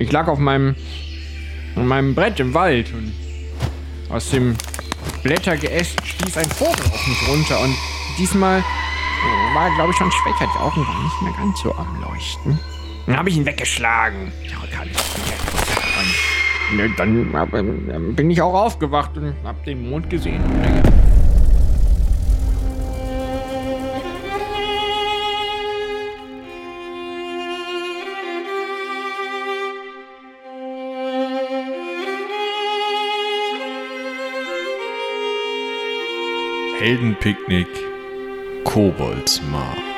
Ich 0.00 0.10
lag 0.10 0.28
auf 0.28 0.38
meinem, 0.38 0.74
auf 1.76 1.84
meinem 1.84 2.14
Brett 2.14 2.40
im 2.40 2.54
Wald 2.54 2.90
und 2.94 3.12
aus 4.08 4.30
dem 4.30 4.56
Blättergeäst 5.22 6.00
stieß 6.02 6.38
ein 6.38 6.48
Vogel 6.48 6.86
auf 6.86 7.06
mich 7.06 7.28
runter 7.28 7.60
und 7.60 7.76
diesmal 8.18 8.64
war, 9.52 9.70
glaube 9.76 9.90
ich, 9.90 9.96
schon 9.98 10.10
schwächer. 10.10 10.50
Die 10.54 10.58
Augen 10.58 10.86
waren 10.86 11.04
nicht 11.04 11.22
mehr 11.22 11.32
ganz 11.36 11.60
so 11.60 11.74
am 11.74 12.00
Leuchten. 12.00 12.58
Dann 13.06 13.18
habe 13.18 13.28
ich 13.28 13.36
ihn 13.36 13.44
weggeschlagen. 13.44 14.32
Ja, 14.42 14.56
ne, 16.76 16.90
dann, 16.96 17.30
dann 17.86 18.14
bin 18.14 18.30
ich 18.30 18.40
auch 18.40 18.54
aufgewacht 18.54 19.18
und 19.18 19.34
habe 19.44 19.58
den 19.66 19.90
Mond 19.90 20.08
gesehen. 20.08 20.40
Heldenpicknick 36.90 37.68
Koboldsmar. 38.64 39.89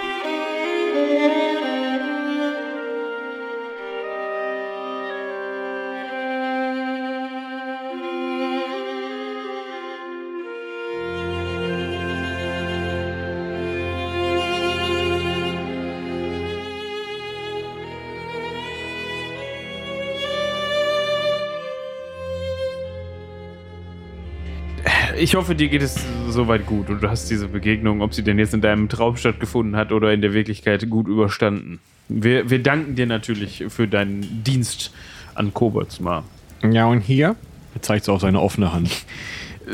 Ich 25.22 25.36
hoffe, 25.36 25.54
dir 25.54 25.68
geht 25.68 25.82
es 25.82 25.94
soweit 26.28 26.66
gut 26.66 26.90
und 26.90 27.00
du 27.00 27.08
hast 27.08 27.30
diese 27.30 27.46
Begegnung, 27.46 28.02
ob 28.02 28.12
sie 28.12 28.24
denn 28.24 28.40
jetzt 28.40 28.54
in 28.54 28.60
deinem 28.60 28.88
Traum 28.88 29.16
stattgefunden 29.16 29.76
hat 29.76 29.92
oder 29.92 30.12
in 30.12 30.20
der 30.20 30.34
Wirklichkeit, 30.34 30.90
gut 30.90 31.06
überstanden. 31.06 31.78
Wir, 32.08 32.50
wir 32.50 32.60
danken 32.60 32.96
dir 32.96 33.06
natürlich 33.06 33.64
für 33.68 33.86
deinen 33.86 34.42
Dienst 34.42 34.92
an 35.36 35.54
Koboldsmar. 35.54 36.24
Ja, 36.68 36.86
und 36.86 37.00
hier? 37.02 37.36
Er 37.74 37.82
zeigt 37.82 38.04
so 38.04 38.12
auf 38.12 38.20
seine 38.20 38.40
offene 38.40 38.72
Hand. 38.72 38.90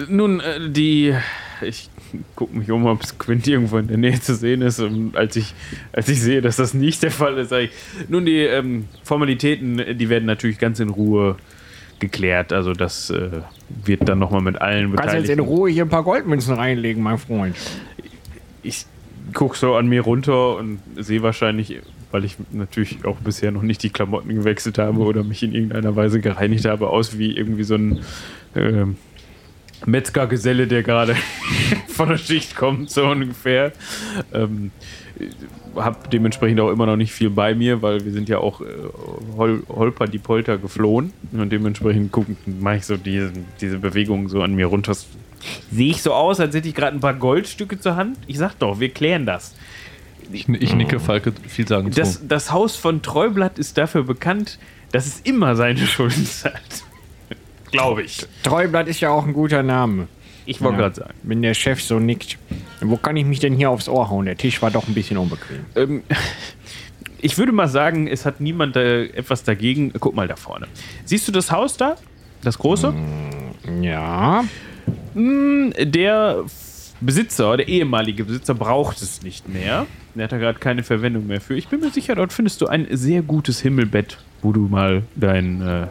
Nun, 0.09 0.41
äh, 0.41 0.69
die. 0.69 1.15
Ich 1.63 1.89
gucke 2.37 2.57
mich 2.57 2.71
um, 2.71 2.87
ob 2.87 3.03
es 3.03 3.19
Quint 3.19 3.47
irgendwo 3.49 3.79
in 3.79 3.89
der 3.89 3.97
Nähe 3.97 4.21
zu 4.21 4.35
sehen 4.35 4.63
ist. 4.63 4.79
Und 4.81 5.17
als 5.17 5.35
ich, 5.35 5.55
als 5.93 6.09
ich 6.09 6.21
sehe, 6.21 6.43
dass 6.43 6.57
das 6.57 6.75
nicht 6.75 7.03
der 7.03 7.11
Fall 7.11 7.37
ist, 7.39 7.49
sage 7.49 7.65
ich. 7.65 7.71
Nun, 8.09 8.27
die 8.27 8.39
ähm, 8.39 8.85
Formalitäten, 9.03 9.99
die 9.99 10.09
werden 10.09 10.27
natürlich 10.27 10.59
ganz 10.59 10.79
in 10.79 10.91
Ruhe 10.91 11.37
geklärt. 12.01 12.53
Also 12.53 12.73
das 12.73 13.11
äh, 13.11 13.31
wird 13.85 14.09
dann 14.09 14.19
nochmal 14.19 14.43
mit 14.43 14.61
allen 14.61 14.91
Beteiligten... 14.91 15.17
Kannst 15.17 15.29
jetzt 15.29 15.39
in 15.39 15.45
Ruhe 15.45 15.71
hier 15.71 15.85
ein 15.85 15.89
paar 15.89 16.05
Goldmünzen 16.05 16.55
reinlegen, 16.55 17.03
mein 17.03 17.19
Freund. 17.19 17.57
Ich 18.63 18.87
gucke 19.35 19.57
so 19.57 19.75
an 19.75 19.89
mir 19.89 20.03
runter 20.03 20.57
und 20.57 20.81
sehe 20.97 21.23
wahrscheinlich, 21.23 21.81
weil 22.11 22.25
ich 22.25 22.37
natürlich 22.51 23.05
auch 23.05 23.17
bisher 23.17 23.51
noch 23.51 23.63
nicht 23.63 23.83
die 23.83 23.91
Klamotten 23.91 24.35
gewechselt 24.35 24.79
habe 24.79 25.01
oder 25.01 25.25
mich 25.25 25.43
in 25.43 25.53
irgendeiner 25.53 25.97
Weise 25.97 26.21
gereinigt 26.21 26.65
habe, 26.65 26.89
aus 26.89 27.19
wie 27.19 27.37
irgendwie 27.37 27.65
so 27.65 27.75
ein 27.75 28.01
äh, 28.55 28.87
Metzgergeselle, 29.87 30.67
der 30.67 30.83
gerade 30.83 31.15
von 31.89 32.09
der 32.09 32.19
Schicht 32.19 32.57
kommt, 32.57 32.91
so 32.91 33.07
ungefähr. 33.07 33.73
Ähm, 34.33 34.71
habe 35.77 36.09
dementsprechend 36.09 36.61
auch 36.61 36.71
immer 36.71 36.87
noch 36.87 36.97
nicht 36.97 37.13
viel 37.13 37.31
bei 37.31 37.55
mir, 37.55 37.83
weil 37.83 38.05
wir 38.05 38.13
sind 38.13 38.29
ja 38.29 38.39
auch 38.39 38.61
äh, 38.61 38.65
hol 39.37 39.63
holper 39.69 40.07
die 40.07 40.19
Polter 40.19 40.59
geflohen 40.59 41.13
und 41.33 41.51
dementsprechend 41.51 42.15
mache 42.61 42.77
ich 42.77 42.87
so 42.87 42.97
diese, 42.97 43.33
diese 43.61 43.79
Bewegung 43.79 44.29
so 44.29 44.43
an 44.43 44.55
mir 44.55 44.67
runter. 44.67 44.95
Sehe 45.71 45.91
ich 45.91 46.03
so 46.03 46.13
aus, 46.13 46.41
als 46.41 46.55
hätte 46.55 46.69
ich 46.69 46.75
gerade 46.75 46.97
ein 46.97 47.01
paar 47.01 47.15
Goldstücke 47.15 47.79
zur 47.79 47.97
Hand? 47.97 48.19
Ich 48.27 48.39
sag 48.39 48.59
doch, 48.59 48.81
wir 48.81 48.91
klären 48.91 49.27
das. 49.27 49.55
Ich, 50.33 50.49
ich 50.49 50.75
nicke 50.75 51.01
Falke 51.01 51.33
viel 51.47 51.67
sagen 51.67 51.91
das, 51.91 52.27
Das 52.27 52.53
Haus 52.53 52.77
von 52.77 53.01
Treublatt 53.03 53.59
ist 53.59 53.79
dafür 53.79 54.05
bekannt, 54.05 54.59
dass 54.93 55.07
es 55.07 55.21
immer 55.21 55.57
seine 55.57 55.79
Schulden 55.87 56.27
zahlt. 56.27 56.85
Glaube 57.71 58.03
ich. 58.03 58.27
Treublatt 58.43 58.89
ist 58.89 59.01
ja 59.01 59.11
auch 59.11 59.27
ein 59.27 59.33
guter 59.33 59.63
Name. 59.63 60.09
Ich 60.49 60.63
wollte 60.63 60.79
ja, 60.79 60.83
gerade 60.85 60.95
sagen. 60.95 61.15
Wenn 61.25 61.43
der 61.43 61.53
Chef 61.53 61.83
so 61.83 61.99
nickt. 61.99 62.39
Wo 62.81 62.97
kann 62.97 63.17
ich 63.17 63.27
mich 63.27 63.39
denn 63.39 63.55
hier 63.55 63.69
aufs 63.69 63.89
Ohr 63.89 64.09
hauen? 64.09 64.25
Der 64.25 64.37
Tisch 64.37 64.63
war 64.63 64.71
doch 64.71 64.89
ein 64.89 64.95
bisschen 64.95 65.19
unbequem. 65.19 65.67
Ähm, 65.77 66.03
ich 67.21 67.37
würde 67.37 67.53
mal 67.53 67.69
sagen, 67.69 68.07
es 68.07 68.25
hat 68.25 68.41
niemand 68.41 68.75
äh, 68.77 69.09
etwas 69.09 69.45
dagegen. 69.45 69.93
Guck 70.01 70.15
mal 70.15 70.27
da 70.27 70.37
vorne. 70.37 70.67
Siehst 71.05 71.29
du 71.29 71.33
das 71.33 71.53
Haus 71.53 71.77
da? 71.77 71.97
Das 72.43 72.59
große? 72.59 72.93
Mm, 72.93 73.83
ja. 73.83 74.43
Mm, 75.15 75.71
der 75.79 76.45
Besitzer, 77.03 77.59
der 77.59 77.69
ehemalige 77.69 78.25
Besitzer, 78.25 78.55
braucht 78.55 79.03
es 79.03 79.23
nicht 79.23 79.49
mehr. 79.51 79.87
Er 80.17 80.25
hat 80.25 80.33
da 80.33 80.39
gerade 80.39 80.59
keine 80.59 80.83
Verwendung 80.83 81.27
mehr 81.27 81.43
für. 81.43 81.57
Ich 81.57 81.69
bin 81.69 81.81
mir 81.81 81.91
sicher, 81.91 82.15
dort 82.15 82.33
findest 82.33 82.63
du 82.63 82.69
ein 82.69 82.87
sehr 82.91 83.21
gutes 83.21 83.61
Himmelbett, 83.61 84.17
wo 84.41 84.53
du 84.53 84.63
mal 84.63 85.03
dein 85.15 85.61
äh, 85.61 85.87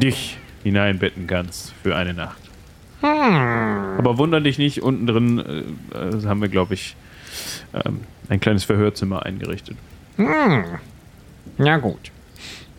dich 0.00 0.38
hineinbetten 0.64 1.28
kannst 1.28 1.72
für 1.84 1.94
eine 1.94 2.14
Nacht. 2.14 2.41
Hm. 3.02 3.98
Aber 3.98 4.16
wunder 4.18 4.40
dich 4.40 4.58
nicht, 4.58 4.82
unten 4.82 5.06
drin 5.06 5.38
äh, 5.38 6.26
haben 6.26 6.40
wir, 6.40 6.48
glaube 6.48 6.74
ich, 6.74 6.96
ähm, 7.74 8.00
ein 8.28 8.40
kleines 8.40 8.64
Verhörzimmer 8.64 9.24
eingerichtet. 9.24 9.76
Hm. 10.16 10.64
Ja, 11.58 11.78
gut. 11.78 12.10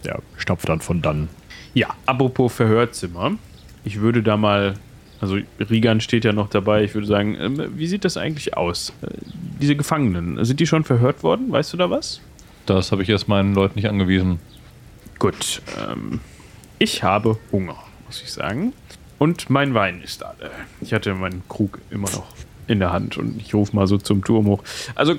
Ja, 0.03 0.19
stopft 0.37 0.67
dann 0.69 0.81
von 0.81 1.01
dann. 1.01 1.29
Ja, 1.73 1.89
apropos 2.05 2.53
Verhörzimmer. 2.53 3.33
Ich 3.83 3.99
würde 3.99 4.23
da 4.23 4.37
mal, 4.37 4.75
also 5.19 5.37
Rigan 5.59 6.01
steht 6.01 6.25
ja 6.25 6.33
noch 6.33 6.49
dabei, 6.49 6.83
ich 6.83 6.93
würde 6.93 7.07
sagen, 7.07 7.35
äh, 7.35 7.77
wie 7.77 7.87
sieht 7.87 8.05
das 8.05 8.17
eigentlich 8.17 8.55
aus? 8.55 8.93
Äh, 9.01 9.07
diese 9.61 9.75
Gefangenen, 9.75 10.43
sind 10.45 10.59
die 10.59 10.67
schon 10.67 10.83
verhört 10.83 11.23
worden? 11.23 11.51
Weißt 11.51 11.73
du 11.73 11.77
da 11.77 11.89
was? 11.89 12.21
Das 12.65 12.91
habe 12.91 13.03
ich 13.03 13.09
erst 13.09 13.27
meinen 13.27 13.53
Leuten 13.53 13.75
nicht 13.75 13.89
angewiesen. 13.89 14.39
Gut, 15.19 15.61
ähm, 15.77 16.21
ich 16.79 17.03
habe 17.03 17.37
Hunger, 17.51 17.77
muss 18.05 18.21
ich 18.21 18.31
sagen. 18.31 18.73
Und 19.23 19.49
mein 19.49 19.73
Wein 19.73 20.01
ist 20.01 20.21
da. 20.21 20.35
Ich 20.81 20.91
hatte 20.91 21.13
meinen 21.13 21.43
Krug 21.47 21.79
immer 21.89 22.11
noch 22.11 22.25
in 22.67 22.79
der 22.79 22.91
Hand 22.91 23.17
und 23.17 23.39
ich 23.39 23.53
rufe 23.53 23.73
mal 23.73 23.87
so 23.87 23.97
zum 23.97 24.21
Turm 24.21 24.47
hoch. 24.47 24.61
Also, 24.95 25.15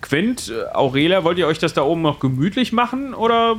Quint, 0.00 0.52
Aurelia, 0.72 1.22
wollt 1.22 1.38
ihr 1.38 1.46
euch 1.46 1.60
das 1.60 1.72
da 1.72 1.82
oben 1.82 2.02
noch 2.02 2.18
gemütlich 2.18 2.72
machen? 2.72 3.14
Oder 3.14 3.54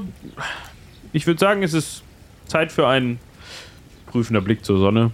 ich 1.13 1.25
würde 1.25 1.39
sagen, 1.39 1.63
es 1.63 1.73
ist 1.73 2.03
Zeit 2.47 2.73
für 2.73 2.85
einen 2.85 3.17
prüfender 4.07 4.41
Blick 4.41 4.65
zur 4.65 4.77
Sonne. 4.77 5.11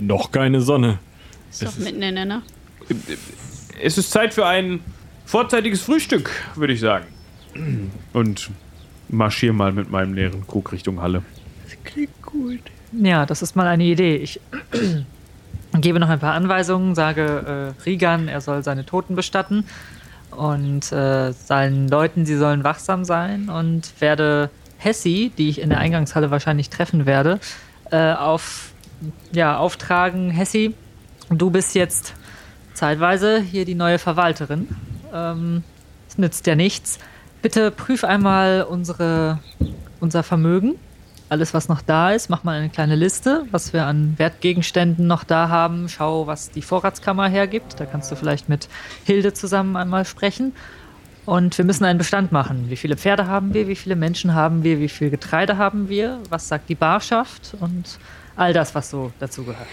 Noch 0.00 0.30
keine 0.30 0.60
Sonne. 0.60 1.00
Ist 1.50 1.64
doch 1.64 1.76
mitten 1.76 2.02
in 2.02 2.14
der 2.14 2.26
Nacht. 2.26 2.44
Es 3.82 3.98
ist 3.98 4.12
Zeit 4.12 4.34
für 4.34 4.46
ein 4.46 4.84
vorzeitiges 5.24 5.82
Frühstück, 5.82 6.30
würde 6.54 6.74
ich 6.74 6.78
sagen. 6.78 7.06
Und 8.12 8.52
marschiere 9.08 9.52
mal 9.52 9.72
mit 9.72 9.90
meinem 9.90 10.14
leeren 10.14 10.46
Krug 10.46 10.70
Richtung 10.70 11.02
Halle. 11.02 11.24
Das 11.64 11.76
klingt 11.82 12.22
gut. 12.22 12.60
Ja, 13.02 13.26
das 13.26 13.42
ist 13.42 13.56
mal 13.56 13.66
eine 13.66 13.84
Idee. 13.84 14.16
Ich 14.16 14.40
gebe 15.72 15.98
noch 15.98 16.08
ein 16.08 16.20
paar 16.20 16.34
Anweisungen, 16.34 16.94
sage 16.94 17.74
äh, 17.76 17.82
Rigan, 17.82 18.28
er 18.28 18.40
soll 18.40 18.62
seine 18.62 18.86
Toten 18.86 19.16
bestatten 19.16 19.64
und 20.30 20.92
äh, 20.92 21.32
seinen 21.32 21.88
Leuten, 21.88 22.26
sie 22.26 22.36
sollen 22.36 22.62
wachsam 22.64 23.04
sein 23.04 23.48
und 23.48 24.00
werde 24.00 24.50
Hessi, 24.78 25.32
die 25.36 25.48
ich 25.48 25.60
in 25.60 25.70
der 25.70 25.78
Eingangshalle 25.78 26.30
wahrscheinlich 26.30 26.70
treffen 26.70 27.06
werde, 27.06 27.40
äh, 27.90 28.12
auf, 28.12 28.72
ja, 29.32 29.56
auftragen. 29.56 30.30
Hessi, 30.30 30.74
du 31.30 31.50
bist 31.50 31.74
jetzt 31.74 32.14
zeitweise 32.74 33.40
hier 33.40 33.64
die 33.64 33.74
neue 33.74 33.98
Verwalterin. 33.98 34.68
Ähm, 35.12 35.64
es 36.08 36.18
nützt 36.18 36.46
ja 36.46 36.54
nichts. 36.54 36.98
Bitte 37.42 37.70
prüf 37.70 38.04
einmal 38.04 38.62
unsere, 38.68 39.38
unser 40.00 40.22
Vermögen 40.22 40.76
alles, 41.28 41.54
was 41.54 41.68
noch 41.68 41.82
da 41.82 42.12
ist. 42.12 42.28
Mach 42.30 42.44
mal 42.44 42.58
eine 42.58 42.68
kleine 42.68 42.96
Liste, 42.96 43.46
was 43.50 43.72
wir 43.72 43.86
an 43.86 44.14
Wertgegenständen 44.18 45.06
noch 45.06 45.24
da 45.24 45.48
haben. 45.48 45.88
Schau, 45.88 46.26
was 46.26 46.50
die 46.50 46.62
Vorratskammer 46.62 47.28
hergibt. 47.28 47.80
Da 47.80 47.86
kannst 47.86 48.10
du 48.10 48.16
vielleicht 48.16 48.48
mit 48.48 48.68
Hilde 49.04 49.32
zusammen 49.32 49.76
einmal 49.76 50.04
sprechen. 50.04 50.52
Und 51.26 51.56
wir 51.56 51.64
müssen 51.64 51.84
einen 51.84 51.98
Bestand 51.98 52.32
machen. 52.32 52.66
Wie 52.68 52.76
viele 52.76 52.96
Pferde 52.96 53.26
haben 53.26 53.54
wir? 53.54 53.66
Wie 53.66 53.76
viele 53.76 53.96
Menschen 53.96 54.34
haben 54.34 54.62
wir? 54.62 54.78
Wie 54.78 54.90
viel 54.90 55.08
Getreide 55.10 55.56
haben 55.56 55.88
wir? 55.88 56.20
Was 56.28 56.48
sagt 56.48 56.68
die 56.68 56.74
Barschaft? 56.74 57.56
Und 57.60 57.98
all 58.36 58.52
das, 58.52 58.74
was 58.74 58.90
so 58.90 59.10
dazu 59.18 59.44
gehört. 59.44 59.66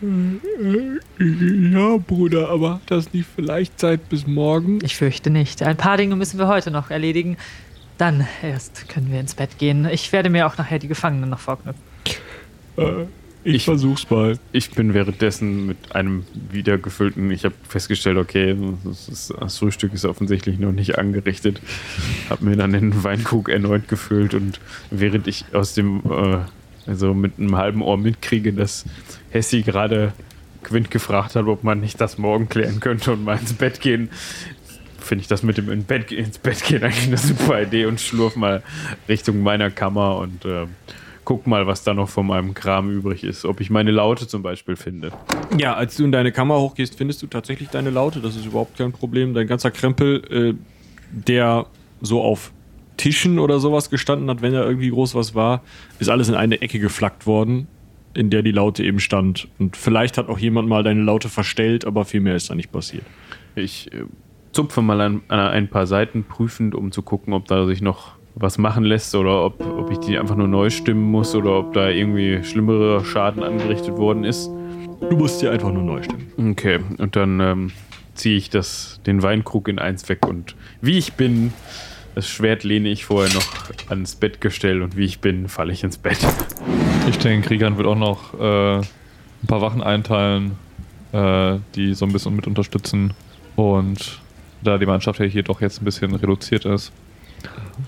Ja, 0.00 1.96
Bruder, 1.98 2.48
aber 2.48 2.80
das 2.86 3.12
nicht 3.12 3.28
vielleicht 3.36 3.78
Zeit 3.78 4.08
bis 4.08 4.26
morgen? 4.26 4.80
Ich 4.82 4.96
fürchte 4.96 5.30
nicht. 5.30 5.62
Ein 5.62 5.76
paar 5.76 5.96
Dinge 5.96 6.16
müssen 6.16 6.38
wir 6.38 6.48
heute 6.48 6.70
noch 6.72 6.90
erledigen. 6.90 7.36
Dann 8.02 8.26
erst 8.42 8.88
können 8.88 9.12
wir 9.12 9.20
ins 9.20 9.36
Bett 9.36 9.58
gehen. 9.58 9.84
Ich 9.88 10.10
werde 10.10 10.28
mir 10.28 10.48
auch 10.48 10.58
nachher 10.58 10.80
die 10.80 10.88
Gefangenen 10.88 11.30
noch 11.30 11.38
vorknüpfen. 11.38 11.80
Äh, 12.76 13.04
Ich- 13.44 13.64
versuch's 13.64 14.10
mal. 14.10 14.40
Ich 14.50 14.72
bin 14.72 14.92
währenddessen 14.92 15.66
mit 15.66 15.94
einem 15.94 16.24
wieder 16.50 16.78
gefüllten, 16.78 17.30
ich 17.30 17.44
habe 17.44 17.54
festgestellt, 17.68 18.16
okay, 18.18 18.56
das, 18.82 19.08
ist, 19.08 19.32
das 19.38 19.56
Frühstück 19.56 19.94
ist 19.94 20.04
offensichtlich 20.04 20.58
noch 20.58 20.72
nicht 20.72 20.98
angerichtet. 20.98 21.60
Habe 22.28 22.44
mir 22.44 22.56
dann 22.56 22.72
den 22.72 23.04
Weinkrug 23.04 23.48
erneut 23.48 23.86
gefüllt 23.86 24.34
und 24.34 24.58
während 24.90 25.28
ich 25.28 25.44
aus 25.52 25.74
dem, 25.74 26.02
äh, 26.10 26.38
also 26.90 27.14
mit 27.14 27.38
einem 27.38 27.56
halben 27.56 27.82
Ohr 27.82 27.98
mitkriege, 27.98 28.52
dass 28.52 28.84
Hessi 29.30 29.62
gerade 29.62 30.12
Quint 30.64 30.90
gefragt 30.90 31.36
hat, 31.36 31.46
ob 31.46 31.62
man 31.62 31.78
nicht 31.80 32.00
das 32.00 32.18
morgen 32.18 32.48
klären 32.48 32.80
könnte 32.80 33.12
und 33.12 33.22
mal 33.22 33.38
ins 33.38 33.52
Bett 33.52 33.80
gehen, 33.80 34.10
finde 35.02 35.22
ich 35.22 35.28
das 35.28 35.42
mit 35.42 35.58
dem 35.58 35.70
in 35.70 35.84
Bett, 35.84 36.12
ins 36.12 36.38
Bett 36.38 36.62
gehen 36.64 36.82
eigentlich 36.82 37.06
eine 37.06 37.18
super 37.18 37.62
Idee 37.62 37.86
und 37.86 38.00
schlurf 38.00 38.36
mal 38.36 38.62
Richtung 39.08 39.42
meiner 39.42 39.70
Kammer 39.70 40.18
und 40.18 40.44
äh, 40.44 40.66
guck 41.24 41.46
mal, 41.46 41.66
was 41.66 41.84
da 41.84 41.94
noch 41.94 42.08
von 42.08 42.26
meinem 42.26 42.54
Kram 42.54 42.90
übrig 42.90 43.24
ist. 43.24 43.44
Ob 43.44 43.60
ich 43.60 43.70
meine 43.70 43.90
Laute 43.90 44.26
zum 44.26 44.42
Beispiel 44.42 44.76
finde. 44.76 45.12
Ja, 45.58 45.74
als 45.74 45.96
du 45.96 46.04
in 46.04 46.12
deine 46.12 46.32
Kammer 46.32 46.58
hochgehst, 46.58 46.96
findest 46.96 47.22
du 47.22 47.26
tatsächlich 47.26 47.68
deine 47.68 47.90
Laute. 47.90 48.20
Das 48.20 48.36
ist 48.36 48.46
überhaupt 48.46 48.76
kein 48.76 48.92
Problem. 48.92 49.34
Dein 49.34 49.46
ganzer 49.46 49.70
Krempel, 49.70 50.22
äh, 50.30 50.54
der 51.10 51.66
so 52.00 52.22
auf 52.22 52.52
Tischen 52.96 53.38
oder 53.38 53.58
sowas 53.60 53.90
gestanden 53.90 54.28
hat, 54.30 54.42
wenn 54.42 54.52
da 54.52 54.64
irgendwie 54.64 54.90
groß 54.90 55.14
was 55.14 55.34
war, 55.34 55.62
ist 55.98 56.08
alles 56.08 56.28
in 56.28 56.34
eine 56.34 56.60
Ecke 56.60 56.78
geflackt 56.78 57.26
worden, 57.26 57.66
in 58.14 58.30
der 58.30 58.42
die 58.42 58.52
Laute 58.52 58.84
eben 58.84 59.00
stand. 59.00 59.48
Und 59.58 59.76
vielleicht 59.76 60.18
hat 60.18 60.28
auch 60.28 60.38
jemand 60.38 60.68
mal 60.68 60.82
deine 60.82 61.02
Laute 61.02 61.28
verstellt, 61.28 61.84
aber 61.84 62.04
viel 62.04 62.20
mehr 62.20 62.36
ist 62.36 62.50
da 62.50 62.54
nicht 62.54 62.72
passiert. 62.72 63.04
Ich 63.54 63.92
äh, 63.92 64.04
zupfe 64.52 64.82
mal 64.82 65.00
an, 65.00 65.22
an 65.28 65.40
ein 65.40 65.68
paar 65.68 65.86
Seiten 65.86 66.24
prüfend, 66.24 66.74
um 66.74 66.92
zu 66.92 67.02
gucken, 67.02 67.32
ob 67.34 67.46
da 67.46 67.66
sich 67.66 67.82
noch 67.82 68.12
was 68.34 68.58
machen 68.58 68.84
lässt 68.84 69.14
oder 69.14 69.44
ob, 69.44 69.60
ob 69.60 69.90
ich 69.90 69.98
die 69.98 70.18
einfach 70.18 70.36
nur 70.36 70.48
neu 70.48 70.70
stimmen 70.70 71.10
muss 71.10 71.34
oder 71.34 71.58
ob 71.58 71.74
da 71.74 71.88
irgendwie 71.88 72.42
schlimmere 72.44 73.04
Schaden 73.04 73.42
angerichtet 73.42 73.96
worden 73.96 74.24
ist. 74.24 74.48
Du 75.00 75.16
musst 75.16 75.42
dir 75.42 75.50
einfach 75.50 75.72
nur 75.72 75.82
neu 75.82 76.02
stimmen. 76.02 76.32
Okay, 76.52 76.80
und 76.98 77.16
dann 77.16 77.40
ähm, 77.40 77.72
ziehe 78.14 78.36
ich 78.36 78.50
das, 78.50 79.00
den 79.06 79.22
Weinkrug 79.22 79.68
in 79.68 79.78
eins 79.78 80.08
weg 80.08 80.26
und 80.26 80.54
wie 80.80 80.96
ich 80.96 81.14
bin, 81.14 81.52
das 82.14 82.28
Schwert 82.28 82.62
lehne 82.62 82.88
ich 82.90 83.04
vorher 83.04 83.32
noch 83.34 83.46
ans 83.88 84.16
Bettgestell 84.16 84.82
und 84.82 84.96
wie 84.96 85.04
ich 85.04 85.20
bin, 85.20 85.48
falle 85.48 85.72
ich 85.72 85.82
ins 85.82 85.98
Bett. 85.98 86.18
Ich 87.08 87.18
denke, 87.18 87.48
Kriegern 87.48 87.78
wird 87.78 87.86
auch 87.86 87.96
noch 87.96 88.38
äh, 88.38 88.76
ein 88.76 89.46
paar 89.46 89.60
Wachen 89.60 89.82
einteilen, 89.82 90.52
äh, 91.12 91.58
die 91.74 91.94
so 91.94 92.04
ein 92.04 92.12
bisschen 92.12 92.36
mit 92.36 92.46
unterstützen. 92.46 93.14
Und 93.56 94.20
da 94.62 94.78
die 94.78 94.86
Mannschaft 94.86 95.20
ja 95.20 95.26
hier 95.26 95.42
doch 95.42 95.60
jetzt 95.60 95.82
ein 95.82 95.84
bisschen 95.84 96.14
reduziert 96.14 96.64
ist 96.64 96.92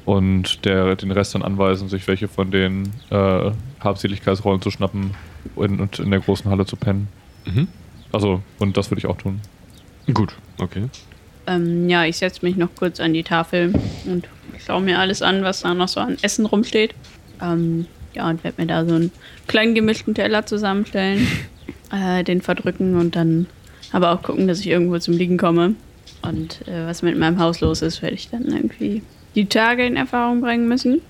und 0.04 0.64
der 0.64 0.96
den 0.96 1.10
Rest 1.10 1.34
dann 1.34 1.42
anweisen, 1.42 1.88
sich 1.88 2.06
welche 2.08 2.28
von 2.28 2.50
den 2.50 2.92
äh, 3.10 3.50
Habseligkeitsrollen 3.80 4.62
zu 4.62 4.70
schnappen 4.70 5.12
und, 5.54 5.80
und 5.80 5.98
in 5.98 6.10
der 6.10 6.20
großen 6.20 6.50
Halle 6.50 6.66
zu 6.66 6.76
pennen. 6.76 7.08
Mhm. 7.44 7.68
Also, 8.12 8.42
und 8.58 8.76
das 8.76 8.90
würde 8.90 8.98
ich 9.00 9.06
auch 9.06 9.16
tun. 9.16 9.40
Gut, 10.12 10.34
okay. 10.58 10.88
Ähm, 11.46 11.88
ja, 11.88 12.04
ich 12.04 12.16
setze 12.16 12.44
mich 12.44 12.56
noch 12.56 12.74
kurz 12.74 13.00
an 13.00 13.12
die 13.12 13.22
Tafel 13.22 13.72
und 14.06 14.28
schaue 14.64 14.82
mir 14.82 14.98
alles 14.98 15.22
an, 15.22 15.42
was 15.42 15.60
da 15.60 15.74
noch 15.74 15.88
so 15.88 16.00
an 16.00 16.16
Essen 16.22 16.46
rumsteht. 16.46 16.94
Ähm, 17.42 17.86
ja, 18.14 18.28
und 18.28 18.44
werde 18.44 18.60
mir 18.60 18.68
da 18.68 18.84
so 18.84 18.94
einen 18.94 19.10
kleinen 19.46 19.74
gemischten 19.74 20.14
Teller 20.14 20.46
zusammenstellen, 20.46 21.26
äh, 21.92 22.22
den 22.24 22.40
verdrücken 22.40 22.96
und 22.96 23.16
dann 23.16 23.46
aber 23.92 24.12
auch 24.12 24.22
gucken, 24.22 24.48
dass 24.48 24.60
ich 24.60 24.68
irgendwo 24.68 24.98
zum 24.98 25.14
Liegen 25.14 25.36
komme. 25.36 25.74
Und 26.26 26.66
äh, 26.68 26.86
was 26.86 27.02
mit 27.02 27.18
meinem 27.18 27.38
Haus 27.38 27.60
los 27.60 27.82
ist, 27.82 28.02
werde 28.02 28.14
ich 28.14 28.30
dann 28.30 28.44
irgendwie 28.44 29.02
die 29.34 29.46
Tage 29.46 29.84
in 29.84 29.96
Erfahrung 29.96 30.40
bringen 30.40 30.68
müssen. 30.68 31.00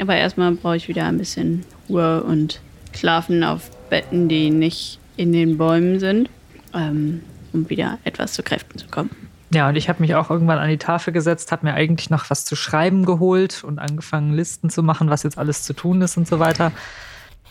Aber 0.00 0.16
erstmal 0.16 0.52
brauche 0.52 0.76
ich 0.76 0.88
wieder 0.88 1.04
ein 1.04 1.18
bisschen 1.18 1.64
Ruhe 1.88 2.22
und 2.22 2.60
Schlafen 2.94 3.44
auf 3.44 3.70
Betten, 3.88 4.28
die 4.28 4.50
nicht 4.50 4.98
in 5.16 5.32
den 5.32 5.58
Bäumen 5.58 6.00
sind, 6.00 6.30
ähm, 6.74 7.22
um 7.52 7.68
wieder 7.68 7.98
etwas 8.04 8.32
zu 8.32 8.42
Kräften 8.42 8.78
zu 8.78 8.86
kommen. 8.88 9.10
Ja, 9.52 9.68
und 9.68 9.76
ich 9.76 9.88
habe 9.88 10.00
mich 10.00 10.14
auch 10.14 10.30
irgendwann 10.30 10.58
an 10.58 10.68
die 10.68 10.78
Tafel 10.78 11.12
gesetzt, 11.12 11.50
habe 11.50 11.66
mir 11.66 11.74
eigentlich 11.74 12.08
noch 12.08 12.30
was 12.30 12.44
zu 12.44 12.54
schreiben 12.54 13.04
geholt 13.04 13.64
und 13.64 13.80
angefangen, 13.80 14.32
Listen 14.32 14.70
zu 14.70 14.82
machen, 14.84 15.10
was 15.10 15.24
jetzt 15.24 15.38
alles 15.38 15.64
zu 15.64 15.72
tun 15.72 16.00
ist 16.02 16.16
und 16.16 16.28
so 16.28 16.38
weiter. 16.38 16.70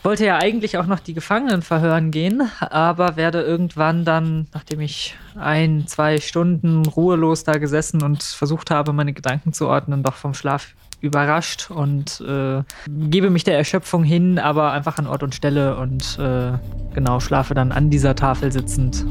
Wollte 0.02 0.24
ja 0.24 0.38
eigentlich 0.38 0.78
auch 0.78 0.86
noch 0.86 1.00
die 1.00 1.12
Gefangenen 1.12 1.60
verhören 1.60 2.10
gehen, 2.10 2.50
aber 2.60 3.16
werde 3.16 3.42
irgendwann 3.42 4.06
dann, 4.06 4.46
nachdem 4.54 4.80
ich 4.80 5.14
ein, 5.38 5.86
zwei 5.86 6.18
Stunden 6.18 6.86
ruhelos 6.86 7.44
da 7.44 7.58
gesessen 7.58 8.02
und 8.02 8.22
versucht 8.22 8.70
habe, 8.70 8.94
meine 8.94 9.12
Gedanken 9.12 9.52
zu 9.52 9.68
ordnen, 9.68 10.02
doch 10.02 10.14
vom 10.14 10.32
Schlaf 10.32 10.74
überrascht 11.02 11.70
und 11.70 12.22
äh, 12.26 12.62
gebe 12.86 13.30
mich 13.30 13.44
der 13.44 13.56
Erschöpfung 13.56 14.04
hin, 14.04 14.38
aber 14.38 14.72
einfach 14.72 14.98
an 14.98 15.06
Ort 15.06 15.22
und 15.22 15.34
Stelle 15.34 15.76
und 15.76 16.18
äh, 16.18 16.52
genau 16.94 17.20
schlafe 17.20 17.54
dann 17.54 17.72
an 17.72 17.90
dieser 17.90 18.14
Tafel 18.14 18.52
sitzend 18.52 19.04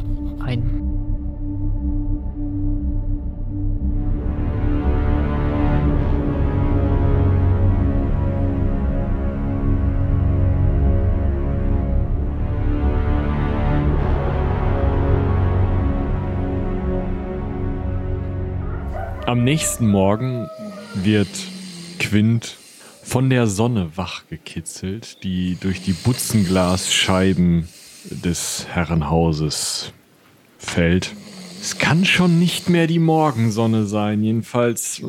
ein. 0.43 0.78
Am 19.29 19.43
nächsten 19.43 19.85
Morgen 19.85 20.49
wird 20.95 21.29
Quint 21.99 22.57
von 23.03 23.29
der 23.29 23.45
Sonne 23.45 23.91
wachgekitzelt, 23.95 25.23
die 25.23 25.55
durch 25.61 25.83
die 25.83 25.93
Butzenglasscheiben 25.93 27.69
des 28.05 28.65
Herrenhauses 28.71 29.93
fällt. 30.57 31.13
Es 31.61 31.77
kann 31.77 32.05
schon 32.05 32.39
nicht 32.39 32.69
mehr 32.69 32.87
die 32.87 32.97
Morgensonne 32.97 33.85
sein, 33.85 34.23
jedenfalls 34.23 35.03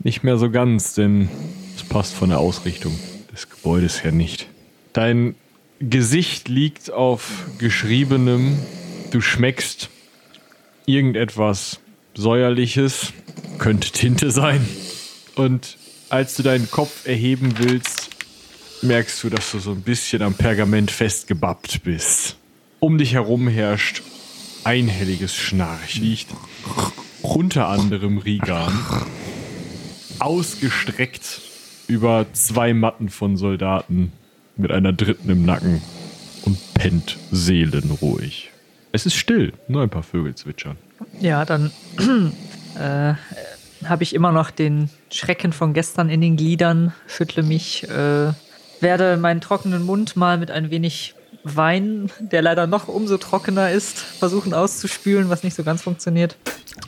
nicht 0.00 0.24
mehr 0.24 0.36
so 0.36 0.50
ganz, 0.50 0.94
denn 0.94 1.28
es 1.76 1.84
passt 1.84 2.14
von 2.14 2.30
der 2.30 2.40
Ausrichtung 2.40 2.98
des 3.32 3.48
Gebäudes 3.48 4.02
her 4.02 4.10
nicht. 4.10 4.48
Dein 4.92 5.36
Gesicht 5.78 6.48
liegt 6.48 6.90
auf 6.90 7.46
geschriebenem, 7.58 8.58
du 9.12 9.20
schmeckst 9.20 9.90
irgendetwas 10.86 11.78
säuerliches, 12.18 13.12
könnte 13.58 13.90
Tinte 13.90 14.30
sein. 14.30 14.66
Und 15.34 15.76
als 16.08 16.36
du 16.36 16.42
deinen 16.42 16.70
Kopf 16.70 17.06
erheben 17.06 17.54
willst, 17.58 18.10
merkst 18.82 19.22
du, 19.22 19.30
dass 19.30 19.52
du 19.52 19.58
so 19.58 19.72
ein 19.72 19.82
bisschen 19.82 20.22
am 20.22 20.34
Pergament 20.34 20.90
festgebappt 20.90 21.82
bist. 21.82 22.36
Um 22.80 22.98
dich 22.98 23.14
herum 23.14 23.48
herrscht 23.48 24.02
einhelliges 24.64 25.34
Schnarch. 25.34 25.96
Liegt 25.96 26.28
unter 27.22 27.68
anderem 27.68 28.18
Rigan 28.18 28.72
ausgestreckt 30.18 31.40
über 31.86 32.26
zwei 32.32 32.74
Matten 32.74 33.08
von 33.08 33.36
Soldaten 33.36 34.12
mit 34.56 34.70
einer 34.70 34.92
dritten 34.92 35.30
im 35.30 35.44
Nacken 35.44 35.80
und 36.42 36.58
pennt 36.74 37.16
seelenruhig. 37.30 38.50
Es 38.92 39.06
ist 39.06 39.14
still, 39.16 39.52
nur 39.68 39.82
ein 39.82 39.90
paar 39.90 40.02
Vögel 40.02 40.34
zwitschern. 40.34 40.76
Ja, 41.20 41.44
dann 41.44 41.70
äh, 42.78 43.14
habe 43.84 44.02
ich 44.02 44.14
immer 44.14 44.32
noch 44.32 44.50
den 44.50 44.90
Schrecken 45.10 45.52
von 45.52 45.72
gestern 45.72 46.08
in 46.08 46.20
den 46.20 46.36
Gliedern, 46.36 46.92
schüttle 47.06 47.42
mich, 47.42 47.88
äh, 47.88 48.32
werde 48.80 49.16
meinen 49.16 49.40
trockenen 49.40 49.84
Mund 49.84 50.16
mal 50.16 50.38
mit 50.38 50.50
ein 50.50 50.70
wenig 50.70 51.14
Wein, 51.44 52.10
der 52.20 52.42
leider 52.42 52.66
noch 52.66 52.88
umso 52.88 53.16
trockener 53.16 53.70
ist, 53.70 53.98
versuchen 53.98 54.54
auszuspülen, 54.54 55.28
was 55.28 55.42
nicht 55.44 55.54
so 55.54 55.62
ganz 55.62 55.82
funktioniert. 55.82 56.36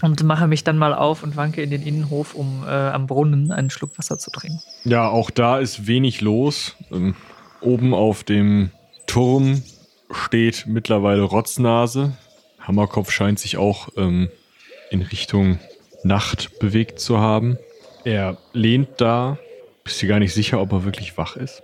Und 0.03 0.23
mache 0.23 0.47
mich 0.47 0.65
dann 0.65 0.79
mal 0.79 0.95
auf 0.95 1.23
und 1.23 1.37
wanke 1.37 1.63
in 1.63 1.71
den 1.71 1.83
Innenhof, 1.83 2.35
um 2.35 2.65
äh, 2.65 2.69
am 2.69 3.07
Brunnen 3.07 3.53
einen 3.53 3.71
Schluck 3.71 3.99
Wasser 3.99 4.19
zu 4.19 4.31
trinken. 4.31 4.61
Ja, 4.85 5.09
auch 5.09 5.31
da 5.31 5.59
ist 5.59 5.87
wenig 5.87 6.21
los. 6.21 6.77
Ähm, 6.91 7.15
oben 7.61 7.93
auf 7.93 8.25
dem 8.25 8.71
Turm 9.07 9.63
steht 10.11 10.65
mittlerweile 10.67 11.23
Rotznase. 11.23 12.13
Hammerkopf 12.61 13.11
scheint 13.11 13.39
sich 13.39 13.57
auch 13.57 13.89
ähm, 13.97 14.29
in 14.91 15.03
Richtung 15.03 15.59
Nacht 16.03 16.59
bewegt 16.59 17.01
zu 17.01 17.19
haben. 17.19 17.59
Er 18.05 18.39
lehnt 18.53 18.89
da, 18.99 19.39
bist 19.85 20.01
dir 20.01 20.09
gar 20.09 20.19
nicht 20.19 20.35
sicher, 20.35 20.61
ob 20.61 20.73
er 20.73 20.85
wirklich 20.85 21.17
wach 21.19 21.37
ist. 21.37 21.63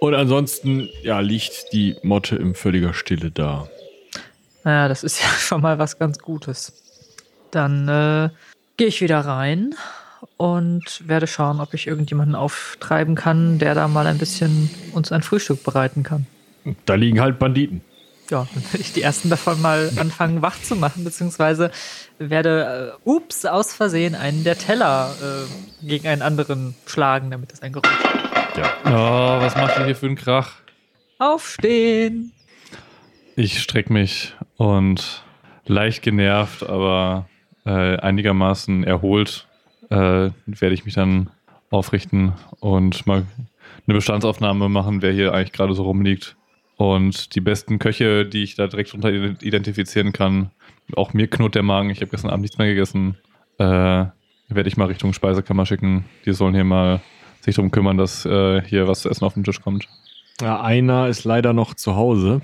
Und 0.00 0.14
ansonsten, 0.14 0.88
ja, 1.02 1.20
liegt 1.20 1.72
die 1.72 1.96
Motte 2.02 2.36
in 2.36 2.54
völliger 2.54 2.92
Stille 2.92 3.30
da. 3.30 3.68
Naja, 4.64 4.88
das 4.88 5.04
ist 5.04 5.20
ja 5.22 5.28
schon 5.28 5.62
mal 5.62 5.78
was 5.78 5.98
ganz 5.98 6.18
Gutes. 6.18 6.72
Dann 7.50 7.88
äh, 7.88 8.28
gehe 8.76 8.88
ich 8.88 9.00
wieder 9.00 9.20
rein 9.20 9.74
und 10.36 11.06
werde 11.06 11.26
schauen, 11.26 11.60
ob 11.60 11.72
ich 11.74 11.86
irgendjemanden 11.86 12.34
auftreiben 12.34 13.14
kann, 13.14 13.58
der 13.58 13.74
da 13.74 13.88
mal 13.88 14.06
ein 14.06 14.18
bisschen 14.18 14.70
uns 14.92 15.12
ein 15.12 15.22
Frühstück 15.22 15.62
bereiten 15.62 16.02
kann. 16.02 16.26
Da 16.84 16.94
liegen 16.94 17.20
halt 17.20 17.38
Banditen. 17.38 17.80
Ja, 18.28 18.46
dann 18.54 18.64
werde 18.64 18.78
ich 18.80 18.92
die 18.92 19.02
ersten 19.02 19.30
davon 19.30 19.60
mal 19.62 19.90
anfangen 19.96 20.42
wach 20.42 20.60
zu 20.60 20.74
machen, 20.74 21.04
beziehungsweise 21.04 21.70
werde, 22.18 22.94
äh, 23.04 23.08
ups, 23.08 23.44
aus 23.44 23.72
Versehen 23.72 24.14
einen 24.14 24.42
der 24.42 24.58
Teller 24.58 25.14
äh, 25.22 25.86
gegen 25.86 26.08
einen 26.08 26.22
anderen 26.22 26.74
schlagen, 26.86 27.30
damit 27.30 27.52
es 27.52 27.62
ein 27.62 27.72
Geräusch 27.72 27.92
macht. 28.02 28.26
Oh, 28.86 28.90
was 28.90 29.54
macht 29.54 29.78
ihr 29.78 29.84
hier 29.84 29.96
für 29.96 30.06
einen 30.06 30.16
Krach? 30.16 30.54
Aufstehen! 31.18 32.32
Ich 33.36 33.60
strecke 33.60 33.92
mich 33.92 34.34
und 34.56 35.22
leicht 35.66 36.02
genervt, 36.02 36.62
aber 36.62 37.28
äh, 37.66 37.96
einigermaßen 37.98 38.84
erholt 38.84 39.46
äh, 39.90 40.30
werde 40.46 40.74
ich 40.74 40.84
mich 40.84 40.94
dann 40.94 41.30
aufrichten 41.70 42.32
und 42.60 43.06
mal 43.06 43.26
eine 43.86 43.94
Bestandsaufnahme 43.94 44.68
machen, 44.68 45.02
wer 45.02 45.12
hier 45.12 45.32
eigentlich 45.32 45.52
gerade 45.52 45.74
so 45.74 45.84
rumliegt. 45.84 46.35
Und 46.76 47.34
die 47.34 47.40
besten 47.40 47.78
Köche, 47.78 48.26
die 48.26 48.42
ich 48.42 48.54
da 48.54 48.66
direkt 48.66 48.92
unter 48.94 49.10
identifizieren 49.10 50.12
kann, 50.12 50.50
auch 50.94 51.14
mir 51.14 51.26
knurrt 51.26 51.54
der 51.54 51.62
Magen, 51.62 51.90
ich 51.90 52.00
habe 52.00 52.10
gestern 52.10 52.30
Abend 52.30 52.42
nichts 52.42 52.58
mehr 52.58 52.68
gegessen, 52.68 53.16
äh, 53.58 53.64
werde 53.64 54.68
ich 54.68 54.76
mal 54.76 54.86
Richtung 54.86 55.12
Speisekammer 55.12 55.66
schicken. 55.66 56.04
Die 56.24 56.32
sollen 56.32 56.54
hier 56.54 56.64
mal 56.64 57.00
sich 57.40 57.56
darum 57.56 57.70
kümmern, 57.70 57.96
dass 57.96 58.26
äh, 58.26 58.62
hier 58.62 58.86
was 58.88 59.00
zu 59.00 59.08
essen 59.08 59.24
auf 59.24 59.34
den 59.34 59.44
Tisch 59.44 59.60
kommt. 59.60 59.88
Ja, 60.40 60.60
einer 60.60 61.08
ist 61.08 61.24
leider 61.24 61.52
noch 61.52 61.74
zu 61.74 61.96
Hause. 61.96 62.42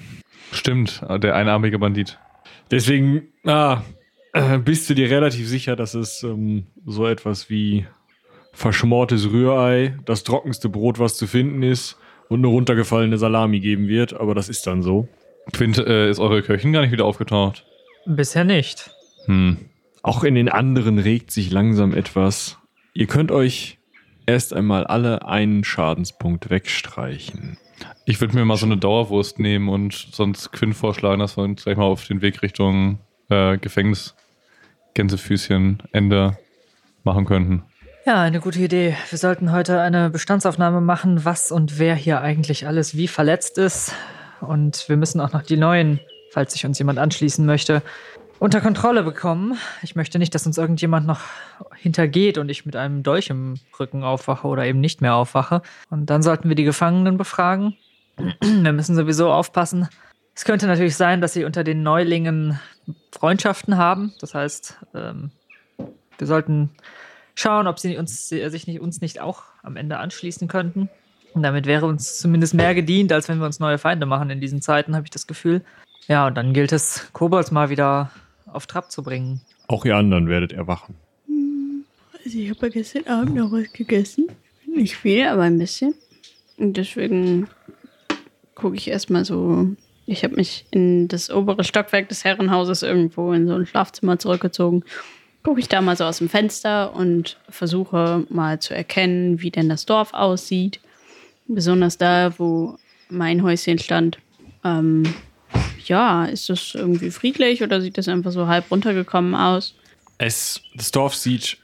Stimmt, 0.51 1.03
der 1.09 1.35
einarmige 1.35 1.79
Bandit. 1.79 2.19
Deswegen 2.71 3.29
ah, 3.45 3.83
äh, 4.33 4.59
bist 4.59 4.89
du 4.89 4.95
dir 4.95 5.11
relativ 5.11 5.47
sicher, 5.47 5.77
dass 5.77 5.95
es 5.95 6.23
ähm, 6.23 6.67
so 6.87 7.07
etwas 7.07 7.51
wie 7.51 7.87
verschmortes 8.55 9.31
Rührei, 9.31 9.97
das 10.05 10.25
trockenste 10.25 10.69
Brot, 10.69 10.99
was 10.99 11.17
zu 11.17 11.27
finden 11.27 11.63
ist, 11.63 11.99
und 12.33 12.41
eine 12.41 12.49
runtergefallene 12.49 13.19
Salami 13.19 13.61
geben 13.61 13.89
wird, 13.89 14.15
aber 14.15 14.35
das 14.35 14.49
ist 14.49 14.67
dann 14.67 14.83
so. 14.83 15.09
Quint, 15.53 15.79
äh, 15.79 16.11
ist 16.11 16.19
eure 16.19 16.43
Köchin 16.43 16.73
gar 16.73 16.83
nicht 16.83 16.93
wieder 16.93 17.05
aufgetaucht? 17.05 17.65
Bisher 18.07 18.45
nicht. 18.45 18.91
Hm. 19.27 19.57
Auch 20.03 20.25
in 20.25 20.35
den 20.35 20.49
anderen 20.49 20.99
regt 20.99 21.31
sich 21.31 21.51
langsam 21.51 21.95
etwas. 21.95 22.59
Ihr 22.95 23.07
könnt 23.07 23.31
euch 23.31 23.79
erst 24.27 24.53
einmal 24.53 24.85
alle 24.85 25.27
einen 25.27 25.65
Schadenspunkt 25.65 26.51
wegstreichen. 26.51 27.59
Ich 28.05 28.21
würde 28.21 28.37
mir 28.37 28.45
mal 28.45 28.57
so 28.57 28.67
eine 28.67 28.77
Dauerwurst 28.77 29.39
nehmen 29.39 29.69
und 29.69 29.93
sonst 29.93 30.53
Quinn 30.53 30.73
vorschlagen, 30.73 31.21
dass 31.21 31.37
wir 31.37 31.45
uns 31.45 31.65
gleich 31.65 31.77
mal 31.77 31.85
auf 31.85 32.05
den 32.07 32.23
Weg 32.23 32.43
Richtung 32.43 32.99
äh, 33.29 33.59
Gefängnis 33.59 34.15
Gänsefüßchen 34.95 35.83
Ende 35.93 36.37
machen 37.05 37.25
könnten. 37.25 37.63
Ja, 38.05 38.21
eine 38.21 38.41
gute 38.41 38.59
Idee. 38.59 38.97
Wir 39.11 39.19
sollten 39.19 39.53
heute 39.53 39.81
eine 39.81 40.11
Bestandsaufnahme 40.11 40.81
machen, 40.81 41.25
was 41.25 41.53
und 41.53 41.79
wer 41.79 41.95
hier 41.95 42.21
eigentlich 42.21 42.67
alles 42.67 42.97
wie 42.97 43.07
verletzt 43.07 43.59
ist. 43.59 43.95
Und 44.41 44.89
wir 44.89 44.97
müssen 44.97 45.21
auch 45.21 45.33
noch 45.33 45.43
die 45.43 45.57
neuen, 45.57 46.01
falls 46.33 46.53
sich 46.53 46.67
uns 46.67 46.81
jemand 46.81 46.99
anschließen 46.99 47.47
möchte, 47.47 47.81
unter 48.41 48.61
Kontrolle 48.61 49.05
bekommen. 49.05 49.57
Ich 49.83 49.95
möchte 49.95 50.19
nicht, 50.19 50.35
dass 50.35 50.45
uns 50.47 50.59
irgendjemand 50.59 51.07
noch 51.07 51.21
hintergeht 51.77 52.39
und 52.39 52.49
ich 52.49 52.67
mit 52.67 52.75
einem 52.75 53.05
Dolch 53.05 53.31
im 53.31 53.55
Rücken 53.79 54.03
aufwache 54.03 54.49
oder 54.49 54.67
eben 54.67 54.81
nicht 54.81 55.01
mehr 55.01 55.15
aufwache. 55.15 55.63
Und 55.89 56.11
dann 56.11 56.25
sollten 56.25 56.49
wir 56.49 56.57
die 56.57 56.65
Gefangenen 56.65 57.17
befragen. 57.17 57.77
Wir 58.43 58.73
müssen 58.73 58.97
sowieso 58.97 59.33
aufpassen. 59.33 59.89
Es 60.35 60.45
könnte 60.45 60.67
natürlich 60.67 60.97
sein, 60.97 61.21
dass 61.21 61.35
sie 61.35 61.45
unter 61.45 61.63
den 61.63 61.83
Neulingen 61.83 62.59
Freundschaften 63.13 63.77
haben. 63.77 64.13
Das 64.21 64.35
heißt, 64.35 64.77
ähm, 64.95 65.31
wir 66.19 66.27
sollten 66.27 66.71
schauen, 67.35 67.67
ob 67.67 67.79
sie 67.79 67.97
uns, 67.97 68.29
sie 68.29 68.49
sich 68.51 68.67
nicht, 68.67 68.81
uns 68.81 69.01
nicht 69.01 69.21
auch 69.21 69.43
am 69.63 69.77
Ende 69.77 69.99
anschließen 69.99 70.49
könnten. 70.49 70.89
Und 71.35 71.43
damit 71.43 71.67
wäre 71.67 71.87
uns 71.87 72.19
zumindest 72.19 72.55
mehr 72.55 72.75
gedient, 72.75 73.13
als 73.13 73.29
wenn 73.29 73.39
wir 73.39 73.47
uns 73.47 73.59
neue 73.59 73.79
Feinde 73.79 74.07
machen 74.07 74.31
in 74.31 74.41
diesen 74.41 74.61
Zeiten, 74.61 74.95
habe 74.95 75.07
ich 75.07 75.11
das 75.11 75.27
Gefühl. 75.27 75.63
Ja, 76.09 76.27
und 76.27 76.35
dann 76.37 76.53
gilt 76.53 76.73
es, 76.73 77.09
Kobolds 77.13 77.51
mal 77.51 77.71
wieder 77.71 78.11
auf 78.47 78.67
Trab 78.67 78.91
zu 78.91 79.03
bringen. 79.03 79.41
Auch 79.69 79.85
ihr 79.85 79.97
anderen 79.97 80.29
werdet 80.29 80.53
erwachen. 80.53 80.95
Also 82.25 82.39
ich 82.39 82.51
habe 82.51 82.67
ja 82.67 82.69
gestern 82.69 83.07
Abend 83.07 83.35
noch 83.35 83.51
was 83.51 83.73
gegessen. 83.73 84.27
Nicht 84.67 84.97
viel, 84.97 85.27
aber 85.27 85.43
ein 85.43 85.59
bisschen. 85.59 85.95
Und 86.59 86.77
deswegen 86.77 87.49
gucke 88.55 88.77
ich 88.77 88.89
erstmal 88.89 89.25
so. 89.25 89.69
Ich 90.07 90.25
habe 90.25 90.37
mich 90.37 90.67
in 90.71 91.09
das 91.09 91.31
obere 91.31 91.65
Stockwerk 91.65 92.09
des 92.09 92.25
Herrenhauses 92.25 92.83
irgendwo 92.83 93.33
in 93.33 93.47
so 93.47 93.55
ein 93.55 93.67
Schlafzimmer 93.67 94.19
zurückgezogen. 94.19 94.85
Gucke 95.43 95.61
ich 95.61 95.69
da 95.69 95.81
mal 95.81 95.97
so 95.97 96.05
aus 96.05 96.19
dem 96.19 96.29
Fenster 96.29 96.95
und 96.95 97.39
versuche 97.49 98.25
mal 98.29 98.61
zu 98.61 98.75
erkennen, 98.75 99.43
wie 99.43 99.51
denn 99.51 99.69
das 99.69 99.87
Dorf 99.87 100.15
aussieht. 100.15 100.81
Besonders 101.49 101.99
da, 101.99 102.39
wo 102.39 102.79
mein 103.09 103.43
Häuschen 103.43 103.79
stand. 103.79 104.19
Ähm, 104.65 105.03
ja, 105.85 106.25
ist 106.27 106.49
das 106.49 106.75
irgendwie 106.75 107.11
friedlich 107.11 107.63
oder 107.63 107.81
sieht 107.81 107.99
das 107.99 108.09
einfach 108.09 108.31
so 108.31 108.47
halb 108.47 108.71
runtergekommen 108.71 109.35
aus? 109.35 109.75
Es, 110.19 110.61
das 110.75 110.93
Dorf 110.93 111.15
sieht 111.15 111.59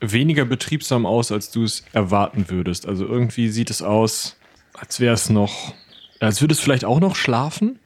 weniger 0.00 0.44
betriebsam 0.44 1.06
aus, 1.06 1.32
als 1.32 1.50
du 1.50 1.64
es 1.64 1.84
erwarten 1.92 2.50
würdest. 2.50 2.86
Also 2.86 3.06
irgendwie 3.06 3.48
sieht 3.48 3.70
es 3.70 3.82
aus, 3.82 4.36
als 4.74 5.00
wäre 5.00 5.14
es 5.14 5.30
noch, 5.30 5.74
als 6.20 6.40
würde 6.40 6.52
es 6.52 6.60
vielleicht 6.60 6.84
auch 6.84 7.00
noch 7.00 7.16
schlafen. 7.16 7.78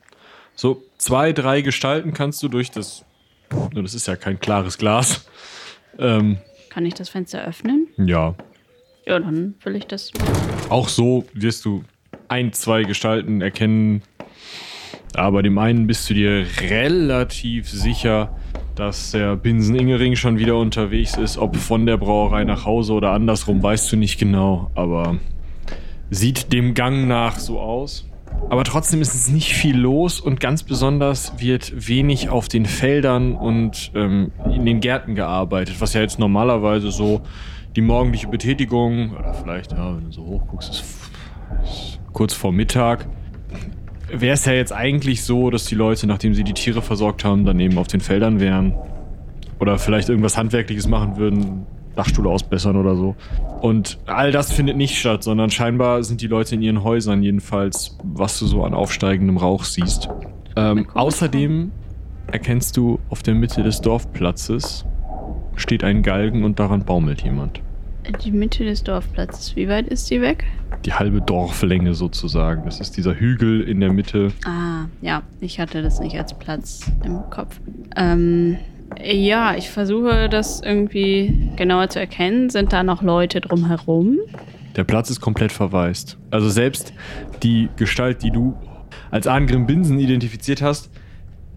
So 0.55 0.83
zwei, 0.99 1.33
drei 1.33 1.61
Gestalten 1.61 2.15
kannst 2.15 2.43
du 2.43 2.49
durch 2.49 2.71
das, 2.71 3.05
das 3.73 3.95
ist 3.95 4.07
ja 4.07 4.17
kein 4.17 4.41
klares 4.41 4.79
Glas. 4.79 5.27
Ähm, 5.99 6.39
Kann 6.71 6.85
ich 6.87 6.95
das 6.95 7.09
Fenster 7.09 7.45
öffnen? 7.45 7.89
ja, 7.97 8.35
Ja, 9.07 9.19
dann 9.19 9.55
will 9.65 9.77
ich 9.77 9.87
das. 9.87 10.11
auch 10.69 10.89
so 10.89 11.25
wirst 11.33 11.65
du 11.65 11.85
ein, 12.29 12.53
zwei 12.53 12.83
Gestalten 12.83 13.41
erkennen. 13.41 14.03
Aber 15.15 15.43
dem 15.43 15.57
einen 15.59 15.87
bist 15.87 16.11
du 16.11 16.15
dir 16.15 16.45
relativ 16.61 17.71
sicher, 17.71 18.37
dass 18.75 19.13
der 19.13 19.37
Binsen 19.37 19.75
Ingering 19.75 20.17
schon 20.17 20.39
wieder 20.39 20.57
unterwegs 20.59 21.17
ist. 21.17 21.39
Ob 21.39 21.57
von 21.57 21.87
der 21.87 21.97
Brauerei 21.97 22.45
nach 22.45 22.67
Hause 22.67 22.93
oder 22.93 23.13
andersrum, 23.13 23.63
weißt 23.63 23.91
du 23.93 23.97
nicht 23.97 24.19
genau. 24.19 24.71
Aber 24.75 25.19
sieht 26.11 26.53
dem 26.53 26.75
Gang 26.75 27.09
nach 27.09 27.39
so 27.39 27.59
aus. 27.61 28.07
Aber 28.49 28.63
trotzdem 28.65 29.03
ist 29.03 29.15
es 29.15 29.29
nicht 29.29 29.55
viel 29.55 29.77
los 29.77 30.21
und 30.21 30.39
ganz 30.39 30.63
besonders 30.63 31.33
wird 31.39 31.89
wenig 31.89 32.29
auf 32.29 32.49
den 32.49 32.65
Feldern 32.65 33.35
und 33.35 33.91
ähm, 33.95 34.31
in 34.51 34.65
den 34.65 34.81
Gärten 34.81 35.15
gearbeitet, 35.15 35.81
was 35.81 35.95
ja 35.95 36.01
jetzt 36.01 36.19
normalerweise 36.19 36.91
so 36.91 37.23
die 37.75 37.83
morgendliche 37.83 38.29
Betätigung, 38.29 39.17
oder 39.17 39.35
vielleicht, 39.35 39.73
ja, 39.73 39.97
wenn 39.97 40.05
du 40.05 40.13
so 40.13 40.25
hochguckst, 40.25 40.71
ist, 40.71 40.85
ist 41.65 42.01
kurz 42.13 42.35
vor 42.35 42.53
Mittag, 42.53 43.07
wäre 44.09 44.35
es 44.35 44.45
ja 44.45 44.53
jetzt 44.53 44.73
eigentlich 44.73 45.25
so, 45.25 45.51
dass 45.51 45.65
die 45.65 45.75
Leute, 45.75 46.07
nachdem 46.07 46.33
sie 46.35 46.45
die 46.45 46.55
Tiere 46.55 46.83
versorgt 46.83 47.25
haben, 47.25 47.45
dann 47.45 47.59
eben 47.61 47.77
auf 47.79 47.89
den 47.89 48.01
Feldern 48.01 48.41
wären. 48.41 48.75
Oder 49.59 49.79
vielleicht 49.79 50.09
irgendwas 50.09 50.37
Handwerkliches 50.37 50.87
machen 50.87 51.17
würden, 51.17 51.67
Dachstuhl 51.97 52.27
ausbessern 52.29 52.77
oder 52.77 52.95
so. 52.95 53.17
Und 53.61 53.99
all 54.07 54.31
das 54.31 54.53
findet 54.53 54.77
nicht 54.77 54.99
statt, 54.99 55.25
sondern 55.25 55.51
scheinbar 55.51 56.05
sind 56.05 56.21
die 56.21 56.29
Leute 56.29 56.55
in 56.55 56.63
ihren 56.63 56.85
Häusern 56.85 57.23
jedenfalls, 57.23 57.99
was 58.05 58.39
du 58.39 58.47
so 58.47 58.65
an 58.65 58.75
aufsteigendem 58.75 59.39
Rauch 59.39 59.65
siehst. 59.65 60.09
Ähm, 60.57 60.87
außerdem 60.95 61.73
erkennst 62.31 62.77
du 62.77 62.99
auf 63.09 63.23
der 63.23 63.35
Mitte 63.35 63.63
des 63.63 63.81
Dorfplatzes 63.81 64.85
steht 65.57 65.83
ein 65.83 66.03
Galgen 66.03 66.45
und 66.45 66.59
daran 66.59 66.85
baumelt 66.85 67.23
jemand. 67.23 67.61
Die 68.25 68.31
Mitte 68.31 68.65
des 68.65 68.85
Dorfplatzes. 68.85 69.57
Wie 69.57 69.69
weit 69.69 69.89
ist 69.89 70.09
die 70.11 70.21
weg? 70.21 70.45
Die 70.85 70.93
halbe 70.93 71.21
Dorflänge 71.21 71.95
sozusagen. 71.95 72.65
Das 72.65 72.79
ist 72.79 72.97
dieser 72.97 73.15
Hügel 73.15 73.63
in 73.63 73.81
der 73.81 73.93
Mitte. 73.93 74.33
Ah, 74.45 74.85
ja, 75.01 75.23
ich 75.41 75.59
hatte 75.59 75.83
das 75.83 75.99
nicht 75.99 76.17
als 76.17 76.39
Platz 76.39 76.89
im 77.05 77.19
Kopf. 77.31 77.59
Ähm, 77.97 78.59
ja, 79.03 79.55
ich 79.57 79.71
versuche 79.71 80.29
das 80.29 80.61
irgendwie 80.63 81.51
genauer 81.57 81.89
zu 81.89 81.99
erkennen. 82.01 82.51
Sind 82.51 82.73
da 82.73 82.83
noch 82.83 83.03
Leute 83.03 83.41
drumherum? 83.41 84.19
Der 84.77 84.85
Platz 84.85 85.11
ist 85.11 85.21
komplett 85.21 85.53
verwaist. 85.53 86.19
Also 86.31 86.49
selbst 86.49 86.93
die 87.43 87.69
Gestalt, 87.77 88.23
die 88.23 88.31
du 88.31 88.55
als 89.11 89.27
Angrim 89.27 89.67
Binsen 89.67 89.99
identifiziert 89.99 90.63
hast, 90.63 90.91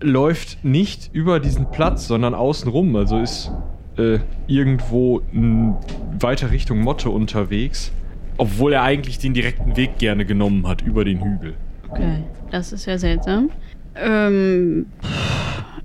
läuft 0.02 0.64
nicht 0.64 1.10
über 1.14 1.40
diesen 1.40 1.70
Platz, 1.72 2.08
sondern 2.08 2.34
außenrum. 2.34 2.96
Also 2.96 3.20
ist 3.20 3.52
äh, 3.98 4.20
irgendwo 4.48 5.22
n- 5.34 5.76
weiter 6.20 6.52
Richtung 6.52 6.80
Motte 6.80 7.10
unterwegs. 7.10 7.92
Obwohl 8.38 8.72
er 8.72 8.84
eigentlich 8.84 9.20
den 9.20 9.34
direkten 9.34 9.76
Weg 9.76 9.98
gerne 9.98 10.24
genommen 10.26 10.66
hat 10.66 10.82
über 10.82 11.04
den 11.04 11.22
Hügel. 11.22 11.56
Okay, 11.90 12.24
das 12.52 12.72
ist 12.72 12.86
ja 12.86 12.98
seltsam. 12.98 13.50
Ähm, 13.96 14.86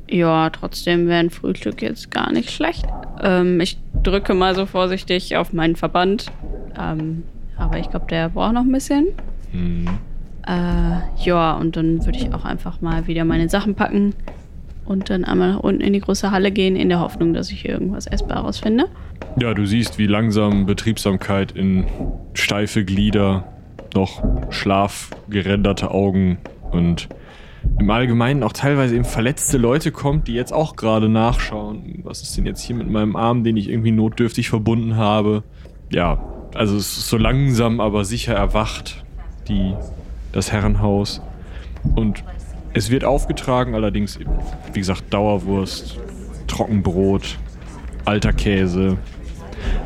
ja, 0.09 0.51
trotzdem 0.51 1.07
wäre 1.07 1.21
ein 1.21 1.31
Frühstück 1.31 1.83
jetzt 1.83 2.11
gar 2.11 2.33
nicht 2.33 2.51
schlecht. 2.51 2.87
Ähm, 3.23 3.61
ich 3.61 3.79
drücke 4.03 4.35
mal 4.35 4.55
so 4.55 4.67
vorsichtig 4.67 5.37
auf 5.37 5.53
meinen 5.53 5.77
Verband. 5.77 6.31
Ähm, 6.79 7.23
aber 7.57 7.79
ich 7.79 7.91
glaube, 7.91 8.07
der 8.09 8.29
braucht 8.29 8.55
noch 8.55 8.63
ein 8.63 8.73
bisschen. 8.73 9.07
Hm. 9.53 9.87
Äh, 10.47 11.25
ja, 11.25 11.55
und 11.55 11.77
dann 11.77 12.05
würde 12.05 12.19
ich 12.19 12.35
auch 12.35 12.45
einfach 12.45 12.81
mal 12.81 13.07
wieder 13.07 13.25
meine 13.25 13.49
Sachen 13.49 13.75
packen 13.75 14.15
und 14.85 15.09
dann 15.09 15.25
einmal 15.25 15.53
nach 15.53 15.61
unten 15.61 15.81
in 15.81 15.93
die 15.95 16.01
große 16.01 16.31
Halle 16.31 16.51
gehen, 16.51 16.77
in 16.77 16.91
der 16.91 17.01
Hoffnung, 17.01 17.33
dass 17.33 17.51
ich 17.51 17.63
hier 17.63 17.71
irgendwas 17.71 18.07
Essbares 18.07 18.59
finde. 18.59 18.87
Ja, 19.41 19.55
du 19.55 19.65
siehst, 19.65 19.99
wie 19.99 20.07
langsam 20.07 20.67
Betriebsamkeit 20.67 21.53
in 21.53 21.87
steife 22.35 22.85
Glieder, 22.85 23.45
noch 23.95 24.23
schlafgerenderte 24.51 25.91
Augen 25.91 26.39
und 26.71 27.09
im 27.79 27.91
Allgemeinen 27.91 28.43
auch 28.43 28.53
teilweise 28.53 28.95
eben 28.95 29.05
verletzte 29.05 29.59
Leute 29.59 29.93
kommt, 29.93 30.29
die 30.29 30.35
jetzt 30.35 30.53
auch 30.53 30.77
gerade 30.77 31.09
nachschauen. 31.09 32.01
Was 32.05 32.23
ist 32.23 32.37
denn 32.37 32.47
jetzt 32.47 32.61
hier 32.61 32.77
mit 32.77 32.89
meinem 32.89 33.17
Arm, 33.17 33.45
den 33.45 33.57
ich 33.57 33.69
irgendwie 33.69 33.91
notdürftig 33.91 34.49
verbunden 34.49 34.97
habe? 34.97 35.43
Ja, 35.91 36.23
also 36.55 36.77
es 36.77 36.99
ist 36.99 37.09
so 37.09 37.17
langsam, 37.17 37.81
aber 37.81 38.05
sicher 38.05 38.35
erwacht. 38.35 39.05
Die 39.49 39.75
das 40.35 40.53
Herrenhaus. 40.53 41.23
Und 41.95 42.25
es 42.75 42.91
wird 42.91 43.05
aufgetragen, 43.05 43.75
allerdings, 43.75 44.19
wie 44.73 44.79
gesagt, 44.79 45.05
Dauerwurst, 45.15 45.99
Trockenbrot, 46.49 47.39
alter 48.05 48.33
Käse. 48.33 48.99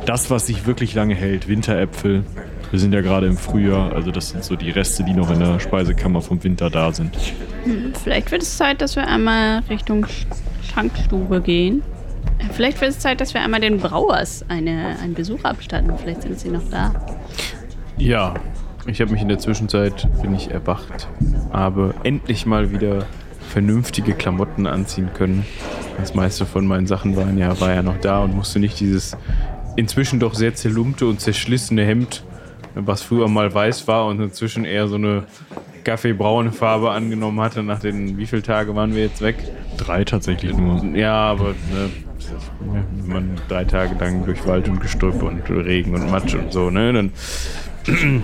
Das, 0.06 0.30
was 0.30 0.46
sich 0.46 0.66
wirklich 0.66 0.94
lange 0.94 1.14
hält, 1.14 1.48
Winteräpfel. 1.48 2.24
Wir 2.70 2.78
sind 2.78 2.92
ja 2.92 3.00
gerade 3.00 3.26
im 3.26 3.36
Frühjahr, 3.36 3.92
also 3.94 4.10
das 4.10 4.28
sind 4.30 4.44
so 4.44 4.54
die 4.56 4.70
Reste, 4.70 5.02
die 5.04 5.14
noch 5.14 5.30
in 5.30 5.38
der 5.40 5.58
Speisekammer 5.58 6.20
vom 6.20 6.42
Winter 6.44 6.68
da 6.70 6.92
sind. 6.92 7.16
Hm, 7.64 7.92
Vielleicht 8.02 8.30
wird 8.30 8.42
es 8.42 8.56
Zeit, 8.56 8.80
dass 8.82 8.94
wir 8.96 9.06
einmal 9.06 9.60
Richtung 9.70 10.04
Sch- 10.04 10.26
Schankstube 10.74 11.40
gehen. 11.40 11.82
Äh, 12.38 12.44
Vielleicht 12.52 12.80
wird 12.80 12.90
es 12.90 12.98
Zeit, 12.98 13.20
dass 13.22 13.32
wir 13.32 13.40
einmal 13.40 13.60
den 13.60 13.78
Brauers 13.78 14.44
eine, 14.48 14.96
einen 15.02 15.14
Besuch 15.14 15.44
abstatten. 15.44 15.92
Vielleicht 15.96 16.22
sind 16.22 16.38
sie 16.38 16.50
noch 16.50 16.68
da. 16.70 16.94
Ja, 17.96 18.34
ich 18.86 19.00
habe 19.00 19.12
mich 19.12 19.22
in 19.22 19.28
der 19.28 19.38
Zwischenzeit, 19.38 20.06
bin 20.22 20.34
ich 20.34 20.50
erwacht, 20.50 21.08
habe 21.52 21.94
endlich 22.04 22.44
mal 22.46 22.70
wieder 22.70 23.06
vernünftige 23.48 24.12
Klamotten 24.12 24.66
anziehen 24.66 25.08
können. 25.14 25.44
Das 25.98 26.14
meiste 26.14 26.44
von 26.46 26.66
meinen 26.66 26.86
Sachen 26.86 27.16
waren 27.16 27.38
ja, 27.38 27.58
war 27.60 27.72
ja 27.72 27.82
noch 27.82 27.98
da 27.98 28.20
und 28.22 28.36
musste 28.36 28.60
nicht 28.60 28.78
dieses 28.78 29.16
inzwischen 29.76 30.20
doch 30.20 30.34
sehr 30.34 30.54
zerlumpte 30.54 31.06
und 31.06 31.20
zerschlissene 31.20 31.84
Hemd, 31.84 32.22
was 32.86 33.02
früher 33.02 33.28
mal 33.28 33.52
weiß 33.52 33.86
war 33.88 34.06
und 34.06 34.20
inzwischen 34.20 34.64
eher 34.64 34.88
so 34.88 34.96
eine 34.96 35.24
kaffeebraune 35.84 36.52
Farbe 36.52 36.90
angenommen 36.90 37.40
hatte. 37.40 37.62
Nach 37.62 37.80
den, 37.80 38.18
wie 38.18 38.26
viele 38.26 38.42
Tage 38.42 38.74
waren 38.74 38.94
wir 38.94 39.02
jetzt 39.02 39.22
weg? 39.22 39.36
Drei 39.76 40.04
tatsächlich 40.04 40.56
nur. 40.56 40.84
Ja, 40.96 41.14
aber 41.14 41.50
ne, 41.72 41.90
wenn 42.60 43.08
man 43.08 43.40
drei 43.48 43.64
Tage 43.64 43.94
lang 43.98 44.24
durch 44.24 44.46
Wald 44.46 44.68
und 44.68 44.80
Gestrüpp 44.80 45.22
und 45.22 45.48
Regen 45.48 45.94
und 45.94 46.10
Matsch 46.10 46.34
und 46.34 46.52
so, 46.52 46.70
ne, 46.70 46.92
dann 46.92 47.12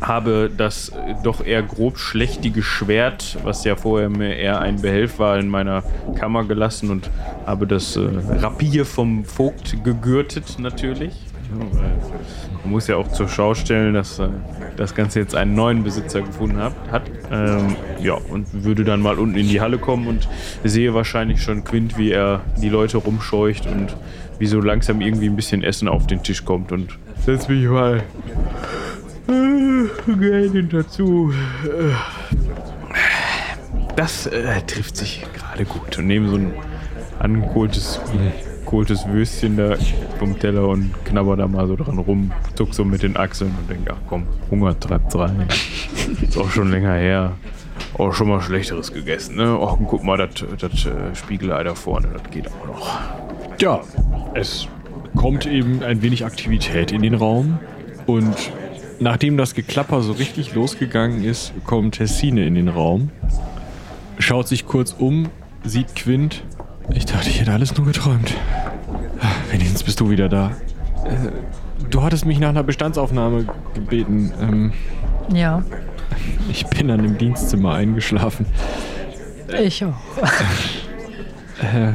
habe 0.00 0.50
das 0.56 0.92
doch 1.22 1.44
eher 1.44 1.62
grob 1.62 1.98
schlechtige 1.98 2.62
Schwert, 2.62 3.38
was 3.44 3.64
ja 3.64 3.76
vorher 3.76 4.08
mir 4.08 4.36
eher 4.36 4.60
ein 4.60 4.80
Behelf 4.80 5.18
war, 5.18 5.38
in 5.38 5.48
meiner 5.48 5.82
Kammer 6.18 6.44
gelassen 6.44 6.90
und 6.90 7.10
habe 7.46 7.66
das 7.66 7.96
äh, 7.96 8.08
Rapier 8.38 8.84
vom 8.84 9.24
Vogt 9.24 9.82
gegürtet 9.84 10.58
natürlich. 10.58 11.14
Man 11.58 12.72
muss 12.72 12.86
ja 12.86 12.96
auch 12.96 13.08
zur 13.08 13.28
Schau 13.28 13.54
stellen, 13.54 13.94
dass 13.94 14.18
äh, 14.18 14.28
das 14.76 14.94
Ganze 14.94 15.20
jetzt 15.20 15.34
einen 15.34 15.54
neuen 15.54 15.82
Besitzer 15.82 16.22
gefunden 16.22 16.58
hat. 16.58 16.74
hat. 16.90 17.02
Ähm, 17.30 17.76
ja, 18.00 18.14
und 18.14 18.64
würde 18.64 18.84
dann 18.84 19.00
mal 19.00 19.18
unten 19.18 19.36
in 19.36 19.48
die 19.48 19.60
Halle 19.60 19.78
kommen 19.78 20.06
und 20.06 20.28
sehe 20.64 20.94
wahrscheinlich 20.94 21.42
schon 21.42 21.64
Quint, 21.64 21.98
wie 21.98 22.10
er 22.10 22.40
die 22.60 22.68
Leute 22.68 22.98
rumscheucht 22.98 23.66
und 23.66 23.96
wie 24.38 24.46
so 24.46 24.60
langsam 24.60 25.00
irgendwie 25.00 25.26
ein 25.26 25.36
bisschen 25.36 25.62
Essen 25.62 25.88
auf 25.88 26.06
den 26.06 26.22
Tisch 26.22 26.44
kommt 26.44 26.72
und 26.72 26.98
setz 27.24 27.48
mich 27.48 27.66
mal 27.66 28.02
äh, 29.28 30.12
gerne 30.16 30.64
dazu. 30.64 31.32
Das 33.96 34.26
äh, 34.26 34.60
trifft 34.66 34.96
sich 34.96 35.24
gerade 35.34 35.64
gut. 35.64 35.98
Und 35.98 36.06
nehme 36.06 36.28
so 36.28 36.36
ein 36.36 36.52
angekohltes 37.18 38.00
kohltes 38.72 39.06
Würstchen 39.06 39.58
da 39.58 39.76
vom 40.18 40.38
Teller 40.38 40.66
und 40.66 40.94
knabber 41.04 41.36
da 41.36 41.46
mal 41.46 41.66
so 41.66 41.76
dran 41.76 41.98
rum, 41.98 42.32
zuck 42.54 42.72
so 42.72 42.86
mit 42.86 43.02
den 43.02 43.18
Achseln 43.18 43.54
und 43.60 43.68
denke, 43.68 43.92
ach 43.92 44.00
komm, 44.08 44.26
Hunger 44.50 44.80
treibt's 44.80 45.14
rein. 45.14 45.46
Ist 46.22 46.38
auch 46.38 46.48
schon 46.48 46.70
länger 46.70 46.94
her. 46.94 47.32
Auch 47.98 48.14
schon 48.14 48.30
mal 48.30 48.40
Schlechteres 48.40 48.90
gegessen, 48.90 49.36
ne? 49.36 49.58
Und 49.58 49.88
guck 49.88 50.02
mal, 50.02 50.16
das 50.16 50.46
das, 50.58 50.86
äh, 50.86 51.14
Spiegelei 51.14 51.62
da 51.64 51.74
vorne, 51.74 52.08
das 52.14 52.22
geht 52.30 52.48
auch 52.48 52.66
noch. 52.66 52.98
Ja, 53.60 53.82
es 54.32 54.66
kommt 55.16 55.44
eben 55.44 55.82
ein 55.82 56.00
wenig 56.00 56.24
Aktivität 56.24 56.92
in 56.92 57.02
den 57.02 57.12
Raum 57.12 57.58
und 58.06 58.34
nachdem 59.00 59.36
das 59.36 59.52
Geklapper 59.52 60.00
so 60.00 60.12
richtig 60.12 60.54
losgegangen 60.54 61.24
ist, 61.24 61.52
kommt 61.66 61.96
Tessine 61.96 62.46
in 62.46 62.54
den 62.54 62.68
Raum, 62.68 63.10
schaut 64.18 64.48
sich 64.48 64.64
kurz 64.64 64.96
um, 64.98 65.28
sieht 65.62 65.94
Quint. 65.94 66.42
Ich 66.94 67.04
dachte, 67.04 67.28
ich 67.28 67.40
hätte 67.40 67.52
alles 67.52 67.76
nur 67.76 67.86
geträumt. 67.86 68.34
Wenigstens 69.72 69.86
bist 69.86 70.00
du 70.00 70.10
wieder 70.10 70.28
da. 70.28 70.50
Äh, 71.06 71.30
Du 71.88 72.02
hattest 72.02 72.26
mich 72.26 72.38
nach 72.38 72.50
einer 72.50 72.62
Bestandsaufnahme 72.62 73.46
gebeten. 73.74 74.30
Ähm, 74.38 74.72
Ja, 75.32 75.62
ich 76.50 76.66
bin 76.66 76.88
dann 76.88 77.02
im 77.02 77.16
Dienstzimmer 77.16 77.72
eingeschlafen. 77.74 78.44
ich 79.58 79.82
auch. 79.84 79.94
Äh, 81.62 81.92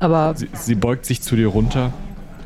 Aber 0.00 0.34
sie, 0.34 0.48
sie 0.54 0.74
beugt 0.74 1.04
sich 1.04 1.20
zu 1.22 1.36
dir 1.36 1.48
runter. 1.48 1.92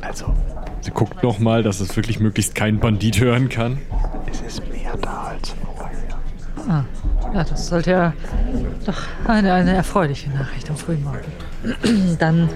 Also, 0.01 0.33
Sie 0.81 0.91
guckt 0.91 1.23
nochmal, 1.23 1.63
dass 1.63 1.79
es 1.79 1.95
wirklich 1.95 2.19
möglichst 2.19 2.55
kein 2.55 2.79
Bandit 2.79 3.21
hören 3.21 3.47
kann. 3.47 3.77
es 4.29 4.41
ist 4.41 4.61
mehr 4.69 4.97
da 5.01 5.31
als 5.37 5.55
vorher. 5.75 6.69
ah, 6.69 6.83
ja, 7.33 7.43
das 7.45 7.67
sollte 7.67 7.91
ja 7.91 8.13
doch 8.85 9.01
eine, 9.27 9.53
eine 9.53 9.75
erfreuliche 9.75 10.29
Nachricht 10.31 10.69
am 10.69 10.75
frühen 10.75 11.03
Morgen. 11.05 12.17
Dann 12.19 12.49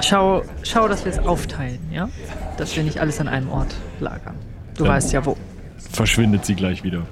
schau, 0.00 0.42
schau, 0.62 0.88
dass 0.88 1.04
wir 1.04 1.12
es 1.12 1.18
aufteilen, 1.18 1.78
ja? 1.90 2.08
Dass 2.56 2.74
wir 2.76 2.82
nicht 2.82 3.00
alles 3.00 3.20
an 3.20 3.28
einem 3.28 3.50
Ort 3.50 3.74
lagern. 4.00 4.34
Du 4.76 4.84
Ja. 4.84 4.90
weißt 4.90 5.12
ja 5.12 5.24
wo. 5.24 5.36
Verschwindet 5.92 6.44
sie 6.44 6.54
gleich 6.54 6.82
wieder. 6.84 7.02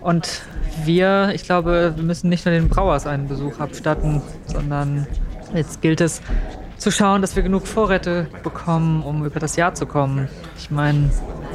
Und 0.00 0.42
wir, 0.84 1.30
ich 1.34 1.44
glaube, 1.44 1.92
wir 1.96 2.02
müssen 2.02 2.28
nicht 2.28 2.44
nur 2.44 2.54
den 2.54 2.68
Brauers 2.68 3.06
einen 3.06 3.28
Besuch 3.28 3.60
abstatten, 3.60 4.22
sondern 4.46 5.06
jetzt 5.54 5.80
gilt 5.82 6.00
es 6.00 6.20
zu 6.76 6.90
schauen, 6.90 7.22
dass 7.22 7.36
wir 7.36 7.42
genug 7.42 7.66
Vorräte 7.66 8.26
bekommen, 8.42 9.02
um 9.02 9.24
über 9.24 9.40
das 9.40 9.56
Jahr 9.56 9.74
zu 9.74 9.86
kommen. 9.86 10.28
Ich 10.58 10.70
meine, 10.70 11.10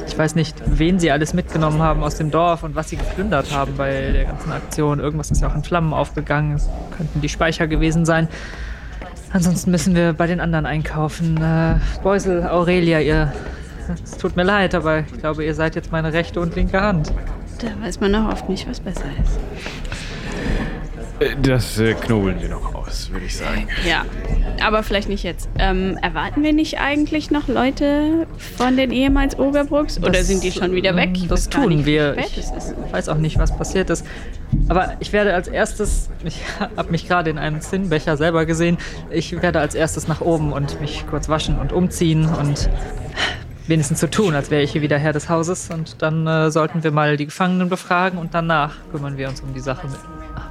ich 0.06 0.16
weiß 0.18 0.34
nicht, 0.34 0.56
wen 0.66 0.98
sie 0.98 1.10
alles 1.10 1.34
mitgenommen 1.34 1.80
haben 1.82 2.02
aus 2.02 2.16
dem 2.16 2.30
Dorf 2.30 2.62
und 2.62 2.74
was 2.74 2.88
sie 2.88 2.96
geplündert 2.96 3.52
haben 3.54 3.76
bei 3.76 4.10
der 4.12 4.24
ganzen 4.24 4.50
Aktion. 4.50 4.98
Irgendwas 4.98 5.30
ist 5.30 5.42
ja 5.42 5.48
auch 5.48 5.54
in 5.54 5.62
Flammen 5.62 5.92
aufgegangen. 5.92 6.54
Es 6.56 6.68
könnten 6.96 7.20
die 7.20 7.28
Speicher 7.28 7.66
gewesen 7.68 8.04
sein. 8.06 8.28
Ansonsten 9.32 9.70
müssen 9.70 9.94
wir 9.94 10.12
bei 10.12 10.26
den 10.26 10.40
anderen 10.40 10.66
einkaufen. 10.66 11.36
Äh, 11.36 11.76
Beusel, 12.02 12.46
Aurelia, 12.46 13.00
ihr. 13.00 13.32
Es 14.04 14.16
tut 14.16 14.36
mir 14.36 14.44
leid, 14.44 14.74
aber 14.74 15.00
ich 15.00 15.18
glaube, 15.18 15.44
ihr 15.44 15.54
seid 15.54 15.74
jetzt 15.74 15.90
meine 15.90 16.12
rechte 16.12 16.40
und 16.40 16.54
linke 16.54 16.80
Hand. 16.80 17.12
Da 17.60 17.68
weiß 17.84 18.00
man 18.00 18.14
auch 18.14 18.32
oft 18.32 18.48
nicht, 18.48 18.68
was 18.68 18.80
besser 18.80 19.04
ist. 19.22 19.38
Das 21.42 21.78
äh, 21.78 21.92
knobeln 21.92 22.40
wir 22.40 22.48
noch 22.48 22.74
aus, 22.74 23.10
würde 23.10 23.26
ich 23.26 23.36
sagen. 23.36 23.68
Ja, 23.86 24.06
aber 24.64 24.82
vielleicht 24.82 25.10
nicht 25.10 25.22
jetzt. 25.22 25.50
Ähm, 25.58 25.98
erwarten 26.00 26.42
wir 26.42 26.54
nicht 26.54 26.80
eigentlich 26.80 27.30
noch 27.30 27.46
Leute 27.46 28.26
von 28.56 28.78
den 28.78 28.90
ehemals 28.90 29.38
Ogerbrooks? 29.38 29.98
Oder 29.98 30.12
Das, 30.12 30.28
sind 30.28 30.42
die 30.42 30.50
schon 30.50 30.72
wieder 30.72 30.96
weg? 30.96 31.10
Ich 31.14 31.22
ähm, 31.24 31.28
Das 31.28 31.50
tun 31.50 31.68
nicht, 31.68 31.86
wir. 31.86 32.16
Ich 32.16 32.38
es 32.38 32.50
ist. 32.50 32.74
weiß 32.90 33.10
auch 33.10 33.18
nicht, 33.18 33.38
was 33.38 33.54
passiert 33.54 33.90
ist. 33.90 34.06
Aber 34.68 34.94
ich 35.00 35.12
werde 35.12 35.34
als 35.34 35.46
erstes, 35.48 36.08
ich 36.24 36.40
habe 36.76 36.90
mich 36.90 37.06
gerade 37.06 37.28
in 37.28 37.36
einem 37.36 37.60
Zinnbecher 37.60 38.16
selber 38.16 38.46
gesehen, 38.46 38.78
ich 39.10 39.42
werde 39.42 39.60
als 39.60 39.74
erstes 39.74 40.08
nach 40.08 40.22
oben 40.22 40.54
und 40.54 40.80
mich 40.80 41.04
kurz 41.10 41.28
waschen 41.28 41.58
und 41.58 41.74
umziehen 41.74 42.30
und 42.40 42.70
wenigstens 43.66 44.00
so 44.00 44.06
tun, 44.06 44.34
als 44.34 44.50
wäre 44.50 44.62
ich 44.62 44.72
hier 44.72 44.80
wieder 44.82 44.96
Herr 44.98 45.12
des 45.12 45.28
Hauses. 45.28 45.68
Und 45.70 46.00
dann 46.00 46.26
äh, 46.26 46.50
sollten 46.50 46.82
wir 46.82 46.92
mal 46.92 47.18
die 47.18 47.26
Gefangenen 47.26 47.68
befragen 47.68 48.18
und 48.18 48.32
danach 48.32 48.76
kümmern 48.90 49.18
wir 49.18 49.28
uns 49.28 49.42
um 49.42 49.52
die 49.52 49.60
Sache. 49.60 49.86
Mit. 49.86 49.98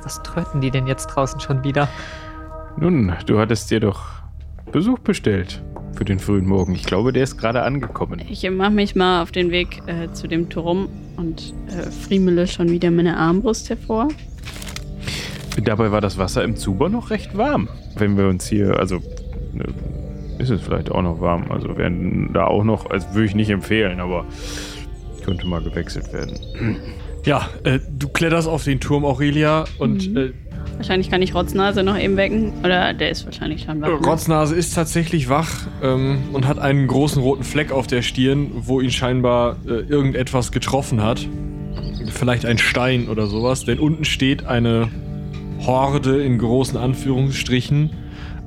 Was 0.03 0.21
tröten 0.23 0.61
die 0.61 0.71
denn 0.71 0.87
jetzt 0.87 1.07
draußen 1.07 1.39
schon 1.39 1.63
wieder? 1.63 1.87
Nun, 2.77 3.13
du 3.25 3.39
hattest 3.39 3.71
dir 3.71 3.79
doch 3.79 4.03
Besuch 4.71 4.99
bestellt 4.99 5.61
für 5.93 6.05
den 6.05 6.19
frühen 6.19 6.45
Morgen. 6.45 6.75
Ich 6.75 6.83
glaube, 6.83 7.11
der 7.11 7.23
ist 7.23 7.37
gerade 7.37 7.63
angekommen. 7.63 8.21
Ich 8.29 8.49
mache 8.49 8.71
mich 8.71 8.95
mal 8.95 9.21
auf 9.21 9.31
den 9.31 9.51
Weg 9.51 9.81
äh, 9.87 10.11
zu 10.13 10.27
dem 10.27 10.49
Turm 10.49 10.87
und 11.17 11.53
äh, 11.67 11.89
friemele 11.89 12.47
schon 12.47 12.69
wieder 12.69 12.91
meine 12.91 13.17
Armbrust 13.17 13.69
hervor. 13.69 14.07
Dabei 15.63 15.91
war 15.91 15.99
das 15.99 16.17
Wasser 16.17 16.43
im 16.43 16.55
Zuber 16.55 16.87
noch 16.87 17.09
recht 17.09 17.35
warm. 17.35 17.67
Wenn 17.95 18.17
wir 18.17 18.27
uns 18.27 18.47
hier, 18.47 18.79
also 18.79 18.99
ne, 19.53 19.65
ist 20.37 20.49
es 20.49 20.61
vielleicht 20.61 20.89
auch 20.89 21.01
noch 21.01 21.19
warm. 21.19 21.51
Also 21.51 21.77
werden 21.77 22.31
da 22.33 22.45
auch 22.45 22.63
noch, 22.63 22.89
also 22.89 23.13
würde 23.13 23.25
ich 23.25 23.35
nicht 23.35 23.49
empfehlen, 23.49 23.99
aber 23.99 24.25
könnte 25.25 25.45
mal 25.47 25.61
gewechselt 25.61 26.13
werden. 26.13 26.77
Ja, 27.25 27.49
äh, 27.63 27.79
du 27.97 28.09
kletterst 28.09 28.47
auf 28.47 28.63
den 28.63 28.79
Turm, 28.79 29.05
Aurelia, 29.05 29.65
und 29.77 30.15
äh, 30.15 30.33
Wahrscheinlich 30.79 31.09
kann 31.09 31.21
ich 31.21 31.35
Rotznase 31.35 31.83
noch 31.83 31.97
eben 31.99 32.15
wecken. 32.15 32.53
Oder 32.63 32.93
der 32.93 33.09
ist 33.09 33.25
wahrscheinlich 33.25 33.63
schon 33.63 33.81
wach. 33.81 33.89
ne? 33.89 33.95
Rotznase 33.95 34.55
ist 34.55 34.73
tatsächlich 34.73 35.27
wach 35.27 35.67
ähm, 35.83 36.19
und 36.31 36.47
hat 36.47 36.57
einen 36.57 36.87
großen 36.87 37.21
roten 37.21 37.43
Fleck 37.43 37.73
auf 37.73 37.85
der 37.85 38.01
Stirn, 38.01 38.51
wo 38.53 38.79
ihn 38.79 38.89
scheinbar 38.89 39.57
äh, 39.67 39.71
irgendetwas 39.71 40.53
getroffen 40.53 41.03
hat. 41.03 41.27
Vielleicht 42.11 42.45
ein 42.45 42.57
Stein 42.57 43.09
oder 43.09 43.27
sowas, 43.27 43.65
denn 43.65 43.77
unten 43.77 44.05
steht 44.05 44.45
eine 44.45 44.87
Horde 45.59 46.23
in 46.23 46.37
großen 46.37 46.77
Anführungsstrichen 46.77 47.89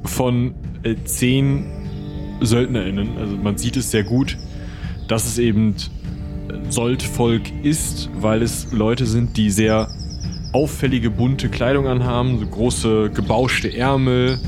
von 0.05 0.55
äh, 0.85 0.95
zehn 1.05 1.67
SöldnerInnen. 2.41 3.19
Also 3.19 3.37
man 3.37 3.59
sieht 3.59 3.77
es 3.77 3.91
sehr 3.91 4.05
gut, 4.05 4.39
dass 5.07 5.27
es 5.27 5.37
eben 5.37 5.75
Soldvolk 6.69 7.43
ist, 7.63 8.11
weil 8.15 8.43
es 8.43 8.73
Leute 8.73 9.07
sind, 9.07 9.37
die 9.37 9.51
sehr 9.51 9.89
auffällige 10.53 11.11
bunte 11.11 11.49
Kleidung 11.49 11.87
anhaben, 11.87 12.39
so 12.39 12.47
große 12.47 13.11
gebauschte 13.11 13.75
Ärmel, 13.75 14.39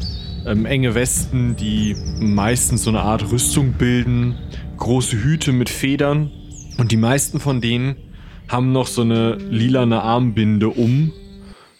ähm, 0.46 0.66
enge 0.66 0.94
Westen, 0.94 1.56
die 1.56 1.96
meistens 2.20 2.84
so 2.84 2.90
eine 2.90 3.00
Art 3.00 3.30
Rüstung 3.30 3.72
bilden, 3.72 4.36
große 4.76 5.16
Hüte 5.16 5.52
mit 5.52 5.70
Federn 5.70 6.30
und 6.78 6.92
die 6.92 6.96
meisten 6.96 7.40
von 7.40 7.60
denen 7.60 7.96
haben 8.48 8.72
noch 8.72 8.86
so 8.86 9.02
eine 9.02 9.36
lilane 9.36 10.02
Armbinde 10.02 10.68
um. 10.68 11.12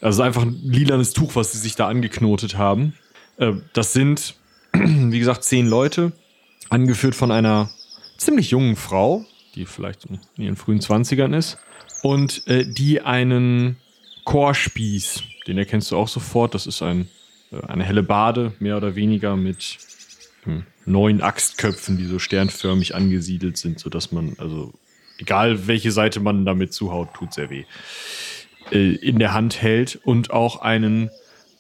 Also 0.01 0.23
einfach 0.23 0.43
ein 0.43 0.61
lilanes 0.63 1.13
Tuch, 1.13 1.37
was 1.37 1.53
sie 1.53 1.59
sich 1.59 1.77
da 1.77 1.89
angeknotet 1.89 2.57
haben. 2.57 2.95
Äh, 3.37 3.53
das 3.73 3.93
sind, 3.93 4.35
wie 4.73 5.19
gesagt, 5.19 5.45
zehn 5.45 5.67
Leute, 5.67 6.13
angeführt 6.71 7.15
von 7.15 7.31
einer 7.31 7.71
ziemlich 8.17 8.51
jungen 8.51 8.77
Frau, 8.77 9.25
die 9.55 9.67
vielleicht 9.67 10.07
in 10.07 10.19
ihren 10.37 10.57
frühen 10.57 10.81
Zwanzigern 10.81 11.33
ist, 11.33 11.59
und 12.03 12.47
äh, 12.47 12.67
die 12.67 13.01
einen 13.01 13.77
Chorspieß, 14.25 15.23
den 15.47 15.59
erkennst 15.59 15.91
du 15.91 15.97
auch 15.97 16.09
sofort. 16.09 16.55
Das 16.55 16.67
ist 16.67 16.83
ein, 16.83 17.09
äh, 17.51 17.67
eine 17.67 17.85
helle 17.85 18.03
Bade, 18.03 18.53
mehr 18.59 18.77
oder 18.77 18.95
weniger 18.95 19.37
mit 19.37 19.79
hm, 20.43 20.65
neun 20.85 21.23
Axtköpfen, 21.23 21.97
die 21.97 22.05
so 22.05 22.19
sternförmig 22.19 22.95
angesiedelt 22.95 23.57
sind, 23.57 23.79
sodass 23.79 24.13
man, 24.13 24.37
also 24.39 24.73
egal 25.19 25.67
welche 25.67 25.93
Seite 25.93 26.21
man 26.21 26.45
damit 26.45 26.75
zuhaut, 26.75 27.15
tut 27.15 27.33
sehr 27.33 27.49
weh, 27.51 27.65
äh, 28.71 28.95
in 28.97 29.19
der 29.19 29.33
Hand 29.33 29.63
hält 29.63 29.99
und 30.05 30.31
auch 30.31 30.61
einen 30.61 31.11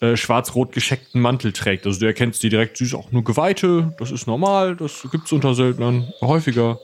äh, 0.00 0.16
schwarz-rot 0.16 0.72
gescheckten 0.72 1.22
Mantel 1.22 1.52
trägt. 1.52 1.86
Also 1.86 2.00
du 2.00 2.06
erkennst 2.06 2.42
die 2.42 2.50
direkt, 2.50 2.76
sie 2.76 2.84
ist 2.84 2.94
auch 2.94 3.12
nur 3.12 3.24
Geweihte, 3.24 3.94
das 3.98 4.10
ist 4.10 4.26
normal, 4.26 4.76
das 4.76 5.06
gibt 5.10 5.26
es 5.26 5.32
unter 5.32 5.54
Söldnern 5.54 6.12
häufiger, 6.20 6.78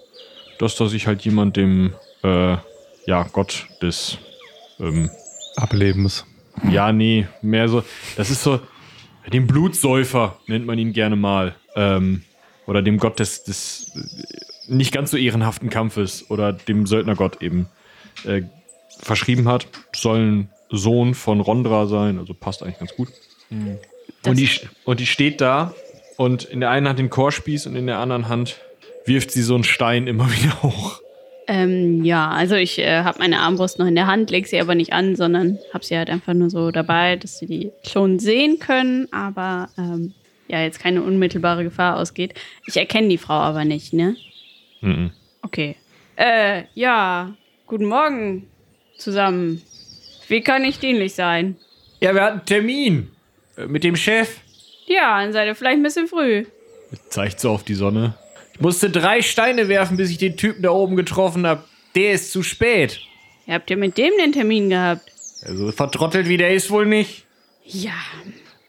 dass 0.61 0.77
da 0.77 0.87
sich 0.87 1.07
halt 1.07 1.23
jemand 1.23 1.57
dem, 1.57 1.95
äh, 2.23 2.57
ja, 3.07 3.23
Gott 3.33 3.67
des, 3.81 4.19
ähm, 4.79 5.11
Ablebens. 5.57 6.27
ja, 6.71 6.93
nee, 6.93 7.27
mehr 7.43 7.69
so, 7.69 7.83
das 8.17 8.31
ist 8.31 8.43
so, 8.43 8.61
dem 9.33 9.47
Blutsäufer 9.47 10.39
nennt 10.47 10.67
man 10.67 10.79
ihn 10.79 10.93
gerne 10.93 11.17
mal. 11.17 11.55
Ähm, 11.75 12.23
oder 12.67 12.83
dem 12.83 12.99
Gott 12.99 13.19
des, 13.19 13.43
des 13.45 13.93
äh, 13.97 14.73
nicht 14.73 14.93
ganz 14.93 15.11
so 15.11 15.17
ehrenhaften 15.17 15.71
Kampfes 15.71 16.31
oder 16.31 16.53
dem 16.53 16.87
Söldnergott 16.87 17.43
eben 17.43 17.67
äh, 18.25 18.43
verschrieben 19.01 19.49
hat. 19.49 19.67
Soll 19.95 20.19
ein 20.19 20.51
Sohn 20.69 21.15
von 21.15 21.41
Rondra 21.41 21.87
sein, 21.87 22.19
also 22.19 22.35
passt 22.35 22.63
eigentlich 22.63 22.79
ganz 22.79 22.95
gut. 22.95 23.09
Und 24.27 24.39
die, 24.39 24.49
und 24.85 25.01
die 25.01 25.07
steht 25.07 25.41
da 25.41 25.75
und 26.17 26.45
in 26.45 26.61
der 26.61 26.71
einen 26.71 26.87
Hand 26.87 26.99
den 26.99 27.11
Chorspieß 27.11 27.67
und 27.67 27.77
in 27.77 27.87
der 27.87 27.99
anderen 27.99 28.29
Hand 28.29 28.61
wirft 29.11 29.33
sie 29.33 29.43
so 29.43 29.55
einen 29.55 29.65
Stein 29.65 30.07
immer 30.07 30.31
wieder 30.33 30.63
hoch. 30.63 31.01
Ähm, 31.47 32.05
ja, 32.05 32.31
also 32.31 32.55
ich 32.55 32.79
äh, 32.79 33.03
habe 33.03 33.19
meine 33.19 33.41
Armbrust 33.41 33.81
noch 33.81 33.87
in 33.87 33.97
der 33.97 34.07
Hand, 34.07 34.31
leg 34.31 34.47
sie 34.47 34.61
aber 34.61 34.77
nicht 34.77 34.93
an, 34.93 35.17
sondern 35.17 35.59
habe 35.75 35.85
sie 35.85 35.99
halt 35.99 36.09
einfach 36.09 36.33
nur 36.33 36.49
so 36.49 36.71
dabei, 36.71 37.17
dass 37.17 37.39
sie 37.39 37.47
die 37.47 37.73
schon 37.83 38.21
sehen 38.21 38.61
können, 38.61 39.13
aber 39.13 39.69
ähm, 39.77 40.15
ja, 40.47 40.63
jetzt 40.63 40.79
keine 40.79 41.03
unmittelbare 41.03 41.65
Gefahr 41.65 41.97
ausgeht. 41.97 42.35
Ich 42.67 42.77
erkenne 42.77 43.09
die 43.09 43.19
Frau 43.19 43.35
aber 43.35 43.65
nicht, 43.65 43.93
ne? 43.93 44.17
Mhm. 44.81 45.11
Okay. 45.43 45.75
Äh, 46.15 46.65
ja, 46.75 47.35
guten 47.67 47.87
Morgen 47.87 48.47
zusammen. 48.97 49.61
Wie 50.29 50.43
kann 50.43 50.65
ich 50.65 50.79
dienlich 50.79 51.15
sein? 51.15 51.57
Ja, 52.01 52.15
wir 52.15 52.23
hatten 52.23 52.39
einen 52.39 52.47
Termin 52.47 53.11
äh, 53.57 53.67
mit 53.67 53.83
dem 53.83 53.97
Chef. 53.97 54.39
Ja, 54.87 55.21
dann 55.21 55.33
seid 55.33 55.49
ihr 55.49 55.57
vielleicht 55.57 55.79
ein 55.79 55.83
bisschen 55.83 56.07
früh. 56.07 56.45
Zeigt 57.09 57.41
so 57.41 57.51
auf 57.51 57.65
die 57.65 57.75
Sonne. 57.75 58.15
Ich 58.61 58.63
musste 58.63 58.91
drei 58.91 59.23
Steine 59.23 59.69
werfen, 59.69 59.97
bis 59.97 60.11
ich 60.11 60.19
den 60.19 60.37
Typen 60.37 60.63
da 60.63 60.69
oben 60.71 60.95
getroffen 60.95 61.47
habe. 61.47 61.65
Der 61.95 62.13
ist 62.13 62.31
zu 62.31 62.43
spät. 62.43 63.01
Ihr 63.47 63.55
habt 63.55 63.71
ja 63.71 63.77
mit 63.77 63.97
dem 63.97 64.13
den 64.21 64.33
Termin 64.33 64.69
gehabt. 64.69 65.11
Also 65.47 65.73
vertrottelt 65.73 66.29
wie 66.29 66.37
der 66.37 66.53
ist 66.53 66.71
wohl 66.71 66.85
nicht. 66.85 67.25
Ja, 67.65 67.95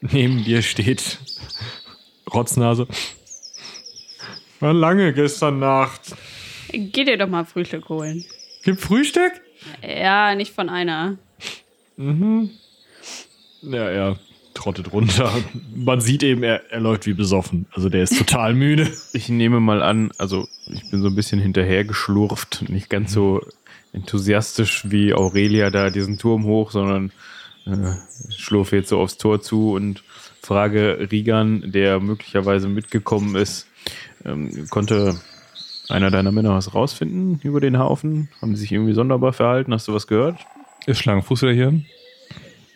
Neben 0.00 0.44
dir 0.44 0.62
steht 0.62 1.18
Rotznase. 2.32 2.88
War 4.60 4.72
lange 4.72 5.12
gestern 5.12 5.58
Nacht. 5.58 6.14
geht 6.72 7.06
ihr 7.08 7.18
doch 7.18 7.28
mal 7.28 7.44
Frühstück 7.44 7.90
holen. 7.90 8.24
Gibt 8.64 8.80
Frühstück? 8.80 9.32
Ja, 9.86 10.34
nicht 10.34 10.54
von 10.54 10.70
einer. 10.70 11.18
Ja, 11.98 13.90
er 13.90 14.18
trottet 14.54 14.92
runter. 14.92 15.32
Man 15.74 16.00
sieht 16.00 16.22
eben, 16.22 16.42
er, 16.42 16.70
er 16.70 16.80
läuft 16.80 17.06
wie 17.06 17.14
besoffen. 17.14 17.66
Also 17.72 17.88
der 17.88 18.02
ist 18.02 18.16
total 18.18 18.54
müde. 18.54 18.88
Ich 19.12 19.28
nehme 19.28 19.60
mal 19.60 19.82
an, 19.82 20.10
also 20.18 20.48
ich 20.66 20.90
bin 20.90 21.02
so 21.02 21.08
ein 21.08 21.14
bisschen 21.14 21.40
hinterhergeschlurft, 21.40 22.68
nicht 22.68 22.90
ganz 22.90 23.12
so 23.12 23.40
enthusiastisch 23.92 24.90
wie 24.90 25.14
Aurelia 25.14 25.70
da 25.70 25.90
diesen 25.90 26.18
Turm 26.18 26.44
hoch, 26.44 26.70
sondern 26.70 27.12
äh, 27.66 27.94
schlurfe 28.36 28.76
jetzt 28.76 28.88
so 28.88 28.98
aufs 28.98 29.18
Tor 29.18 29.40
zu 29.40 29.72
und 29.72 30.02
frage 30.40 31.08
Rigan, 31.10 31.72
der 31.72 32.00
möglicherweise 32.00 32.68
mitgekommen 32.68 33.36
ist, 33.36 33.68
ähm, 34.24 34.66
konnte 34.70 35.20
einer 35.88 36.10
deiner 36.10 36.32
Männer 36.32 36.54
was 36.54 36.74
rausfinden 36.74 37.40
über 37.42 37.60
den 37.60 37.78
Haufen? 37.78 38.28
Haben 38.40 38.52
die 38.52 38.58
sich 38.58 38.72
irgendwie 38.72 38.94
sonderbar 38.94 39.32
verhalten? 39.32 39.74
Hast 39.74 39.88
du 39.88 39.94
was 39.94 40.06
gehört? 40.06 40.38
Ist 40.86 40.98
Schlangenfuß 40.98 41.42
wieder 41.42 41.52
hier? 41.52 41.82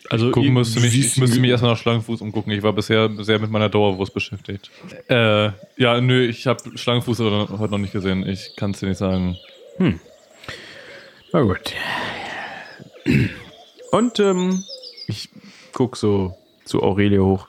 Also 0.09 0.31
Gucken 0.31 0.53
müsste 0.53 0.79
mich, 0.79 1.17
müsste 1.17 1.39
mich 1.39 1.51
erstmal 1.51 1.71
nach 1.71 1.79
Schlangenfuß 1.79 2.21
umgucken. 2.21 2.51
Ich 2.51 2.63
war 2.63 2.73
bisher 2.73 3.09
sehr 3.19 3.39
mit 3.39 3.51
meiner 3.51 3.69
Dauerwurst 3.69 4.13
beschäftigt. 4.13 4.71
Äh, 5.09 5.51
ja, 5.77 6.01
nö, 6.01 6.25
ich 6.25 6.47
habe 6.47 6.77
Schlangenfuß 6.77 7.19
heute 7.19 7.71
noch 7.71 7.77
nicht 7.77 7.93
gesehen. 7.93 8.27
Ich 8.27 8.55
kann 8.55 8.71
es 8.71 8.79
dir 8.79 8.87
nicht 8.87 8.97
sagen. 8.97 9.37
Na 11.33 11.41
gut. 11.41 11.73
Und 13.91 14.19
ähm, 14.19 14.63
ich 15.07 15.29
guck 15.73 15.97
so 15.97 16.35
zu 16.65 16.83
Aurelia 16.83 17.21
hoch. 17.21 17.47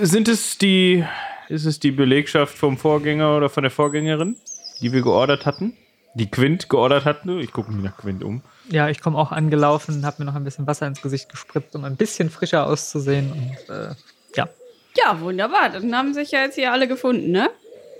Sind 0.00 0.28
es 0.28 0.58
die, 0.58 1.04
ist 1.48 1.64
es 1.64 1.80
die 1.80 1.90
Belegschaft 1.90 2.56
vom 2.56 2.76
Vorgänger 2.76 3.36
oder 3.36 3.48
von 3.48 3.62
der 3.62 3.70
Vorgängerin, 3.70 4.36
die 4.80 4.92
wir 4.92 5.02
geordert 5.02 5.46
hatten? 5.46 5.76
Die 6.14 6.30
Quint 6.30 6.68
geordert 6.68 7.04
hatten? 7.04 7.38
Ich 7.38 7.52
gucke 7.52 7.70
mich 7.70 7.84
nach 7.84 7.96
Quint 7.96 8.24
um. 8.24 8.42
Ja, 8.70 8.88
ich 8.88 9.00
komme 9.00 9.16
auch 9.18 9.30
angelaufen, 9.32 10.04
habe 10.04 10.16
mir 10.18 10.24
noch 10.24 10.34
ein 10.34 10.44
bisschen 10.44 10.66
Wasser 10.66 10.86
ins 10.86 11.00
Gesicht 11.00 11.28
gespritzt, 11.28 11.74
um 11.76 11.84
ein 11.84 11.96
bisschen 11.96 12.28
frischer 12.30 12.66
auszusehen. 12.66 13.30
Und 13.32 13.74
äh, 13.74 13.94
ja, 14.36 14.48
Ja, 14.96 15.20
wunderbar. 15.20 15.70
Dann 15.70 15.94
haben 15.94 16.14
sich 16.14 16.30
ja 16.32 16.40
jetzt 16.42 16.56
hier 16.56 16.72
alle 16.72 16.88
gefunden, 16.88 17.30
ne? 17.30 17.50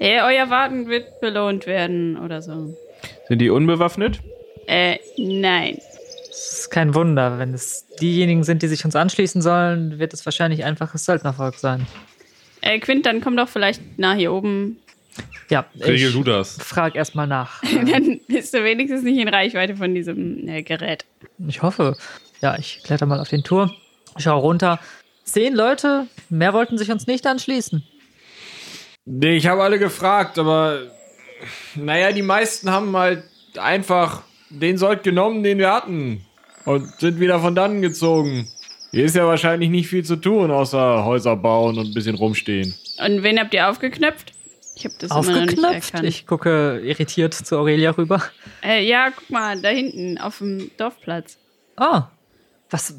Äh, 0.01 0.21
euer 0.23 0.51
Warten 0.51 0.89
wird 0.89 1.21
belohnt 1.21 1.67
werden 1.67 2.19
oder 2.19 2.43
so. 2.43 2.77
Sind 3.29 3.39
die 3.41 3.51
unbewaffnet? 3.51 4.21
Äh, 4.67 4.99
nein. 5.17 5.79
es 6.31 6.61
ist 6.61 6.71
kein 6.71 6.95
Wunder. 6.95 7.39
Wenn 7.39 7.55
es 7.55 7.87
diejenigen 8.01 8.45
sind, 8.45 8.63
die 8.63 8.69
sich 8.69 8.85
uns 8.85 8.95
anschließen 8.97 9.43
sollen, 9.43 9.99
wird 9.99 10.13
es 10.13 10.25
wahrscheinlich 10.27 10.65
einfaches 10.65 11.05
Söldnervolk 11.05 11.55
sein. 11.57 11.87
Äh, 12.61 12.79
Quint, 12.81 13.07
dann 13.07 13.21
komm 13.21 13.37
doch 13.37 13.49
vielleicht 13.49 13.99
nach 13.99 14.15
hier 14.15 14.33
oben. 14.33 14.79
Ja, 15.51 15.67
Regel 15.75 16.09
ich 16.09 16.13
du 16.13 16.23
das. 16.25 16.59
frag 16.63 16.95
erstmal 16.95 17.27
nach. 17.27 17.63
Dann 17.91 18.21
bist 18.29 18.53
du 18.55 18.63
wenigstens 18.63 19.03
nicht 19.03 19.19
in 19.19 19.29
Reichweite 19.29 19.77
von 19.77 19.95
diesem 19.95 20.47
äh, 20.49 20.63
Gerät. 20.63 21.05
Ich 21.47 21.63
hoffe. 21.63 21.97
Ja, 22.41 22.57
ich 22.59 22.83
kletter 22.85 23.07
mal 23.07 23.21
auf 23.21 23.29
den 23.29 23.43
Turm, 23.43 23.73
schau 24.17 24.39
runter. 24.39 24.79
Zehn 25.25 25.55
Leute, 25.55 26.07
mehr 26.29 26.53
wollten 26.55 26.79
sich 26.79 26.91
uns 26.91 27.07
nicht 27.07 27.27
anschließen. 27.27 27.83
Nee, 29.05 29.37
ich 29.37 29.47
habe 29.47 29.63
alle 29.63 29.79
gefragt, 29.79 30.39
aber 30.39 30.83
naja, 31.75 32.13
die 32.13 32.23
meisten 32.23 32.71
haben 32.71 32.95
halt 32.97 33.25
einfach 33.59 34.23
den 34.51 34.79
Sold 34.79 35.03
genommen, 35.03 35.43
den 35.43 35.59
wir 35.59 35.73
hatten. 35.73 36.25
Und 36.65 36.87
sind 37.01 37.19
wieder 37.19 37.41
von 37.41 37.55
dann 37.55 37.81
gezogen. 37.81 38.49
Hier 38.91 39.05
ist 39.05 39.17
ja 39.17 39.27
wahrscheinlich 39.27 39.71
nicht 39.71 39.89
viel 39.89 40.05
zu 40.05 40.17
tun, 40.17 40.51
außer 40.51 41.05
Häuser 41.05 41.37
bauen 41.37 41.79
und 41.79 41.89
ein 41.89 41.95
bisschen 41.95 42.17
rumstehen. 42.17 42.75
Und 43.05 43.23
wen 43.23 43.39
habt 43.39 43.55
ihr 43.55 43.69
aufgeknöpft? 43.69 44.33
Ich 44.79 44.85
habe 44.85 44.95
das 45.01 45.11
immer 45.11 45.21
noch 45.21 45.27
nicht 45.27 45.59
Aufgeknöpft. 45.59 45.95
erkannt. 45.95 46.09
Ich 46.09 46.25
gucke 46.25 46.81
irritiert 46.85 47.35
zu 47.35 47.59
Aurelia 47.59 47.91
rüber. 47.91 48.23
Äh, 48.63 48.87
ja, 48.87 49.11
guck 49.11 49.29
mal, 49.29 49.61
da 49.61 49.71
hinten 49.71 50.19
auf 50.19 50.39
dem 50.39 50.71
Dorfplatz. 50.77 51.37
Ah, 51.77 52.09
was, 52.71 52.95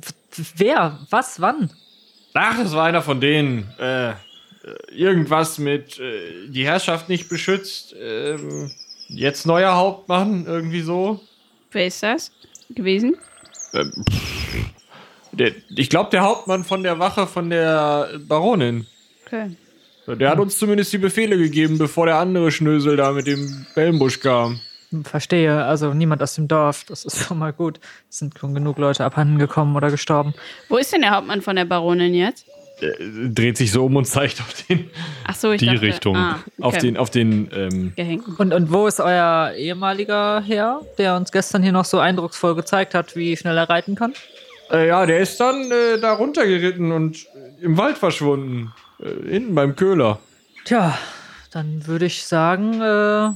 wer, 0.57 0.99
was, 1.09 1.39
wann? 1.39 1.71
Ach, 2.33 2.57
das 2.57 2.73
war 2.73 2.85
einer 2.85 3.01
von 3.01 3.21
denen. 3.21 3.73
Äh, 3.79 4.09
äh, 4.09 4.15
irgendwas 4.91 5.57
mit 5.57 5.97
äh, 5.99 6.49
die 6.49 6.65
Herrschaft 6.65 7.07
nicht 7.07 7.29
beschützt. 7.29 7.95
Ähm, 7.97 8.71
jetzt 9.07 9.45
neuer 9.45 9.73
Hauptmann, 9.75 10.45
irgendwie 10.45 10.81
so. 10.81 11.21
Wer 11.71 11.87
ist 11.87 12.03
das 12.03 12.33
gewesen? 12.69 13.15
Der, 15.31 15.53
ich 15.69 15.89
glaube, 15.89 16.09
der 16.09 16.23
Hauptmann 16.23 16.65
von 16.65 16.83
der 16.83 16.99
Wache 16.99 17.25
von 17.25 17.49
der 17.49 18.19
Baronin. 18.27 18.85
Okay. 19.25 19.55
Der 20.15 20.29
hat 20.29 20.39
uns 20.39 20.57
zumindest 20.57 20.91
die 20.93 20.97
Befehle 20.97 21.37
gegeben, 21.37 21.77
bevor 21.77 22.05
der 22.05 22.17
andere 22.17 22.51
Schnösel 22.51 22.97
da 22.97 23.11
mit 23.11 23.27
dem 23.27 23.65
Wellenbusch 23.75 24.19
kam. 24.19 24.59
Verstehe, 25.03 25.63
also 25.65 25.93
niemand 25.93 26.23
aus 26.23 26.33
dem 26.33 26.47
Dorf, 26.47 26.83
das 26.85 27.05
ist 27.05 27.23
schon 27.27 27.37
mal 27.37 27.53
gut. 27.53 27.79
Es 28.09 28.19
sind 28.19 28.37
schon 28.39 28.55
genug 28.55 28.79
Leute 28.79 29.05
abhanden 29.05 29.37
gekommen 29.37 29.75
oder 29.75 29.91
gestorben. 29.91 30.33
Wo 30.67 30.77
ist 30.77 30.91
denn 30.91 31.01
der 31.01 31.11
Hauptmann 31.11 31.41
von 31.41 31.55
der 31.55 31.65
Baronin 31.65 32.13
jetzt? 32.15 32.45
dreht 32.81 33.57
sich 33.57 33.71
so 33.71 33.85
um 33.85 33.95
und 33.95 34.05
zeigt 34.05 34.39
auf 34.39 34.53
den, 34.67 34.89
Ach 35.25 35.35
so, 35.35 35.51
ich 35.51 35.59
Die 35.59 35.65
dachte, 35.67 35.81
Richtung. 35.81 36.15
Ah, 36.15 36.39
okay. 36.57 36.63
auf 36.63 36.77
den, 36.77 36.97
auf 36.97 37.09
den, 37.09 37.49
ähm, 37.53 37.93
Gehängt. 37.95 38.39
Und, 38.39 38.53
und 38.53 38.71
wo 38.71 38.87
ist 38.87 38.99
euer 38.99 39.53
ehemaliger 39.55 40.41
Herr, 40.41 40.81
der 40.97 41.15
uns 41.15 41.31
gestern 41.31 41.63
hier 41.63 41.71
noch 41.71 41.85
so 41.85 41.99
eindrucksvoll 41.99 42.55
gezeigt 42.55 42.93
hat, 42.93 43.15
wie 43.15 43.35
schnell 43.35 43.57
er 43.57 43.69
reiten 43.69 43.95
kann? 43.95 44.13
Äh, 44.71 44.87
ja, 44.87 45.05
der 45.05 45.19
ist 45.19 45.39
dann 45.39 45.71
äh, 45.71 45.99
da 45.99 46.13
runtergeritten 46.13 46.91
und 46.91 47.27
im 47.61 47.77
Wald 47.77 47.97
verschwunden. 47.97 48.71
Äh, 49.01 49.29
hinten 49.29 49.55
beim 49.55 49.75
Köhler. 49.75 50.19
Tja, 50.65 50.97
dann 51.51 51.87
würde 51.87 52.05
ich 52.05 52.25
sagen, 52.25 52.81
äh, 52.81 53.29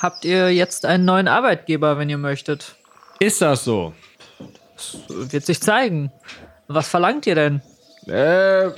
habt 0.00 0.24
ihr 0.24 0.52
jetzt 0.52 0.84
einen 0.84 1.04
neuen 1.04 1.28
Arbeitgeber, 1.28 1.98
wenn 1.98 2.08
ihr 2.08 2.18
möchtet. 2.18 2.76
Ist 3.18 3.42
das 3.42 3.64
so? 3.64 3.94
Wird 5.08 5.44
sich 5.44 5.60
zeigen. 5.60 6.12
Was 6.68 6.88
verlangt 6.88 7.26
ihr 7.26 7.34
denn? 7.34 7.62
Äh, 8.06 8.70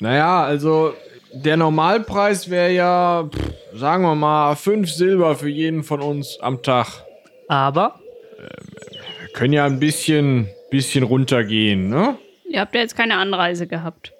naja, 0.00 0.44
also 0.44 0.94
der 1.32 1.56
Normalpreis 1.56 2.48
wäre 2.48 2.70
ja, 2.72 3.28
pff, 3.30 3.78
sagen 3.78 4.02
wir 4.04 4.14
mal, 4.14 4.54
fünf 4.54 4.90
Silber 4.90 5.34
für 5.36 5.48
jeden 5.48 5.82
von 5.82 6.00
uns 6.00 6.38
am 6.40 6.62
Tag. 6.62 7.04
Aber 7.48 8.00
Wir 8.38 9.28
können 9.34 9.52
ja 9.52 9.66
ein 9.66 9.78
bisschen, 9.80 10.48
bisschen 10.70 11.02
runtergehen, 11.04 11.88
ne? 11.90 12.16
Ihr 12.48 12.60
habt 12.60 12.74
ja 12.74 12.80
jetzt 12.80 12.96
keine 12.96 13.16
Anreise 13.16 13.66
gehabt. 13.66 14.12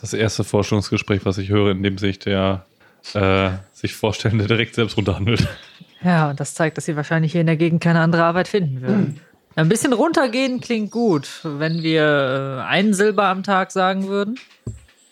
Das 0.00 0.12
erste 0.14 0.44
Forschungsgespräch, 0.44 1.24
was 1.24 1.38
ich 1.38 1.48
höre, 1.50 1.72
in 1.72 1.82
dem 1.82 1.98
sich 1.98 2.18
der 2.18 2.64
äh, 3.14 3.50
sich 3.72 3.94
Vorstellende 3.94 4.46
direkt 4.46 4.74
selbst 4.74 4.96
runterhandelt. 4.96 5.46
Ja, 6.02 6.30
und 6.30 6.40
das 6.40 6.54
zeigt, 6.54 6.78
dass 6.78 6.86
sie 6.86 6.96
wahrscheinlich 6.96 7.32
hier 7.32 7.42
in 7.42 7.46
der 7.46 7.56
Gegend 7.56 7.82
keine 7.82 8.00
andere 8.00 8.24
Arbeit 8.24 8.48
finden 8.48 8.80
würden. 8.80 9.20
Ein 9.56 9.68
bisschen 9.68 9.92
runtergehen 9.92 10.60
klingt 10.60 10.90
gut, 10.90 11.40
wenn 11.42 11.82
wir 11.82 12.62
äh, 12.62 12.68
ein 12.68 12.94
Silber 12.94 13.24
am 13.24 13.42
Tag 13.42 13.72
sagen 13.72 14.08
würden. 14.08 14.38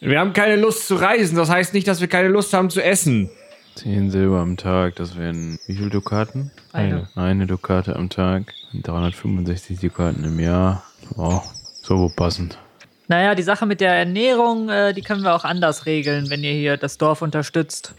Wir 0.00 0.20
haben 0.20 0.32
keine 0.32 0.56
Lust 0.56 0.86
zu 0.86 0.94
reisen, 0.94 1.36
das 1.36 1.50
heißt 1.50 1.74
nicht, 1.74 1.88
dass 1.88 2.00
wir 2.00 2.08
keine 2.08 2.28
Lust 2.28 2.54
haben 2.54 2.70
zu 2.70 2.82
essen. 2.82 3.28
10 3.74 4.10
Silber 4.10 4.38
am 4.38 4.56
Tag, 4.56 4.96
das 4.96 5.16
wären 5.16 5.58
wie 5.66 5.74
viele 5.74 5.90
Dukaten? 5.90 6.50
Eine. 6.72 7.08
Eine 7.14 7.46
Dukate 7.46 7.96
am 7.96 8.08
Tag, 8.08 8.54
365 8.74 9.80
Dukaten 9.80 10.24
im 10.24 10.40
Jahr. 10.40 10.82
Oh, 11.16 11.40
so 11.82 12.10
passend. 12.14 12.58
Naja, 13.08 13.34
die 13.34 13.42
Sache 13.42 13.66
mit 13.66 13.80
der 13.80 13.94
Ernährung, 13.94 14.68
äh, 14.68 14.92
die 14.92 15.02
können 15.02 15.22
wir 15.22 15.34
auch 15.34 15.44
anders 15.44 15.86
regeln, 15.86 16.30
wenn 16.30 16.44
ihr 16.44 16.52
hier 16.52 16.76
das 16.76 16.98
Dorf 16.98 17.22
unterstützt. 17.22 17.94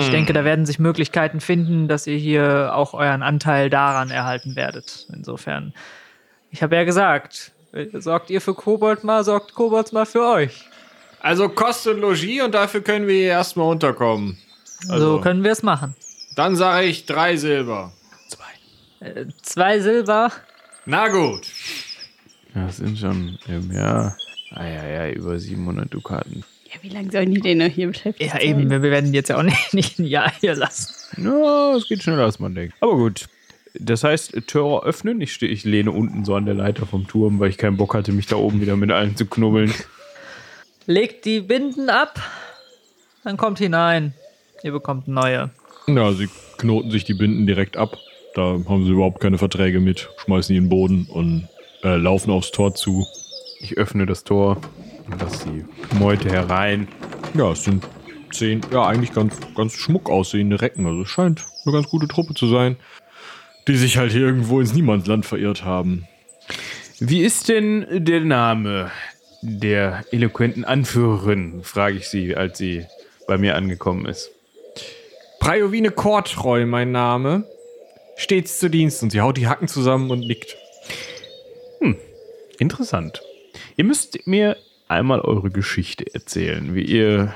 Ich 0.00 0.10
denke, 0.10 0.32
da 0.32 0.44
werden 0.44 0.66
sich 0.66 0.78
Möglichkeiten 0.78 1.40
finden, 1.40 1.86
dass 1.86 2.06
ihr 2.06 2.16
hier 2.16 2.74
auch 2.74 2.92
euren 2.94 3.22
Anteil 3.22 3.70
daran 3.70 4.10
erhalten 4.10 4.56
werdet. 4.56 5.06
Insofern, 5.12 5.74
ich 6.50 6.62
habe 6.62 6.76
ja 6.76 6.84
gesagt, 6.84 7.52
äh, 7.72 7.86
sorgt 8.00 8.30
ihr 8.30 8.40
für 8.40 8.54
Kobold 8.54 9.04
mal, 9.04 9.22
sorgt 9.24 9.54
Kobold 9.54 9.92
mal 9.92 10.06
für 10.06 10.26
euch. 10.26 10.64
Also 11.20 11.48
Kost 11.48 11.86
und 11.86 12.00
Logis 12.00 12.42
und 12.42 12.52
dafür 12.52 12.80
können 12.80 13.06
wir 13.06 13.14
hier 13.14 13.30
erstmal 13.30 13.68
unterkommen. 13.68 14.38
Also, 14.88 15.16
so 15.16 15.20
können 15.20 15.44
wir 15.44 15.52
es 15.52 15.62
machen. 15.62 15.94
dann 16.36 16.56
sage 16.56 16.86
ich 16.86 17.06
drei 17.06 17.36
Silber. 17.36 17.92
Zwei 19.42 19.80
Silber. 19.80 20.30
Na 20.84 21.08
gut. 21.08 21.46
Ja, 22.54 22.66
das 22.66 22.78
sind 22.78 22.98
schon 22.98 23.38
im 23.48 23.72
Jahr, 23.72 24.16
ah, 24.52 24.64
ja, 24.66 24.86
ja, 24.86 25.10
über 25.10 25.38
700 25.38 25.92
Dukaten. 25.92 26.44
Ja, 26.66 26.74
wie 26.82 26.88
lange 26.88 27.10
sollen 27.10 27.32
die 27.34 27.40
denn 27.40 27.58
noch 27.58 27.66
hier 27.66 27.88
beschäftigt 27.88 28.32
Ja, 28.32 28.38
sein? 28.40 28.48
eben, 28.48 28.70
wir 28.70 28.82
werden 28.82 29.12
die 29.12 29.16
jetzt 29.18 29.28
ja 29.28 29.38
auch 29.38 29.42
nicht, 29.44 29.74
nicht 29.74 29.98
ein 29.98 30.06
Jahr 30.06 30.32
hier 30.40 30.54
lassen. 30.54 30.94
Ja, 31.22 31.74
es 31.76 31.88
geht 31.88 32.02
schneller, 32.02 32.24
als 32.24 32.38
man 32.38 32.54
denkt. 32.54 32.74
Aber 32.80 32.96
gut. 32.96 33.28
Das 33.74 34.02
heißt, 34.02 34.34
Tore 34.48 34.84
öffnen. 34.84 35.20
Ich, 35.20 35.32
steh, 35.32 35.46
ich 35.46 35.64
lehne 35.64 35.92
unten 35.92 36.24
so 36.24 36.34
an 36.34 36.44
der 36.44 36.54
Leiter 36.54 36.86
vom 36.86 37.06
Turm, 37.06 37.38
weil 37.38 37.50
ich 37.50 37.56
keinen 37.58 37.76
Bock 37.76 37.94
hatte, 37.94 38.10
mich 38.12 38.26
da 38.26 38.34
oben 38.36 38.60
wieder 38.60 38.76
mit 38.76 38.90
allen 38.90 39.16
zu 39.16 39.26
knubbeln. 39.26 39.72
Legt 40.86 41.24
die 41.24 41.40
Binden 41.40 41.88
ab, 41.88 42.20
dann 43.22 43.36
kommt 43.36 43.58
hinein. 43.58 44.12
Ihr 44.64 44.72
bekommt 44.72 45.06
neue. 45.06 45.50
Ja, 45.86 46.12
sie 46.12 46.28
knoten 46.58 46.90
sich 46.90 47.04
die 47.04 47.14
Binden 47.14 47.46
direkt 47.46 47.76
ab. 47.76 47.96
Da 48.34 48.42
haben 48.68 48.84
sie 48.84 48.90
überhaupt 48.92 49.20
keine 49.20 49.38
Verträge 49.38 49.78
mit, 49.80 50.08
schmeißen 50.24 50.52
die 50.52 50.56
in 50.58 50.64
den 50.64 50.68
Boden 50.70 51.06
und 51.08 51.48
äh, 51.82 51.96
laufen 51.96 52.30
aufs 52.30 52.50
Tor 52.50 52.74
zu. 52.74 53.06
Ich 53.60 53.76
öffne 53.76 54.06
das 54.06 54.24
Tor 54.24 54.58
und 55.06 55.20
lasse 55.20 55.48
die 55.48 55.64
Meute 55.96 56.30
herein. 56.30 56.88
Ja, 57.34 57.52
es 57.52 57.64
sind 57.64 57.86
zehn, 58.32 58.60
ja, 58.72 58.86
eigentlich 58.86 59.12
ganz, 59.12 59.36
ganz 59.54 59.74
schmuck 59.74 60.08
aussehende 60.10 60.60
Recken. 60.60 60.86
Also 60.86 61.02
es 61.02 61.08
scheint 61.08 61.44
eine 61.64 61.74
ganz 61.74 61.88
gute 61.88 62.08
Truppe 62.08 62.34
zu 62.34 62.46
sein, 62.46 62.76
die 63.68 63.76
sich 63.76 63.96
halt 63.96 64.12
hier 64.12 64.22
irgendwo 64.22 64.60
ins 64.60 64.74
Niemandsland 64.74 65.26
verirrt 65.26 65.64
haben. 65.64 66.06
Wie 66.98 67.22
ist 67.22 67.48
denn 67.48 67.86
der 67.90 68.20
Name 68.20 68.90
der 69.42 70.04
eloquenten 70.10 70.64
Anführerin? 70.64 71.60
frage 71.62 71.96
ich 71.96 72.08
sie, 72.08 72.36
als 72.36 72.58
sie 72.58 72.86
bei 73.26 73.38
mir 73.38 73.54
angekommen 73.56 74.06
ist. 74.06 74.30
Prajovine 75.38 75.90
Kortreu, 75.90 76.66
mein 76.66 76.92
Name. 76.92 77.44
Stets 78.16 78.58
zu 78.58 78.68
Dienst 78.68 79.02
und 79.02 79.10
sie 79.10 79.22
haut 79.22 79.38
die 79.38 79.48
Hacken 79.48 79.66
zusammen 79.66 80.10
und 80.10 80.20
nickt. 80.20 80.56
Interessant. 82.58 83.22
Ihr 83.76 83.84
müsst 83.84 84.26
mir 84.26 84.56
einmal 84.88 85.20
eure 85.20 85.50
Geschichte 85.50 86.12
erzählen, 86.14 86.74
wie 86.74 86.82
ihr, 86.82 87.34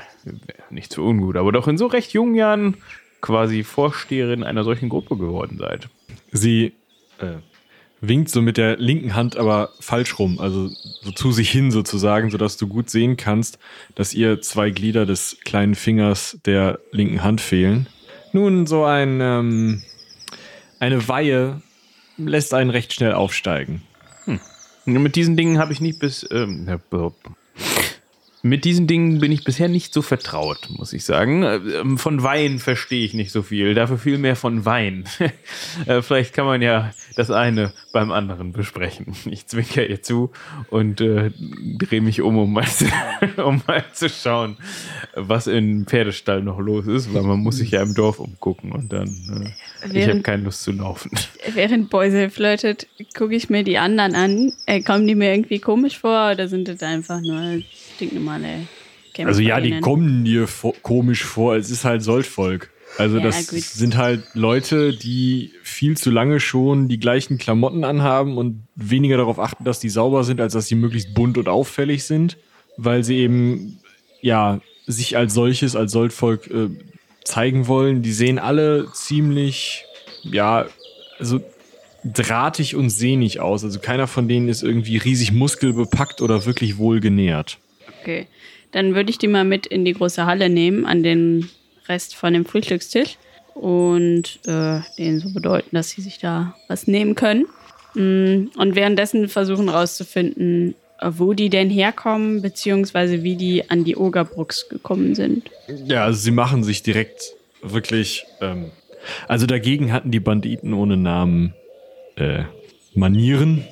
nicht 0.69 0.93
so 0.93 1.03
ungut, 1.03 1.37
aber 1.37 1.51
doch 1.51 1.67
in 1.67 1.77
so 1.77 1.87
recht 1.87 2.13
jungen 2.13 2.35
Jahren 2.35 2.77
quasi 3.21 3.63
Vorsteherin 3.63 4.43
einer 4.43 4.63
solchen 4.63 4.89
Gruppe 4.89 5.17
geworden 5.17 5.57
seid. 5.57 5.89
Sie 6.31 6.73
äh, 7.17 7.37
winkt 8.01 8.29
so 8.29 8.41
mit 8.41 8.57
der 8.57 8.77
linken 8.77 9.15
Hand, 9.15 9.35
aber 9.35 9.71
falsch 9.79 10.19
rum, 10.19 10.39
also 10.39 10.67
so 10.67 11.11
zu 11.11 11.31
sich 11.31 11.49
hin 11.49 11.71
sozusagen, 11.71 12.29
sodass 12.29 12.57
du 12.57 12.67
gut 12.67 12.89
sehen 12.89 13.17
kannst, 13.17 13.57
dass 13.95 14.13
ihr 14.13 14.41
zwei 14.41 14.69
Glieder 14.69 15.05
des 15.05 15.37
kleinen 15.43 15.75
Fingers 15.75 16.37
der 16.45 16.79
linken 16.91 17.23
Hand 17.23 17.41
fehlen. 17.41 17.87
Nun, 18.31 18.67
so 18.67 18.83
ein, 18.83 19.21
ähm, 19.21 19.81
eine 20.79 21.07
Weihe 21.07 21.61
lässt 22.17 22.53
einen 22.53 22.69
recht 22.69 22.93
schnell 22.93 23.13
aufsteigen. 23.13 23.81
Mit 24.85 25.15
diesen 25.15 25.35
Dingen 25.35 25.57
habe 25.57 25.73
ich 25.73 25.81
nicht 25.81 25.99
bis. 25.99 26.27
Ähm, 26.31 26.79
mit 28.43 28.63
diesen 28.63 28.85
Dingen 28.85 29.19
bin 29.19 29.31
ich 29.31 29.43
bisher 29.43 29.67
nicht 29.67 29.91
so 29.91 30.03
vertraut, 30.03 30.69
muss 30.69 30.93
ich 30.93 31.03
sagen. 31.03 31.41
Ähm, 31.41 31.97
Von 31.97 32.21
Wein 32.21 32.59
verstehe 32.59 33.03
ich 33.03 33.15
nicht 33.15 33.31
so 33.31 33.41
viel, 33.41 33.73
dafür 33.73 33.97
viel 33.97 34.19
mehr 34.19 34.35
von 34.35 34.65
Wein. 34.65 35.05
Äh, 35.87 36.01
Vielleicht 36.01 36.33
kann 36.33 36.45
man 36.45 36.61
ja 36.61 36.93
das 37.15 37.31
eine 37.31 37.71
beim 37.93 38.11
anderen 38.11 38.51
besprechen. 38.51 39.07
Ich 39.25 39.47
zwinker 39.47 39.87
ihr 39.87 40.01
zu 40.01 40.31
und 40.69 41.01
äh, 41.01 41.31
drehe 41.77 42.01
mich 42.01 42.21
um, 42.21 42.37
um 42.37 42.53
mal, 42.53 42.65
zu, 42.65 42.85
um 43.43 43.61
mal 43.67 43.83
zu 43.93 44.09
schauen, 44.09 44.57
was 45.15 45.47
im 45.47 45.85
Pferdestall 45.85 46.41
noch 46.41 46.59
los 46.59 46.87
ist, 46.87 47.13
weil 47.13 47.23
man 47.23 47.39
muss 47.39 47.57
sich 47.57 47.71
ja 47.71 47.81
im 47.81 47.93
Dorf 47.95 48.19
umgucken 48.19 48.71
und 48.71 48.91
dann. 48.93 49.07
Äh, 49.07 49.49
ich 49.49 49.83
habe 49.83 49.93
Während- 49.93 50.23
keine 50.23 50.43
Lust 50.43 50.63
zu 50.63 50.71
laufen. 50.71 51.11
Während 51.53 51.89
Boise 51.89 52.29
flirtet, 52.29 52.87
gucke 53.17 53.35
ich 53.35 53.49
mir 53.49 53.63
die 53.63 53.77
anderen 53.77 54.15
an. 54.15 54.53
Äh, 54.65 54.81
kommen 54.81 55.07
die 55.07 55.15
mir 55.15 55.31
irgendwie 55.33 55.59
komisch 55.59 55.97
vor 55.97 56.31
oder 56.31 56.47
sind 56.47 56.67
das 56.67 56.81
einfach 56.83 57.21
nur 57.21 57.61
stinknormale 57.95 58.67
Kämpfer? 59.13 59.27
Also 59.29 59.41
ja, 59.41 59.59
die 59.59 59.79
kommen 59.79 60.25
dir 60.25 60.47
komisch 60.81 61.23
vor, 61.23 61.55
es 61.55 61.69
ist 61.71 61.85
halt 61.85 62.03
Soldvolk. 62.03 62.69
Also 62.97 63.17
Ja, 63.17 63.23
das 63.23 63.47
gut. 63.47 63.61
sind 63.61 63.97
halt 63.97 64.23
Leute, 64.33 64.93
die 64.93 65.51
viel 65.63 65.97
zu 65.97 66.11
lange 66.11 66.39
schon 66.39 66.87
die 66.87 66.99
gleichen 66.99 67.37
Klamotten 67.37 67.83
anhaben 67.83 68.37
und 68.37 68.63
weniger 68.75 69.17
darauf 69.17 69.39
achten, 69.39 69.63
dass 69.63 69.79
die 69.79 69.89
sauber 69.89 70.23
sind, 70.23 70.39
als 70.39 70.53
dass 70.53 70.67
sie 70.67 70.75
möglichst 70.75 71.13
bunt 71.13 71.37
und 71.37 71.49
auffällig 71.49 72.05
sind, 72.05 72.37
weil 72.77 73.03
sie 73.03 73.17
eben 73.17 73.79
ja 74.21 74.61
sich 74.87 75.17
als 75.17 75.33
solches, 75.33 75.75
als 75.75 75.91
Soldvolk 75.91 76.47
äh, 76.49 76.69
zeigen 77.23 77.67
wollen. 77.67 78.01
Die 78.01 78.13
sehen 78.13 78.39
alle 78.39 78.87
ziemlich, 78.93 79.85
ja, 80.23 80.67
also 81.19 81.41
drahtig 82.05 82.75
und 82.75 82.89
sehnig 82.89 83.39
aus. 83.39 83.63
Also 83.63 83.79
keiner 83.79 84.07
von 84.07 84.27
denen 84.27 84.47
ist 84.47 84.63
irgendwie 84.63 84.97
riesig 84.97 85.31
muskelbepackt 85.31 86.21
oder 86.21 86.45
wirklich 86.45 86.77
wohlgenährt. 86.77 87.57
Okay. 88.01 88.27
Dann 88.71 88.93
würde 88.93 89.09
ich 89.09 89.17
die 89.17 89.27
mal 89.27 89.45
mit 89.45 89.65
in 89.65 89.85
die 89.85 89.93
große 89.93 90.25
Halle 90.25 90.49
nehmen, 90.49 90.85
an 90.85 91.01
den 91.01 91.49
Rest 91.87 92.15
von 92.15 92.33
dem 92.33 92.45
Frühstückstisch 92.45 93.17
und 93.53 94.39
äh, 94.45 94.81
denen 94.97 95.19
so 95.19 95.31
bedeuten, 95.33 95.75
dass 95.75 95.89
sie 95.89 96.01
sich 96.01 96.19
da 96.19 96.55
was 96.67 96.87
nehmen 96.87 97.15
können. 97.15 97.45
Mm, 97.93 98.49
Und 98.57 98.75
währenddessen 98.75 99.29
versuchen 99.29 99.69
rauszufinden, 99.69 100.75
wo 101.01 101.33
die 101.33 101.49
denn 101.49 101.69
herkommen, 101.69 102.41
beziehungsweise 102.41 103.23
wie 103.23 103.35
die 103.35 103.69
an 103.69 103.83
die 103.83 103.95
Ogerbrooks 103.95 104.69
gekommen 104.69 105.15
sind. 105.15 105.49
Ja, 105.85 106.05
also 106.05 106.19
sie 106.19 106.31
machen 106.31 106.63
sich 106.63 106.83
direkt 106.83 107.33
wirklich. 107.61 108.25
Ähm, 108.41 108.71
also 109.27 109.45
dagegen 109.45 109.91
hatten 109.91 110.11
die 110.11 110.19
Banditen 110.19 110.73
ohne 110.73 110.97
Namen 110.97 111.53
äh, 112.15 112.43
Manieren 112.93 113.65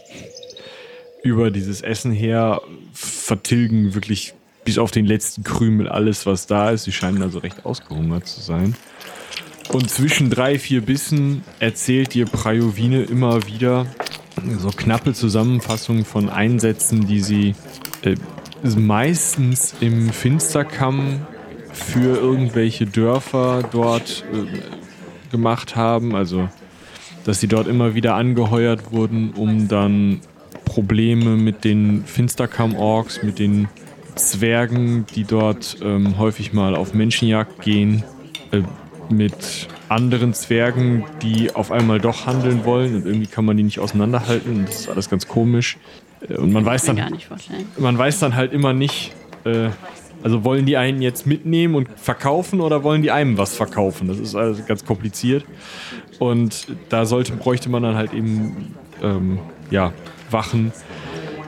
über 1.23 1.52
dieses 1.52 1.82
Essen 1.82 2.12
her, 2.12 2.62
vertilgen 2.93 3.95
wirklich 3.95 4.34
bis 4.63 4.78
auf 4.78 4.91
den 4.91 5.06
letzten 5.06 5.43
Krümel 5.43 5.89
alles, 5.89 6.26
was 6.26 6.47
da 6.47 6.71
ist. 6.71 6.84
Sie 6.84 6.91
scheinen 6.91 7.21
also 7.21 7.39
recht 7.39 7.65
ausgehungert 7.65 8.28
zu 8.28 8.41
sein. 8.41 8.76
Und 9.71 9.89
zwischen 9.89 10.30
drei, 10.30 10.60
vier 10.60 10.82
Bissen 10.82 11.43
erzählt 11.60 12.13
dir 12.13 12.26
Prajovine 12.26 13.04
immer 13.04 13.47
wieder 13.47 13.88
so 14.58 14.69
knappe 14.69 15.13
Zusammenfassungen 15.13 16.06
von 16.06 16.30
Einsätzen, 16.30 17.08
die 17.08 17.21
sie 17.21 17.56
äh, 18.04 18.15
meistens 18.78 19.76
im 19.80 20.10
Finsterkamm 20.10 21.26
für 21.71 22.17
irgendwelche 22.17 22.86
Dörfer 22.86 23.63
dort 23.71 24.23
äh, 24.34 25.32
gemacht 25.32 25.76
haben. 25.76 26.15
Also, 26.15 26.49
dass 27.26 27.39
sie 27.39 27.47
dort 27.47 27.67
immer 27.67 27.95
wieder 27.95 28.15
angeheuert 28.15 28.91
wurden, 28.91 29.32
um 29.32 29.67
dann 29.67 30.19
Probleme 30.65 31.36
mit 31.36 31.63
den 31.63 32.04
Finsterkamm-Orks, 32.06 33.23
mit 33.23 33.39
den 33.39 33.69
Zwergen, 34.15 35.06
die 35.15 35.23
dort 35.23 35.78
ähm, 35.82 36.17
häufig 36.17 36.54
mal 36.54 36.76
auf 36.76 36.93
Menschenjagd 36.93 37.62
gehen, 37.62 38.04
äh, 38.52 38.62
mit 39.10 39.67
anderen 39.89 40.34
Zwergen, 40.34 41.06
die 41.21 41.54
auf 41.54 41.71
einmal 41.71 41.99
doch 41.99 42.26
handeln 42.26 42.65
wollen 42.65 42.95
und 42.95 43.06
irgendwie 43.06 43.28
kann 43.28 43.45
man 43.45 43.58
die 43.58 43.63
nicht 43.63 43.80
auseinanderhalten. 43.80 44.56
Und 44.56 44.69
das 44.69 44.82
ist 44.82 44.89
alles 44.89 45.10
ganz 45.10 45.28
komisch. 45.28 45.78
Äh, 46.28 46.36
Und 46.36 46.52
man 46.52 46.65
weiß 46.65 46.86
dann 46.86 47.02
man 47.78 47.97
weiß 47.97 48.19
dann 48.19 48.36
halt 48.36 48.54
immer 48.54 48.73
nicht, 48.73 49.13
äh, 49.45 49.69
also 50.23 50.43
wollen 50.45 50.65
die 50.65 50.78
einen 50.78 51.02
jetzt 51.02 51.28
mitnehmen 51.28 51.76
und 51.76 51.89
verkaufen 51.97 52.62
oder 52.62 52.84
wollen 52.84 53.02
die 53.02 53.12
einem 53.12 53.38
was 53.38 53.56
verkaufen? 53.56 54.08
Das 54.08 54.19
ist 54.19 54.36
also 54.36 54.63
ganz 54.65 54.86
kompliziert. 54.86 55.43
Und 56.19 56.67
da 56.89 57.06
sollte, 57.06 57.34
bräuchte 57.34 57.69
man 57.69 57.84
dann 57.84 57.95
halt 57.95 58.13
eben, 58.13 58.73
ähm, 59.02 59.39
ja, 59.69 59.91
Wachen. 60.32 60.71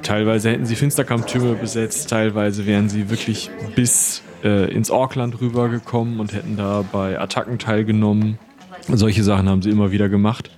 Teilweise 0.06 0.52
hätten 0.52 0.68
sie 0.68 0.76
Finsterkampftürme 0.76 1.56
besetzt, 1.56 2.12
teilweise 2.12 2.68
wären 2.68 2.90
sie 2.90 3.10
wirklich 3.10 3.50
bis 3.74 4.22
äh, 4.44 4.72
ins 4.72 4.92
Orkland 4.92 5.42
rübergekommen 5.42 6.20
und 6.20 6.32
hätten 6.32 6.58
da 6.58 6.86
bei 6.92 7.20
Attacken 7.20 7.58
teilgenommen. 7.58 8.38
Solche 8.88 9.24
Sachen 9.24 9.50
haben 9.50 9.64
sie 9.64 9.72
immer 9.72 9.90
wieder 9.90 10.08
gemacht. 10.08 10.52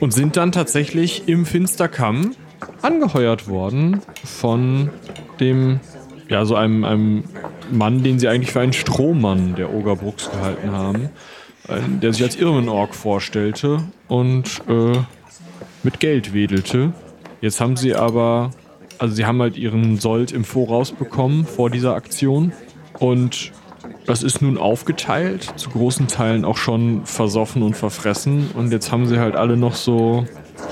Und 0.00 0.14
sind 0.14 0.38
dann 0.38 0.52
tatsächlich 0.52 1.28
im 1.28 1.44
Finsterkamm 1.44 2.34
angeheuert 2.80 3.46
worden 3.46 4.00
von 4.24 4.88
dem, 5.38 5.80
ja, 6.30 6.46
so 6.46 6.56
einem, 6.56 6.84
einem 6.84 7.24
Mann, 7.70 8.02
den 8.02 8.18
sie 8.18 8.28
eigentlich 8.28 8.52
für 8.52 8.60
einen 8.60 8.72
Strohmann 8.72 9.54
der 9.54 9.74
Ogerbrooks 9.74 10.30
gehalten 10.30 10.72
haben, 10.72 11.10
der 12.00 12.14
sich 12.14 12.22
als 12.22 12.36
Irmenorg 12.36 12.94
vorstellte 12.94 13.82
und 14.08 14.62
äh, 14.66 14.96
mit 15.82 16.00
Geld 16.00 16.32
wedelte. 16.32 16.94
Jetzt 17.42 17.60
haben 17.60 17.76
sie 17.76 17.94
aber, 17.94 18.50
also 19.02 19.16
sie 19.16 19.26
haben 19.26 19.42
halt 19.42 19.56
ihren 19.56 19.98
Sold 19.98 20.30
im 20.30 20.44
Voraus 20.44 20.92
bekommen 20.92 21.44
vor 21.44 21.70
dieser 21.70 21.96
Aktion 21.96 22.52
und 23.00 23.50
das 24.06 24.22
ist 24.22 24.40
nun 24.42 24.56
aufgeteilt, 24.56 25.54
zu 25.56 25.70
großen 25.70 26.06
Teilen 26.06 26.44
auch 26.44 26.56
schon 26.56 27.04
versoffen 27.04 27.64
und 27.64 27.76
verfressen 27.76 28.50
und 28.54 28.70
jetzt 28.70 28.92
haben 28.92 29.06
sie 29.06 29.18
halt 29.18 29.34
alle 29.34 29.56
noch 29.56 29.74
so 29.74 30.24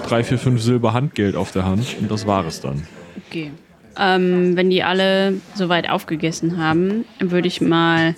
drei, 0.08 0.22
vier, 0.22 0.38
fünf 0.38 0.62
Silber 0.62 0.92
Handgeld 0.92 1.34
auf 1.34 1.50
der 1.50 1.64
Hand 1.64 1.96
und 2.00 2.08
das 2.08 2.24
war 2.24 2.46
es 2.46 2.60
dann. 2.60 2.86
Okay. 3.26 3.50
Ähm, 3.98 4.54
wenn 4.54 4.70
die 4.70 4.84
alle 4.84 5.34
soweit 5.56 5.90
aufgegessen 5.90 6.56
haben, 6.56 7.06
würde 7.18 7.48
ich 7.48 7.60
mal 7.60 8.14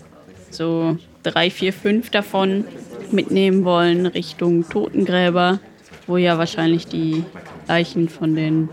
so 0.51 0.99
drei, 1.23 1.49
vier, 1.49 1.73
fünf 1.73 2.11
davon 2.11 2.67
mitnehmen 3.11 3.65
wollen 3.65 4.05
Richtung 4.05 4.69
Totengräber, 4.69 5.59
wo 6.07 6.19
ja 6.19 6.37
wahrscheinlich 6.37 6.87
die 6.87 7.25
Leichen 7.69 8.09
von 8.09 8.35
den 8.35 8.69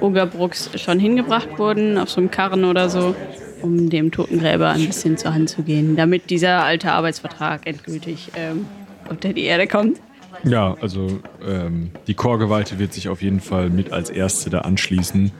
Ogerbrooks 0.00 0.70
schon 0.76 0.98
hingebracht 0.98 1.58
wurden, 1.58 1.98
auf 1.98 2.10
so 2.10 2.20
einem 2.20 2.30
Karren 2.30 2.64
oder 2.64 2.88
so, 2.88 3.14
um 3.62 3.88
dem 3.90 4.10
Totengräber 4.10 4.70
ein 4.70 4.86
bisschen 4.86 5.16
zur 5.16 5.34
Hand 5.34 5.48
zu 5.48 5.62
gehen, 5.62 5.96
damit 5.96 6.30
dieser 6.30 6.62
alte 6.64 6.92
Arbeitsvertrag 6.92 7.66
endgültig 7.66 8.30
ähm, 8.36 8.66
unter 9.08 9.32
die 9.32 9.44
Erde 9.44 9.66
kommt. 9.66 10.00
Ja, 10.44 10.76
also 10.80 11.20
ähm, 11.46 11.90
die 12.06 12.14
Chorgewalte 12.14 12.78
wird 12.78 12.92
sich 12.92 13.08
auf 13.08 13.22
jeden 13.22 13.40
Fall 13.40 13.70
mit 13.70 13.92
als 13.92 14.10
Erste 14.10 14.50
da 14.50 14.60
anschließen. 14.60 15.32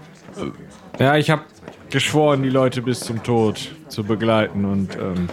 Äh, 0.98 1.02
Ja, 1.02 1.16
ich 1.16 1.28
habe 1.28 1.42
geschworen, 1.90 2.42
die 2.42 2.48
Leute 2.48 2.80
bis 2.80 3.00
zum 3.00 3.22
Tod 3.22 3.70
zu 3.88 4.04
begleiten 4.04 4.64
und 4.64 4.96
ähm, 4.96 5.28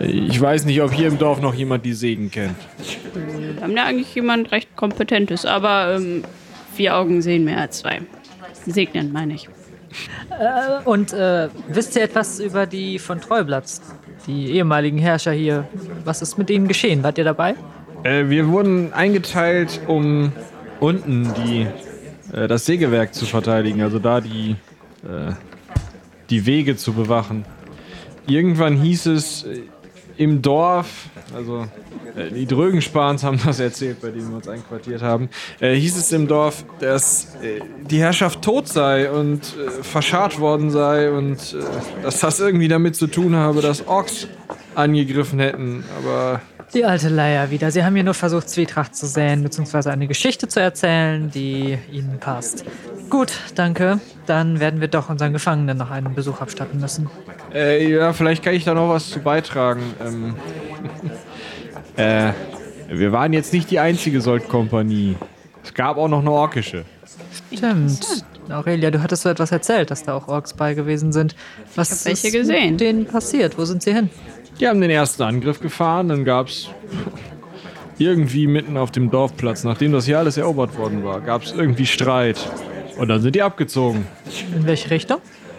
ich 0.00 0.40
weiß 0.40 0.64
nicht, 0.64 0.80
ob 0.82 0.92
hier 0.92 1.08
im 1.08 1.18
Dorf 1.18 1.40
noch 1.40 1.54
jemand 1.54 1.84
die 1.84 1.92
Segen 1.92 2.30
kennt. 2.30 2.56
Wir 3.14 3.62
haben 3.62 3.76
ja 3.76 3.84
eigentlich 3.84 4.14
jemand 4.14 4.52
recht 4.52 4.76
Kompetentes, 4.76 5.44
aber 5.44 5.96
ähm, 5.96 6.22
vier 6.74 6.96
Augen 6.96 7.22
sehen 7.22 7.44
mehr 7.44 7.58
als 7.58 7.78
zwei. 7.80 8.00
Segnen, 8.66 9.12
meine 9.12 9.34
ich. 9.34 9.48
Und 10.84 11.12
äh, 11.12 11.48
wisst 11.68 11.96
ihr 11.96 12.02
etwas 12.02 12.38
über 12.38 12.66
die 12.66 12.98
von 12.98 13.20
Treublatz? 13.20 13.80
Die 14.26 14.52
ehemaligen 14.52 14.98
Herrscher 14.98 15.32
hier. 15.32 15.66
Was 16.04 16.22
ist 16.22 16.38
mit 16.38 16.50
ihnen 16.50 16.68
geschehen? 16.68 17.02
Wart 17.02 17.18
ihr 17.18 17.24
dabei? 17.24 17.54
Äh, 18.04 18.28
wir 18.28 18.48
wurden 18.48 18.92
eingeteilt, 18.92 19.80
um 19.86 20.32
unten 20.80 21.32
die, 21.34 21.66
äh, 22.36 22.46
das 22.46 22.66
Sägewerk 22.66 23.14
zu 23.14 23.26
verteidigen, 23.26 23.82
also 23.82 23.98
da 23.98 24.20
die, 24.20 24.56
äh, 25.02 25.32
die 26.30 26.46
Wege 26.46 26.76
zu 26.76 26.92
bewachen. 26.92 27.44
Irgendwann 28.26 28.76
hieß 28.76 29.06
es 29.06 29.44
äh, 29.44 29.62
im 30.18 30.42
Dorf, 30.42 31.06
also 31.34 31.66
äh, 32.16 32.30
die 32.30 32.46
Drögenspans 32.46 33.22
haben 33.22 33.40
das 33.44 33.60
erzählt, 33.60 34.00
bei 34.02 34.10
denen 34.10 34.30
wir 34.30 34.36
uns 34.36 34.48
einquartiert 34.48 35.00
haben, 35.00 35.30
äh, 35.60 35.74
hieß 35.74 35.96
es 35.96 36.12
im 36.12 36.26
Dorf, 36.26 36.64
dass 36.80 37.36
äh, 37.36 37.60
die 37.88 38.00
Herrschaft 38.00 38.42
tot 38.42 38.68
sei 38.68 39.10
und 39.10 39.40
äh, 39.40 39.70
verscharrt 39.82 40.40
worden 40.40 40.70
sei 40.70 41.10
und 41.10 41.36
äh, 41.54 42.02
dass 42.02 42.20
das 42.20 42.40
irgendwie 42.40 42.68
damit 42.68 42.96
zu 42.96 43.06
tun 43.06 43.36
habe, 43.36 43.62
dass 43.62 43.86
Orks 43.86 44.26
angegriffen 44.74 45.38
hätten, 45.38 45.84
aber 45.98 46.40
Die 46.74 46.84
alte 46.84 47.08
Leier 47.08 47.50
wieder. 47.50 47.70
Sie 47.70 47.82
haben 47.82 47.94
hier 47.94 48.04
nur 48.04 48.14
versucht, 48.14 48.48
Zwietracht 48.48 48.94
zu 48.94 49.06
säen, 49.06 49.42
beziehungsweise 49.42 49.90
eine 49.90 50.06
Geschichte 50.06 50.48
zu 50.48 50.60
erzählen, 50.60 51.30
die 51.30 51.78
ihnen 51.90 52.18
passt. 52.20 52.64
Gut, 53.08 53.32
danke. 53.54 54.00
Dann 54.26 54.60
werden 54.60 54.80
wir 54.80 54.88
doch 54.88 55.08
unseren 55.08 55.32
Gefangenen 55.32 55.78
noch 55.78 55.90
einen 55.90 56.14
Besuch 56.14 56.40
abstatten 56.42 56.78
müssen. 56.78 57.08
Äh, 57.54 57.90
ja, 57.90 58.12
vielleicht 58.12 58.42
kann 58.42 58.54
ich 58.54 58.64
da 58.64 58.74
noch 58.74 58.90
was 58.90 59.08
zu 59.08 59.20
beitragen. 59.20 59.82
Ähm, 60.04 60.34
äh, 61.96 62.32
wir 62.90 63.12
waren 63.12 63.32
jetzt 63.32 63.52
nicht 63.54 63.70
die 63.70 63.78
einzige 63.78 64.20
Soldkompanie. 64.20 65.16
Es 65.64 65.72
gab 65.72 65.96
auch 65.96 66.08
noch 66.08 66.20
eine 66.20 66.30
orkische. 66.30 66.84
Stimmt. 67.52 68.24
Aurelia, 68.50 68.90
du 68.90 69.02
hattest 69.02 69.22
so 69.22 69.28
etwas 69.28 69.52
erzählt, 69.52 69.90
dass 69.90 70.04
da 70.04 70.14
auch 70.14 70.28
Orks 70.28 70.54
bei 70.54 70.74
gewesen 70.74 71.12
sind. 71.12 71.34
Was 71.74 71.90
hab 71.90 72.06
welche 72.06 72.28
ist 72.28 72.32
gesehen. 72.32 72.72
mit 72.72 72.80
denen 72.80 73.06
passiert? 73.06 73.58
Wo 73.58 73.64
sind 73.64 73.82
sie 73.82 73.92
hin? 73.92 74.10
Die 74.60 74.66
haben 74.68 74.80
den 74.80 74.90
ersten 74.90 75.22
Angriff 75.22 75.60
gefahren, 75.60 76.08
dann 76.08 76.24
gab's 76.24 76.68
irgendwie 77.98 78.46
mitten 78.46 78.76
auf 78.76 78.90
dem 78.90 79.10
Dorfplatz, 79.10 79.64
nachdem 79.64 79.92
das 79.92 80.04
hier 80.06 80.18
alles 80.18 80.36
erobert 80.36 80.76
worden 80.76 81.04
war, 81.04 81.20
gab's 81.20 81.52
irgendwie 81.52 81.86
Streit. 81.86 82.38
Und 82.98 83.08
dann 83.08 83.20
sind 83.22 83.34
die 83.36 83.42
abgezogen. 83.42 84.06
In 84.54 84.66
welche 84.66 84.90
Richtung? 84.90 85.18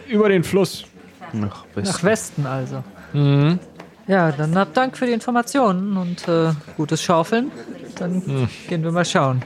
Über 0.10 0.30
den 0.30 0.44
Fluss. 0.44 0.86
Nach 1.32 1.66
Nach 1.76 2.04
Westen 2.04 2.46
also. 2.46 2.84
Ja, 4.08 4.32
dann 4.32 4.56
habt 4.58 4.76
Dank 4.76 4.98
für 4.98 5.06
die 5.06 5.12
Informationen 5.14 5.96
und 5.98 6.28
äh, 6.28 6.52
gutes 6.78 7.02
Schaufeln. 7.04 7.52
Dann 7.98 8.50
gehen 8.68 8.84
wir 8.84 8.92
mal 8.92 9.06
schauen. 9.06 9.44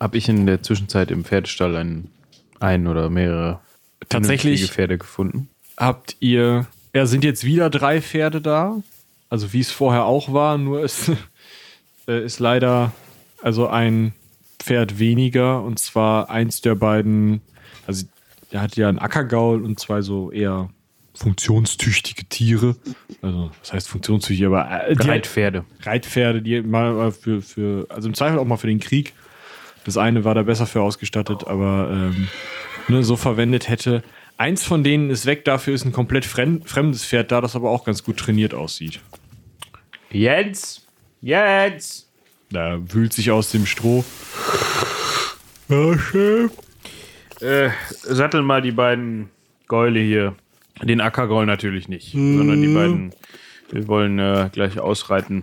Habe 0.00 0.16
ich 0.16 0.28
in 0.28 0.46
der 0.46 0.62
Zwischenzeit 0.62 1.10
im 1.10 1.24
Pferdestall 1.24 1.76
ein, 1.76 2.10
ein 2.60 2.86
oder 2.86 3.10
mehrere 3.10 3.60
Tatsächlich- 4.08 4.70
Pferde 4.70 4.96
gefunden? 4.98 5.48
Habt 5.76 6.16
ihr. 6.20 6.66
Ja, 6.98 7.06
sind 7.06 7.22
jetzt 7.22 7.44
wieder 7.44 7.70
drei 7.70 8.02
Pferde 8.02 8.40
da. 8.40 8.82
Also 9.28 9.52
wie 9.52 9.60
es 9.60 9.70
vorher 9.70 10.04
auch 10.04 10.32
war, 10.32 10.58
nur 10.58 10.82
es 10.82 11.08
äh, 12.08 12.24
ist 12.24 12.40
leider 12.40 12.90
also 13.40 13.68
ein 13.68 14.14
Pferd 14.58 14.98
weniger. 14.98 15.62
Und 15.62 15.78
zwar 15.78 16.28
eins 16.28 16.60
der 16.60 16.74
beiden. 16.74 17.40
Also 17.86 18.04
der 18.50 18.62
hat 18.62 18.74
ja 18.74 18.88
einen 18.88 18.98
Ackergaul 18.98 19.62
und 19.62 19.78
zwei 19.78 20.00
so 20.02 20.32
eher 20.32 20.70
funktionstüchtige 21.14 22.24
Tiere. 22.24 22.74
Also, 23.22 23.52
das 23.60 23.74
heißt 23.74 23.88
funktionstüchtig, 23.88 24.44
aber 24.44 24.88
äh, 24.88 24.96
die 24.96 25.08
Reitpferde. 25.08 25.64
Reitpferde, 25.82 26.42
die 26.42 26.62
mal 26.62 26.94
mal 26.94 27.12
für, 27.12 27.42
für, 27.42 27.86
also 27.90 28.08
im 28.08 28.14
Zweifel 28.14 28.40
auch 28.40 28.44
mal 28.44 28.56
für 28.56 28.66
den 28.66 28.80
Krieg. 28.80 29.12
Das 29.84 29.96
eine 29.98 30.24
war 30.24 30.34
da 30.34 30.42
besser 30.42 30.66
für 30.66 30.82
ausgestattet, 30.82 31.46
aber 31.46 31.90
ähm, 31.92 32.26
ne, 32.88 33.04
so 33.04 33.14
verwendet 33.14 33.68
hätte. 33.68 34.02
Eins 34.38 34.64
von 34.64 34.84
denen 34.84 35.10
ist 35.10 35.26
weg, 35.26 35.44
dafür 35.44 35.74
ist 35.74 35.84
ein 35.84 35.90
komplett 35.92 36.24
fremd, 36.24 36.68
fremdes 36.68 37.04
Pferd 37.04 37.32
da, 37.32 37.40
das 37.40 37.56
aber 37.56 37.70
auch 37.70 37.84
ganz 37.84 38.04
gut 38.04 38.18
trainiert 38.18 38.54
aussieht. 38.54 39.00
Jens! 40.10 40.86
Jens! 41.20 42.08
Da 42.50 42.78
wühlt 42.94 43.12
sich 43.12 43.32
aus 43.32 43.50
dem 43.50 43.66
Stroh. 43.66 44.04
Ja, 45.68 45.98
Chef. 45.98 46.52
Äh, 47.40 47.70
satteln 48.02 48.44
mal 48.44 48.62
die 48.62 48.72
beiden 48.72 49.28
Gäule 49.66 50.00
hier. 50.00 50.36
Den 50.82 51.00
Ackergaul 51.00 51.44
natürlich 51.44 51.88
nicht, 51.88 52.12
sondern 52.12 52.62
die 52.62 52.72
beiden. 52.72 53.12
Wir 53.70 53.88
wollen 53.88 54.20
äh, 54.20 54.48
gleich 54.52 54.78
ausreiten. 54.78 55.42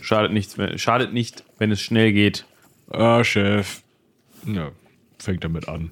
Schadet, 0.00 0.32
nichts, 0.32 0.56
schadet 0.76 1.12
nicht, 1.12 1.44
wenn 1.58 1.70
es 1.70 1.80
schnell 1.82 2.12
geht. 2.12 2.46
Ah, 2.90 3.22
Chef. 3.22 3.82
Ja, 4.46 4.70
fängt 5.18 5.44
damit 5.44 5.68
an. 5.68 5.90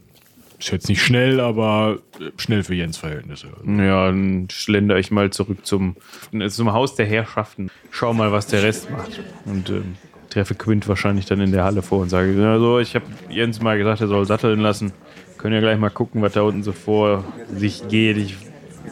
Ist 0.59 0.73
jetzt 0.73 0.88
nicht 0.88 1.03
schnell, 1.03 1.38
aber 1.40 1.99
äh, 2.21 2.31
schnell 2.37 2.64
für 2.64 2.75
Jens 2.75 2.97
Verhältnisse. 2.97 3.49
Ja, 3.64 4.07
dann 4.07 4.49
schlender 4.51 4.99
ich 4.99 5.11
mal 5.11 5.30
zurück 5.30 5.64
zum, 5.64 5.97
zum 6.49 6.72
Haus 6.72 6.97
der 6.97 7.07
Herrschaften. 7.07 7.70
Schau 7.91 8.12
mal, 8.12 8.33
was 8.33 8.49
der 8.49 8.64
Rest 8.64 8.91
macht. 8.91 9.20
Und 9.45 9.70
ähm, 9.70 9.97
treffe 10.30 10.55
Quint 10.55 10.89
wahrscheinlich 10.89 11.26
dann 11.26 11.41
in 11.41 11.53
der 11.53 11.64
Halle 11.64 11.83
vor 11.83 12.01
und 12.01 12.09
sage, 12.09 12.35
also 12.49 12.80
ich 12.80 12.95
habe 12.95 13.07
Jens 13.28 13.62
mal 13.62 13.78
gesagt, 13.78 14.01
er 14.01 14.09
soll 14.09 14.26
satteln 14.26 14.61
lassen. 14.61 14.93
Können 15.39 15.55
ja 15.55 15.61
gleich 15.61 15.78
mal 15.78 15.91
gucken, 15.91 16.22
was 16.22 16.33
da 16.33 16.43
unten 16.43 16.64
so 16.64 16.72
vor 16.72 17.24
sich 17.55 17.87
geht. 17.89 18.16
Ich 18.16 18.37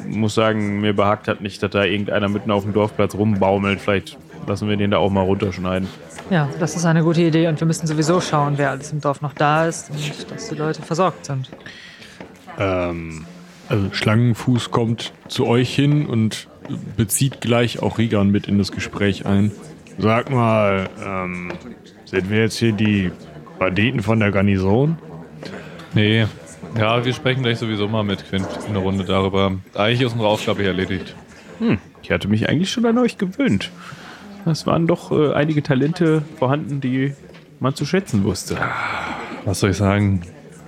muss 0.06 0.34
sagen, 0.34 0.80
mir 0.80 0.92
behagt 0.92 1.26
hat 1.26 1.40
nicht, 1.40 1.62
dass 1.62 1.70
da 1.72 1.84
irgendeiner 1.84 2.28
mitten 2.28 2.52
auf 2.52 2.62
dem 2.62 2.72
Dorfplatz 2.72 3.14
rumbaumelt. 3.14 3.80
Vielleicht 3.80 4.16
lassen 4.46 4.68
wir 4.68 4.76
den 4.76 4.92
da 4.92 4.98
auch 4.98 5.10
mal 5.10 5.22
runterschneiden. 5.22 5.88
Ja, 6.28 6.48
das 6.58 6.74
ist 6.74 6.84
eine 6.84 7.02
gute 7.02 7.22
Idee 7.22 7.46
und 7.46 7.60
wir 7.60 7.66
müssen 7.66 7.86
sowieso 7.86 8.20
schauen, 8.20 8.54
wer 8.58 8.70
alles 8.70 8.92
im 8.92 9.00
Dorf 9.00 9.20
noch 9.20 9.32
da 9.32 9.66
ist 9.66 9.90
und 9.90 10.30
dass 10.30 10.48
die 10.48 10.56
Leute 10.56 10.82
versorgt 10.82 11.26
sind. 11.26 11.50
Ähm, 12.58 13.24
also 13.68 13.92
Schlangenfuß 13.92 14.70
kommt 14.72 15.12
zu 15.28 15.46
euch 15.46 15.72
hin 15.72 16.06
und 16.06 16.48
bezieht 16.96 17.40
gleich 17.40 17.80
auch 17.80 17.98
Rigan 17.98 18.30
mit 18.30 18.48
in 18.48 18.58
das 18.58 18.72
Gespräch 18.72 19.24
ein. 19.24 19.52
Sag 19.98 20.30
mal, 20.30 20.90
ähm, 21.04 21.52
sind 22.04 22.28
wir 22.28 22.40
jetzt 22.40 22.58
hier 22.58 22.72
die 22.72 23.12
Banditen 23.60 24.02
von 24.02 24.18
der 24.18 24.32
Garnison? 24.32 24.98
Nee. 25.94 26.26
Ja, 26.76 27.04
wir 27.04 27.14
sprechen 27.14 27.42
gleich 27.42 27.58
sowieso 27.58 27.86
mal 27.86 28.02
mit 28.02 28.28
Quint 28.28 28.48
in 28.66 28.74
der 28.74 28.82
Runde 28.82 29.04
darüber. 29.04 29.52
Eigentlich 29.74 30.00
ist 30.00 30.12
unsere 30.12 30.28
Aufgabe 30.28 30.64
erledigt. 30.64 31.14
Ich 32.02 32.10
hatte 32.10 32.28
mich 32.28 32.48
eigentlich 32.48 32.70
schon 32.70 32.84
an 32.84 32.98
euch 32.98 33.16
gewöhnt. 33.16 33.70
Es 34.46 34.66
waren 34.66 34.86
doch 34.86 35.10
äh, 35.10 35.32
einige 35.32 35.62
Talente 35.62 36.22
vorhanden, 36.38 36.80
die 36.80 37.14
man 37.58 37.74
zu 37.74 37.84
schätzen 37.84 38.22
wusste. 38.24 38.56
Was 39.44 39.60
soll 39.60 39.70
ich 39.70 39.76
sagen? 39.76 40.22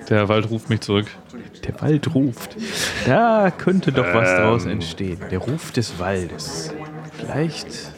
Der 0.09 0.29
Wald 0.29 0.51
ruft 0.51 0.69
mich 0.69 0.81
zurück. 0.81 1.07
Der 1.65 1.81
Wald 1.81 2.15
ruft. 2.15 2.57
Da 3.07 3.53
könnte 3.57 3.93
doch 3.93 4.07
was 4.13 4.37
draus 4.37 4.67
entstehen. 4.67 5.19
Der 5.31 5.39
Ruf 5.39 5.71
des 5.71 5.99
Waldes. 5.99 6.75
Vielleicht. 7.13 7.93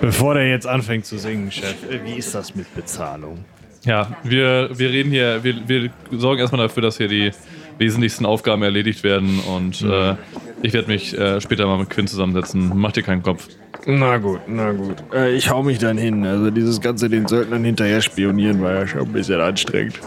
Bevor 0.00 0.34
der 0.34 0.48
jetzt 0.48 0.66
anfängt 0.66 1.04
zu 1.06 1.18
singen, 1.18 1.50
Chef, 1.50 1.74
äh, 1.90 2.04
wie 2.04 2.14
ist 2.14 2.34
das 2.34 2.54
mit 2.54 2.74
Bezahlung? 2.74 3.44
Ja, 3.84 4.16
wir, 4.22 4.70
wir 4.72 4.90
reden 4.90 5.10
hier, 5.10 5.44
wir, 5.44 5.68
wir 5.68 5.90
sorgen 6.12 6.40
erstmal 6.40 6.66
dafür, 6.66 6.82
dass 6.82 6.96
hier 6.96 7.08
die 7.08 7.30
wesentlichsten 7.78 8.26
Aufgaben 8.26 8.62
erledigt 8.62 9.04
werden 9.04 9.38
und 9.40 9.82
äh, 9.82 10.16
ich 10.62 10.72
werde 10.72 10.88
mich 10.88 11.16
äh, 11.16 11.40
später 11.40 11.66
mal 11.66 11.78
mit 11.78 11.90
Quinn 11.90 12.06
zusammensetzen. 12.06 12.72
Mach 12.74 12.92
dir 12.92 13.02
keinen 13.02 13.22
Kopf. 13.22 13.48
Na 13.88 14.18
gut, 14.18 14.40
na 14.48 14.72
gut. 14.72 14.96
Äh, 15.14 15.36
ich 15.36 15.48
hau 15.48 15.62
mich 15.62 15.78
dann 15.78 15.96
hin. 15.96 16.26
Also 16.26 16.50
dieses 16.50 16.80
ganze 16.80 17.08
den 17.08 17.28
Söldnern 17.28 17.64
hinterher 17.64 18.02
spionieren 18.02 18.60
war 18.60 18.74
ja 18.74 18.86
schon 18.86 19.02
ein 19.02 19.12
bisschen 19.12 19.40
anstrengend. 19.40 20.00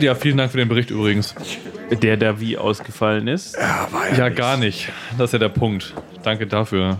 Ja, 0.00 0.14
vielen 0.14 0.36
Dank 0.36 0.52
für 0.52 0.58
den 0.58 0.68
Bericht 0.68 0.90
übrigens. 0.90 1.34
Der 1.90 2.18
da 2.18 2.40
wie 2.40 2.58
ausgefallen 2.58 3.28
ist. 3.28 3.56
Ja, 4.16 4.28
gar 4.28 4.58
nicht. 4.58 4.92
Das 5.16 5.30
ist 5.30 5.32
ja 5.32 5.38
der 5.38 5.48
Punkt. 5.48 5.94
Danke 6.22 6.46
dafür. 6.46 6.98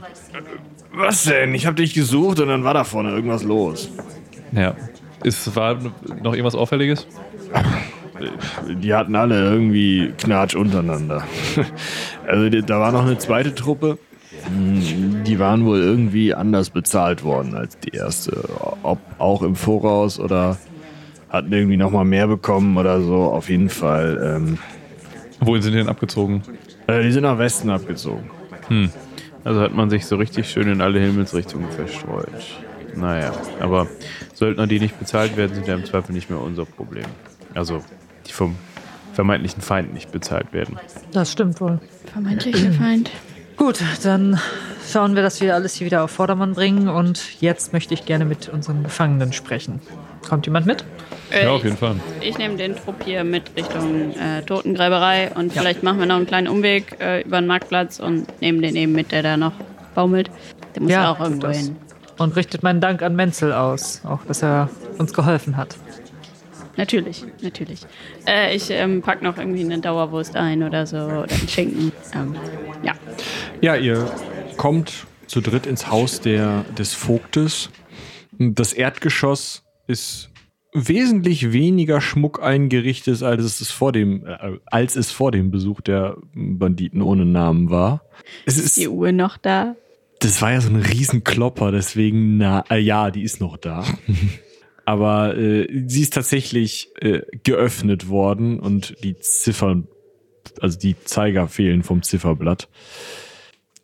Was 0.95 1.24
denn? 1.24 1.55
Ich 1.55 1.66
hab 1.66 1.76
dich 1.76 1.93
gesucht 1.93 2.41
und 2.41 2.49
dann 2.49 2.64
war 2.64 2.74
da 2.74 2.85
vorne 2.85 3.11
irgendwas 3.11 3.43
los. 3.43 3.91
Ja. 4.53 4.74
Ist, 5.24 5.55
war 5.55 5.78
noch 6.22 6.33
irgendwas 6.33 6.55
Auffälliges? 6.55 7.07
Die 8.68 8.95
hatten 8.95 9.14
alle 9.16 9.39
irgendwie 9.39 10.12
Knatsch 10.16 10.55
untereinander. 10.55 11.24
Also 12.24 12.49
da 12.49 12.78
war 12.78 12.93
noch 12.93 13.05
eine 13.05 13.18
zweite 13.18 13.53
Truppe. 13.55 13.99
Hm, 14.47 15.24
Die 15.24 15.38
waren 15.38 15.64
wohl 15.64 15.80
irgendwie 15.80 16.34
anders 16.34 16.70
bezahlt 16.70 17.22
worden 17.24 17.55
als 17.55 17.78
die 17.78 17.90
erste. 17.97 18.43
Ob 18.82 18.99
auch 19.18 19.43
im 19.43 19.55
Voraus 19.57 20.18
oder 20.18 20.59
hatten 21.28 21.53
irgendwie 21.53 21.76
noch 21.76 21.90
mal 21.90 22.05
mehr 22.05 22.26
bekommen 22.26 22.76
oder 22.76 23.01
so. 23.01 23.14
Auf 23.24 23.49
jeden 23.49 23.68
Fall. 23.70 24.20
Ähm, 24.22 24.59
Wohin 25.40 25.62
sind 25.62 25.72
die 25.72 25.78
denn 25.78 25.88
abgezogen? 25.88 26.43
äh, 26.86 27.03
die 27.03 27.12
sind 27.12 27.22
nach 27.22 27.38
Westen 27.38 27.70
abgezogen. 27.70 28.30
Also 29.45 29.61
hat 29.61 29.74
man 29.74 29.90
sich 29.90 30.07
so 30.07 30.16
richtig 30.16 30.49
schön 30.49 30.68
in 30.68 30.80
alle 30.80 30.99
Himmelsrichtungen 31.01 31.70
verstreut. 31.70 32.28
Naja, 32.97 33.32
aber 33.61 33.86
Söldner, 34.34 34.66
die 34.66 34.78
nicht 34.80 34.99
bezahlt 34.99 35.36
werden, 35.36 35.55
sind 35.55 35.66
ja 35.66 35.74
im 35.74 35.84
Zweifel 35.84 36.12
nicht 36.12 36.30
mehr 36.30 36.40
unser 36.40 36.64
Problem. 36.64 37.05
Also, 37.55 37.82
die 38.26 38.32
vom 38.32 38.55
vermeintlichen 39.14 39.61
Feind 39.62 39.93
nicht 39.95 40.12
bezahlt 40.12 40.53
werden. 40.53 40.78
Das 41.12 41.32
stimmt 41.32 41.61
wohl. 41.61 41.80
Vermeintlicher 42.12 42.72
Feind. 42.72 43.11
Gut, 43.57 43.81
dann 44.03 44.39
schauen 44.91 45.15
wir, 45.15 45.23
dass 45.23 45.41
wir 45.41 45.55
alles 45.55 45.75
hier 45.75 45.87
wieder 45.87 46.05
auf 46.05 46.11
Vordermann 46.11 46.55
bringen. 46.55 46.89
Und 46.89 47.41
jetzt 47.41 47.73
möchte 47.73 47.95
ich 47.95 48.05
gerne 48.07 48.25
mit 48.25 48.49
unseren 48.49 48.83
Gefangenen 48.83 49.33
sprechen. 49.33 49.81
Kommt 50.29 50.47
jemand 50.47 50.67
mit? 50.67 50.85
Äh, 51.31 51.45
Ja, 51.45 51.51
auf 51.53 51.65
jeden 51.65 51.77
Fall. 51.77 51.97
Ich, 52.21 52.31
ich 52.31 52.39
nehme 52.39 52.57
den 52.57 52.77
Trupp 52.77 53.03
hier 53.05 53.25
mit 53.25 53.51
Richtung 53.57 54.13
äh, 54.15 54.43
Totengräberei 54.43 55.31
und 55.35 55.53
vielleicht 55.53 55.83
machen 55.83 55.99
wir 55.99 56.07
noch 56.07 56.17
einen 56.17 56.27
kleinen 56.27 56.49
Umweg 56.49 56.97
äh, 57.01 57.23
über 57.23 57.41
den 57.41 57.47
Marktplatz 57.47 58.01
und 58.01 58.41
nehmen 58.41 58.63
den 58.63 58.77
eben 58.77 58.93
mit, 58.93 59.13
der 59.13 59.23
da 59.23 59.37
noch 59.37 59.53
baumelt. 59.95 60.31
Der 60.75 60.83
muss 60.83 60.93
ja, 60.93 61.11
auch 61.13 61.19
tut 61.19 61.27
irgendwo 61.27 61.49
hin. 61.49 61.77
Und 62.19 62.37
richtet 62.37 62.63
meinen 62.63 62.81
Dank 62.81 63.03
an 63.03 63.17
Menzel 63.17 63.53
aus, 63.53 64.03
auch 64.05 64.25
dass 64.27 64.43
er 64.43 64.69
uns 64.99 65.13
geholfen 65.13 65.57
hat. 65.57 65.77
Natürlich, 66.77 67.25
natürlich. 67.43 67.81
Äh, 68.27 68.57
ich 68.57 68.70
ähm, 68.70 69.03
pack 69.03 69.23
noch 69.23 69.37
irgendwie 69.37 69.61
eine 69.62 69.79
Dauerwurst 69.79 70.37
ein 70.37 70.62
oder 70.62 70.87
so 70.87 70.97
oder 70.97 71.31
einen 71.31 71.49
Schinken. 71.49 71.93
Ähm, 72.14 72.35
ja. 72.83 72.95
Ja, 73.61 73.77
ihr 73.77 74.11
kommt 74.57 75.07
zu 75.27 75.41
dritt 75.41 75.66
ins 75.66 75.91
Haus 75.91 76.20
der, 76.20 76.64
des 76.79 76.95
Vogtes. 76.95 77.70
Das 78.39 78.73
Erdgeschoss 78.73 79.64
ist 79.87 80.31
wesentlich 80.73 81.53
weniger 81.53 82.01
Schmuck 82.01 82.43
eingerichtet, 82.43 83.23
als 83.23 83.61
es 83.61 83.70
vor 83.70 83.93
dem, 83.93 84.25
äh, 84.27 84.59
als 84.66 84.97
es 84.97 85.11
vor 85.11 85.31
dem 85.31 85.51
Besuch 85.51 85.83
der 85.83 86.16
Banditen 86.35 87.03
ohne 87.03 87.27
Namen 87.27 87.70
war. 87.70 88.03
Es 88.47 88.57
Ist 88.57 88.64
ist, 88.64 88.77
die 88.79 88.89
Uhr 88.89 89.12
noch 89.12 89.37
da? 89.37 89.77
das 90.23 90.41
war 90.41 90.53
ja 90.53 90.61
so 90.61 90.70
ein 90.70 90.77
Riesenklopper, 90.77 91.73
deswegen, 91.73 92.37
na, 92.37 92.64
äh, 92.70 92.79
ja, 92.79 93.11
die 93.11 93.23
ist 93.23 93.41
noch 93.41 93.57
da. 93.57 93.85
Aber 94.85 95.37
äh, 95.37 95.85
sie 95.87 96.03
ist 96.03 96.14
tatsächlich 96.14 96.91
äh, 97.01 97.22
geöffnet 97.45 98.09
worden 98.09 98.59
und 98.59 98.97
die 99.05 99.16
Ziffern, 99.18 99.87
also 100.61 100.78
die 100.78 100.97
Zeiger 101.05 101.49
fehlen 101.49 101.83
vom 101.83 102.03
Zifferblatt. 102.03 102.68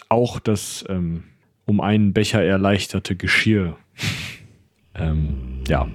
Auch 0.09 0.40
das 0.40 0.84
ähm, 0.88 1.24
um 1.66 1.80
einen 1.80 2.12
Becher 2.12 2.42
erleichterte 2.42 3.14
Geschirr, 3.14 3.76
ähm, 4.94 5.62
ja, 5.68 5.88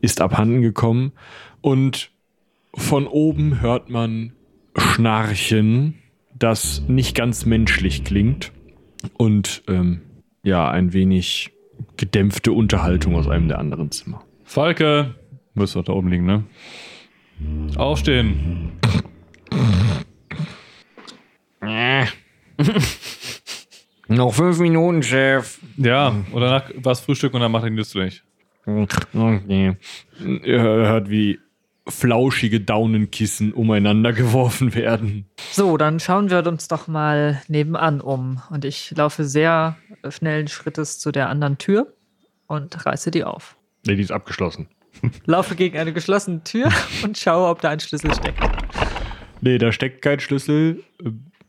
ist 0.00 0.20
abhanden 0.20 0.62
gekommen. 0.62 1.12
Und 1.60 2.10
von 2.74 3.06
oben 3.06 3.60
hört 3.60 3.90
man 3.90 4.32
Schnarchen, 4.76 5.98
das 6.34 6.82
nicht 6.88 7.14
ganz 7.14 7.46
menschlich 7.46 8.04
klingt 8.04 8.52
und 9.16 9.62
ähm, 9.68 10.00
ja, 10.42 10.68
ein 10.70 10.92
wenig 10.92 11.52
gedämpfte 11.96 12.52
Unterhaltung 12.52 13.14
aus 13.14 13.28
einem 13.28 13.48
der 13.48 13.58
anderen 13.58 13.90
Zimmer. 13.90 14.24
Falke! 14.52 15.14
Müsste 15.54 15.78
doch 15.78 15.86
da 15.86 15.92
oben 15.94 16.08
liegen, 16.08 16.26
ne? 16.26 16.44
Aufstehen! 17.78 18.72
Noch 24.08 24.34
fünf 24.34 24.58
Minuten, 24.58 25.02
Chef. 25.02 25.58
Ja, 25.78 26.14
oder 26.32 26.50
nach 26.50 26.70
was 26.76 27.00
Frühstück 27.00 27.32
und 27.32 27.40
dann 27.40 27.50
macht 27.50 27.64
er 27.64 27.70
die 27.70 27.76
Liste 27.76 27.98
durch. 27.98 28.22
Okay. 29.14 29.74
Ihr 30.20 30.60
hört, 30.60 31.08
wie 31.08 31.40
flauschige 31.88 32.60
Daunenkissen 32.60 33.54
umeinander 33.54 34.12
geworfen 34.12 34.74
werden. 34.74 35.30
So, 35.50 35.78
dann 35.78 35.98
schauen 35.98 36.28
wir 36.28 36.46
uns 36.46 36.68
doch 36.68 36.88
mal 36.88 37.40
nebenan 37.48 38.02
um. 38.02 38.42
Und 38.50 38.66
ich 38.66 38.90
laufe 38.94 39.24
sehr 39.24 39.78
schnellen 40.10 40.48
Schrittes 40.48 40.98
zu 40.98 41.10
der 41.10 41.30
anderen 41.30 41.56
Tür 41.56 41.94
und 42.46 42.84
reiße 42.84 43.10
die 43.10 43.24
auf. 43.24 43.56
Nee, 43.86 43.96
die 43.96 44.02
ist 44.02 44.12
abgeschlossen. 44.12 44.68
Laufe 45.26 45.56
gegen 45.56 45.78
eine 45.78 45.92
geschlossene 45.92 46.44
Tür 46.44 46.70
und 47.02 47.18
schaue, 47.18 47.48
ob 47.48 47.60
da 47.60 47.70
ein 47.70 47.80
Schlüssel 47.80 48.14
steckt. 48.14 48.38
Nee, 49.40 49.58
da 49.58 49.72
steckt 49.72 50.02
kein 50.02 50.20
Schlüssel. 50.20 50.82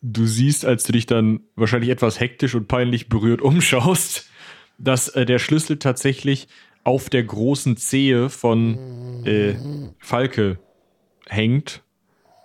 Du 0.02 0.26
siehst, 0.26 0.66
als 0.66 0.84
du 0.84 0.94
dich 0.94 1.06
dann 1.06 1.42
wahrscheinlich 1.56 1.90
etwas 1.90 2.20
hektisch 2.20 2.56
und 2.56 2.68
peinlich 2.68 3.08
berührt 3.08 3.42
umschaust, 3.42 4.30
dass 4.78 5.10
äh, 5.10 5.26
der 5.26 5.40
Schlüssel 5.40 5.78
tatsächlich 5.78 6.48
auf 6.84 7.10
der 7.10 7.24
großen 7.24 7.78
Zehe 7.78 8.30
von 8.30 9.24
äh, 9.26 9.56
Falke 10.00 10.60
hängt, 11.28 11.84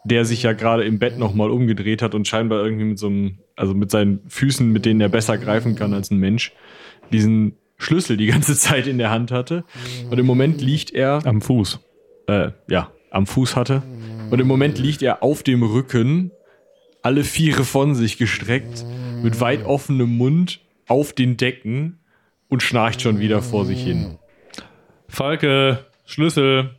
der 0.04 0.24
sich 0.24 0.44
ja 0.44 0.52
gerade 0.52 0.84
im 0.84 0.98
Bett 0.98 1.18
nochmal 1.18 1.50
umgedreht 1.50 2.02
hat 2.02 2.14
und 2.14 2.28
scheinbar 2.28 2.62
irgendwie 2.62 2.84
mit 2.84 2.98
so 2.98 3.08
einem, 3.08 3.38
also 3.56 3.74
mit 3.74 3.90
seinen 3.90 4.20
Füßen, 4.28 4.70
mit 4.70 4.84
denen 4.84 5.00
er 5.00 5.08
besser 5.08 5.38
greifen 5.38 5.74
kann 5.74 5.92
als 5.92 6.10
ein 6.10 6.18
Mensch, 6.18 6.52
diesen 7.10 7.56
Schlüssel 7.78 8.16
die 8.16 8.26
ganze 8.26 8.56
Zeit 8.56 8.86
in 8.86 8.98
der 8.98 9.10
Hand 9.10 9.30
hatte. 9.30 9.64
Und 10.10 10.18
im 10.18 10.26
Moment 10.26 10.60
liegt 10.60 10.90
er 10.92 11.24
Am 11.24 11.40
Fuß. 11.40 11.80
äh, 12.26 12.50
ja, 12.68 12.90
am 13.10 13.26
Fuß 13.26 13.56
hatte. 13.56 13.82
Und 14.30 14.40
im 14.40 14.46
Moment 14.46 14.78
liegt 14.78 15.00
er 15.02 15.22
auf 15.22 15.42
dem 15.42 15.62
Rücken, 15.62 16.30
alle 17.02 17.24
Viere 17.24 17.64
von 17.64 17.94
sich 17.94 18.18
gestreckt, 18.18 18.84
mit 19.22 19.40
weit 19.40 19.64
offenem 19.64 20.16
Mund 20.18 20.60
auf 20.86 21.12
den 21.12 21.36
Decken 21.36 22.00
und 22.48 22.62
schnarcht 22.62 23.00
schon 23.02 23.18
wieder 23.20 23.40
vor 23.42 23.64
sich 23.64 23.82
hin. 23.82 24.18
Falke! 25.08 25.86
Schlüssel! 26.04 26.70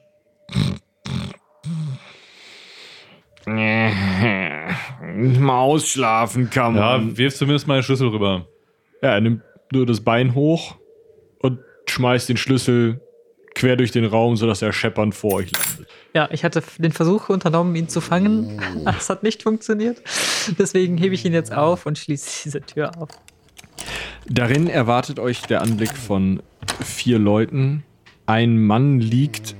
Mal 5.15 5.59
ausschlafen 5.59 6.49
kann 6.49 6.75
Ja, 6.75 6.97
man. 6.97 7.17
wirf 7.17 7.35
zumindest 7.35 7.67
mal 7.67 7.75
den 7.79 7.83
Schlüssel 7.83 8.09
rüber. 8.09 8.47
Ja, 9.01 9.09
er 9.13 9.21
nimmt 9.21 9.41
nur 9.71 9.85
das 9.85 10.01
Bein 10.01 10.35
hoch 10.35 10.75
schmeißt 11.89 12.29
den 12.29 12.37
Schlüssel 12.37 13.01
quer 13.55 13.75
durch 13.75 13.91
den 13.91 14.05
Raum, 14.05 14.37
sodass 14.37 14.61
er 14.61 14.71
scheppernd 14.71 15.15
vor 15.15 15.33
euch 15.33 15.51
landet. 15.51 15.87
Ja, 16.13 16.29
ich 16.31 16.43
hatte 16.43 16.63
den 16.77 16.91
Versuch 16.91 17.29
unternommen, 17.29 17.75
ihn 17.75 17.89
zu 17.89 18.01
fangen. 18.01 18.61
Das 18.85 19.09
hat 19.09 19.23
nicht 19.23 19.43
funktioniert. 19.43 20.01
Deswegen 20.57 20.97
hebe 20.97 21.13
ich 21.13 21.25
ihn 21.25 21.33
jetzt 21.33 21.53
auf 21.53 21.85
und 21.85 21.97
schließe 21.97 22.43
diese 22.45 22.61
Tür 22.61 22.91
auf. 22.97 23.09
Darin 24.27 24.67
erwartet 24.67 25.19
euch 25.19 25.41
der 25.41 25.61
Anblick 25.61 25.95
von 25.95 26.41
vier 26.83 27.19
Leuten. 27.19 27.83
Ein 28.25 28.59
Mann 28.59 28.99
liegt 28.99 29.55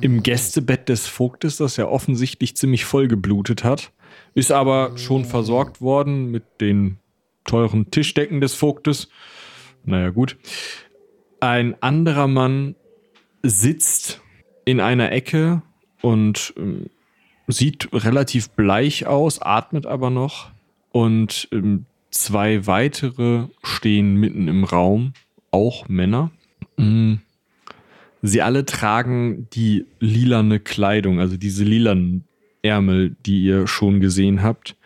im 0.00 0.22
Gästebett 0.22 0.88
des 0.88 1.06
Vogtes, 1.06 1.58
das 1.58 1.76
ja 1.76 1.86
offensichtlich 1.86 2.56
ziemlich 2.56 2.84
voll 2.84 3.08
geblutet 3.08 3.64
hat, 3.64 3.92
ist 4.34 4.52
aber 4.52 4.96
schon 4.96 5.24
versorgt 5.24 5.80
worden 5.80 6.30
mit 6.30 6.44
den 6.60 6.98
teuren 7.44 7.90
Tischdecken 7.90 8.40
des 8.40 8.54
Vogtes. 8.54 9.08
Naja, 9.84 10.10
gut. 10.10 10.36
Ein 11.40 11.74
anderer 11.82 12.28
Mann 12.28 12.74
sitzt 13.42 14.20
in 14.64 14.80
einer 14.80 15.10
Ecke 15.10 15.62
und 16.02 16.54
ähm, 16.56 16.90
sieht 17.48 17.88
relativ 17.92 18.50
bleich 18.50 19.06
aus, 19.06 19.40
atmet 19.40 19.86
aber 19.86 20.10
noch. 20.10 20.50
Und 20.92 21.48
ähm, 21.52 21.86
zwei 22.10 22.66
weitere 22.66 23.44
stehen 23.62 24.16
mitten 24.16 24.48
im 24.48 24.64
Raum, 24.64 25.14
auch 25.50 25.88
Männer. 25.88 26.30
Mm. 26.76 27.14
Sie 28.22 28.42
alle 28.42 28.66
tragen 28.66 29.48
die 29.54 29.86
lilane 29.98 30.60
Kleidung, 30.60 31.20
also 31.20 31.38
diese 31.38 31.64
lilanen 31.64 32.24
Ärmel, 32.60 33.16
die 33.24 33.42
ihr 33.42 33.66
schon 33.66 34.00
gesehen 34.00 34.42
habt. 34.42 34.76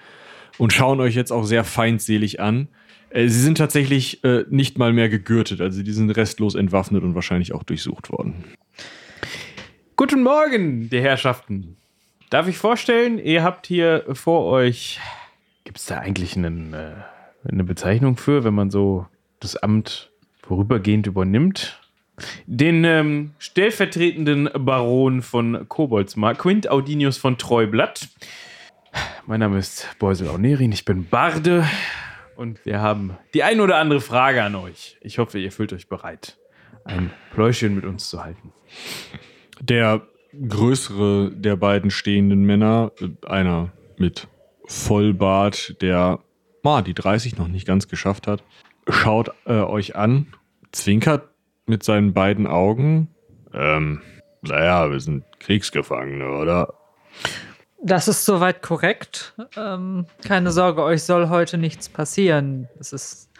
Und 0.56 0.72
schauen 0.72 1.00
euch 1.00 1.16
jetzt 1.16 1.32
auch 1.32 1.44
sehr 1.44 1.64
feindselig 1.64 2.38
an. 2.38 2.68
Äh, 3.14 3.28
Sie 3.28 3.40
sind 3.40 3.56
tatsächlich 3.56 4.22
äh, 4.24 4.44
nicht 4.50 4.76
mal 4.76 4.92
mehr 4.92 5.08
gegürtet, 5.08 5.60
also 5.60 5.82
die 5.82 5.92
sind 5.92 6.10
restlos 6.10 6.54
entwaffnet 6.54 7.02
und 7.02 7.14
wahrscheinlich 7.14 7.54
auch 7.54 7.62
durchsucht 7.62 8.10
worden. 8.10 8.44
Guten 9.96 10.22
Morgen, 10.22 10.90
die 10.90 11.00
Herrschaften. 11.00 11.76
Darf 12.28 12.48
ich 12.48 12.58
vorstellen, 12.58 13.18
ihr 13.18 13.44
habt 13.44 13.66
hier 13.66 14.04
vor 14.12 14.46
euch. 14.46 15.00
Gibt 15.62 15.78
es 15.78 15.86
da 15.86 15.98
eigentlich 15.98 16.36
einen, 16.36 16.74
äh, 16.74 16.94
eine 17.48 17.64
Bezeichnung 17.64 18.16
für, 18.16 18.42
wenn 18.42 18.54
man 18.54 18.70
so 18.70 19.06
das 19.38 19.56
Amt 19.56 20.10
vorübergehend 20.42 21.06
übernimmt? 21.06 21.80
Den 22.46 22.84
ähm, 22.84 23.32
stellvertretenden 23.38 24.48
Baron 24.58 25.22
von 25.22 25.68
Koboldsmark, 25.68 26.38
Quint 26.38 26.68
Audinius 26.68 27.18
von 27.18 27.38
Treublatt. 27.38 28.08
Mein 29.26 29.40
Name 29.40 29.58
ist 29.58 29.88
Beusel 29.98 30.28
Aunerin, 30.28 30.70
ich 30.70 30.84
bin 30.84 31.08
Barde 31.08 31.64
und 32.36 32.64
wir 32.64 32.80
haben 32.80 33.16
die 33.34 33.42
ein 33.42 33.60
oder 33.60 33.76
andere 33.76 34.00
Frage 34.00 34.42
an 34.42 34.54
euch. 34.54 34.96
Ich 35.00 35.18
hoffe, 35.18 35.38
ihr 35.38 35.52
fühlt 35.52 35.72
euch 35.72 35.88
bereit, 35.88 36.38
ein 36.84 37.10
Pläuschen 37.32 37.74
mit 37.74 37.84
uns 37.84 38.08
zu 38.08 38.22
halten. 38.24 38.52
Der 39.60 40.02
größere 40.48 41.30
der 41.34 41.56
beiden 41.56 41.90
stehenden 41.90 42.44
Männer, 42.44 42.92
einer 43.26 43.72
mit 43.96 44.28
Vollbart, 44.66 45.80
der 45.80 46.20
ah, 46.64 46.82
die 46.82 46.94
30 46.94 47.36
noch 47.36 47.48
nicht 47.48 47.66
ganz 47.66 47.88
geschafft 47.88 48.26
hat, 48.26 48.42
schaut 48.88 49.30
äh, 49.46 49.52
euch 49.52 49.96
an, 49.96 50.28
zwinkert 50.72 51.28
mit 51.66 51.82
seinen 51.82 52.12
beiden 52.12 52.46
Augen. 52.46 53.08
Ähm, 53.52 54.02
naja, 54.42 54.90
wir 54.90 55.00
sind 55.00 55.24
Kriegsgefangene, 55.40 56.28
oder? 56.28 56.74
Das 57.86 58.08
ist 58.08 58.24
soweit 58.24 58.62
korrekt. 58.62 59.34
Ähm, 59.58 60.06
keine 60.26 60.52
Sorge, 60.52 60.82
euch 60.82 61.02
soll 61.02 61.28
heute 61.28 61.58
nichts 61.58 61.90
passieren. 61.90 62.66
Es 62.80 62.94
ist 62.94 63.30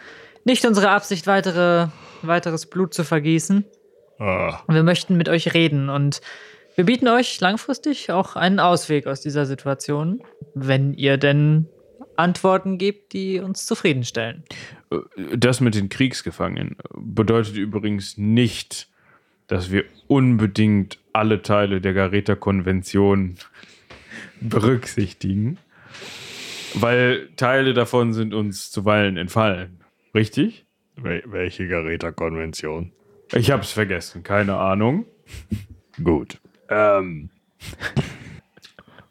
nicht 0.43 0.63
unsere 0.65 0.91
Absicht, 0.91 1.25
weitere, 1.25 1.87
weiteres 2.21 2.67
Blut 2.67 2.93
zu 2.93 3.03
vergießen. 3.03 3.65
Ah, 4.19 4.61
Wir 4.67 4.83
möchten 4.83 5.17
mit 5.17 5.29
euch 5.29 5.55
reden 5.55 5.89
und 5.89 6.21
wir 6.75 6.85
bieten 6.85 7.07
euch 7.07 7.41
langfristig 7.41 8.11
auch 8.11 8.35
einen 8.35 8.59
Ausweg 8.59 9.07
aus 9.07 9.19
dieser 9.19 9.47
Situation, 9.47 10.21
wenn 10.53 10.93
ihr 10.93 11.17
denn 11.17 11.67
Antworten 12.15 12.77
gebt, 12.77 13.13
die 13.13 13.39
uns 13.39 13.65
zufriedenstellen. 13.65 14.43
Das 15.35 15.59
mit 15.59 15.73
den 15.73 15.89
Kriegsgefangenen 15.89 16.77
bedeutet 16.93 17.57
übrigens 17.57 18.15
nicht, 18.17 18.89
dass 19.47 19.71
wir 19.71 19.85
unbedingt 20.07 20.99
alle 21.13 21.41
Teile 21.41 21.81
der 21.81 21.93
Gareta-Konvention 21.93 23.37
berücksichtigen, 24.41 25.57
weil 26.73 27.29
Teile 27.35 27.73
davon 27.73 28.13
sind 28.13 28.33
uns 28.33 28.71
zuweilen 28.71 29.17
entfallen. 29.17 29.83
Richtig? 30.13 30.65
wel 30.97 31.23
welche 31.25 31.67
Geräterkonvention? 31.67 32.91
Ich 33.33 33.51
hab's 33.51 33.71
vergessen, 33.71 34.23
keine 34.23 34.57
Ahnung. 34.57 35.05
Gut. 36.03 36.39
Ähm. 36.69 37.29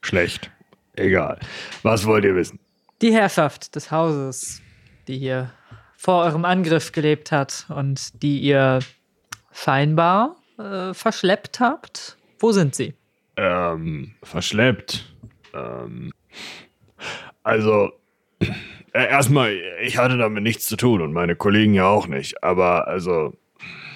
Schlecht. 0.01 0.51
Egal. 0.97 1.41
Was 1.83 2.07
wollt 2.07 2.25
ihr 2.25 2.37
wissen? 2.37 2.61
Die 3.03 3.13
Herrschaft 3.13 3.75
des 3.75 3.91
Hauses, 3.91 4.63
die 5.09 5.19
hier 5.19 5.51
vor 5.97 6.25
eurem 6.25 6.45
Angriff 6.45 6.93
gelebt 6.93 7.33
hat 7.33 7.67
und 7.69 8.23
die 8.23 8.39
ihr 8.41 8.79
scheinbar 9.53 10.37
äh, 10.59 10.95
verschleppt 10.95 11.61
habt, 11.61 12.17
wo 12.39 12.53
sind 12.53 12.75
sie? 12.75 12.95
Ähm, 13.37 14.13
verschleppt. 14.23 15.13
Ähm, 15.55 16.13
also, 17.43 17.93
äh, 18.41 18.49
erstmal, 18.93 19.53
ich 19.83 19.99
hatte 19.99 20.17
damit 20.19 20.43
nichts 20.43 20.67
zu 20.67 20.77
tun 20.77 21.01
und 21.03 21.13
meine 21.13 21.37
Kollegen 21.37 21.75
ja 21.75 21.87
auch 21.87 22.07
nicht. 22.07 22.43
Aber 22.45 22.87
also, 22.89 23.35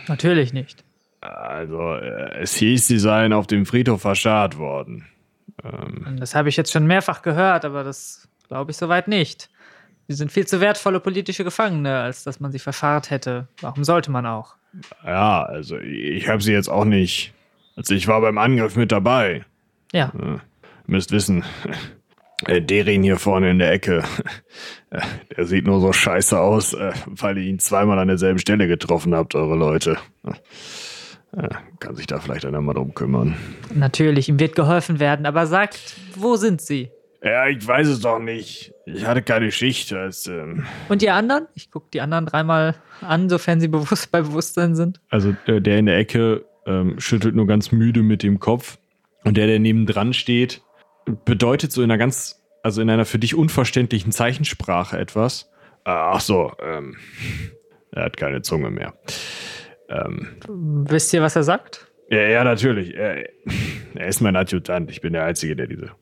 Natürlich 0.08 0.52
nicht. 0.52 0.84
also, 1.20 1.94
äh, 1.94 2.38
es 2.40 2.54
hieß, 2.54 2.86
sie 2.86 2.98
seien 2.98 3.32
auf 3.32 3.46
dem 3.46 3.64
Friedhof 3.66 4.02
verscharrt 4.02 4.58
worden. 4.58 5.06
Und 5.62 6.18
Das 6.20 6.34
habe 6.36 6.48
ich 6.48 6.56
jetzt 6.56 6.70
schon 6.72 6.86
mehrfach 6.86 7.22
gehört, 7.22 7.64
aber 7.64 7.82
das 7.82 8.28
glaube 8.46 8.70
ich 8.70 8.76
soweit 8.76 9.08
nicht. 9.08 9.50
Sie 10.06 10.14
sind 10.14 10.30
viel 10.32 10.46
zu 10.46 10.60
wertvolle 10.60 11.00
politische 11.00 11.44
Gefangene, 11.44 11.98
als 12.00 12.24
dass 12.24 12.38
man 12.40 12.50
sie 12.52 12.58
verscharrt 12.60 13.10
hätte. 13.10 13.48
Warum 13.60 13.84
sollte 13.84 14.10
man 14.10 14.24
auch? 14.24 14.54
Ja, 15.04 15.42
also, 15.42 15.78
ich 15.78 16.28
habe 16.28 16.42
sie 16.42 16.52
jetzt 16.52 16.68
auch 16.68 16.84
nicht. 16.84 17.32
Also, 17.78 17.94
ich 17.94 18.08
war 18.08 18.20
beim 18.20 18.38
Angriff 18.38 18.74
mit 18.74 18.90
dabei. 18.90 19.44
Ja, 19.92 20.12
Ihr 20.20 20.40
müsst 20.86 21.12
wissen, 21.12 21.44
äh, 22.46 22.60
Derin 22.60 23.02
hier 23.04 23.18
vorne 23.18 23.50
in 23.50 23.58
der 23.60 23.70
Ecke, 23.72 24.02
äh, 24.90 25.00
der 25.36 25.46
sieht 25.46 25.64
nur 25.66 25.80
so 25.80 25.92
scheiße 25.92 26.38
aus, 26.38 26.74
äh, 26.74 26.92
weil 27.06 27.38
ihr 27.38 27.44
ihn 27.44 27.58
zweimal 27.60 27.98
an 28.00 28.08
derselben 28.08 28.38
Stelle 28.40 28.66
getroffen 28.66 29.14
habt, 29.14 29.34
eure 29.36 29.54
Leute. 29.56 29.96
Äh, 31.36 31.48
Kann 31.78 31.94
sich 31.94 32.06
da 32.06 32.18
vielleicht 32.18 32.44
einer 32.46 32.60
mal 32.60 32.74
drum 32.74 32.94
kümmern. 32.94 33.36
natürlich, 33.74 34.28
ihm 34.28 34.40
wird 34.40 34.56
geholfen 34.56 34.98
werden, 34.98 35.24
aber 35.24 35.46
sagt, 35.46 35.94
wo 36.16 36.34
sind 36.36 36.60
sie? 36.60 36.90
Ja, 37.22 37.46
ich 37.48 37.66
weiß 37.66 37.86
es 37.88 38.00
doch 38.00 38.18
nicht. 38.18 38.72
Ich 38.86 39.04
hatte 39.06 39.22
keine 39.22 39.50
Schicht. 39.52 39.92
Als, 39.92 40.26
ähm, 40.26 40.66
Und 40.88 41.02
die 41.02 41.10
anderen? 41.10 41.46
Ich 41.54 41.70
gucke 41.70 41.88
die 41.92 42.00
anderen 42.00 42.26
dreimal 42.26 42.76
an, 43.00 43.28
sofern 43.28 43.60
sie 43.60 43.68
bewusst 43.68 44.10
bei 44.12 44.22
Bewusstsein 44.22 44.74
sind. 44.76 45.00
Also 45.10 45.34
äh, 45.46 45.60
der 45.60 45.78
in 45.78 45.86
der 45.86 45.98
Ecke 45.98 46.44
ähm, 46.68 47.00
schüttelt 47.00 47.34
nur 47.34 47.46
ganz 47.46 47.72
müde 47.72 48.02
mit 48.02 48.22
dem 48.22 48.38
Kopf. 48.38 48.78
Und 49.24 49.36
der, 49.36 49.46
der 49.46 49.58
nebendran 49.58 50.12
steht, 50.12 50.62
bedeutet 51.24 51.72
so 51.72 51.82
in 51.82 51.90
einer 51.90 51.98
ganz, 51.98 52.44
also 52.62 52.82
in 52.82 52.90
einer 52.90 53.04
für 53.04 53.18
dich 53.18 53.34
unverständlichen 53.34 54.12
Zeichensprache 54.12 54.98
etwas. 54.98 55.50
ach 55.84 56.20
so, 56.20 56.52
ähm, 56.62 56.96
er 57.90 58.04
hat 58.04 58.16
keine 58.16 58.42
Zunge 58.42 58.70
mehr. 58.70 58.94
Ähm, 59.88 60.36
Wisst 60.46 61.12
ihr, 61.14 61.22
was 61.22 61.34
er 61.34 61.42
sagt? 61.42 61.90
Ja, 62.10 62.20
ja, 62.20 62.44
natürlich. 62.44 62.94
Er, 62.94 63.28
er 63.94 64.06
ist 64.06 64.20
mein 64.20 64.36
Adjutant. 64.36 64.90
Ich 64.90 65.00
bin 65.00 65.14
der 65.14 65.24
Einzige, 65.24 65.56
der 65.56 65.66
diese 65.66 65.92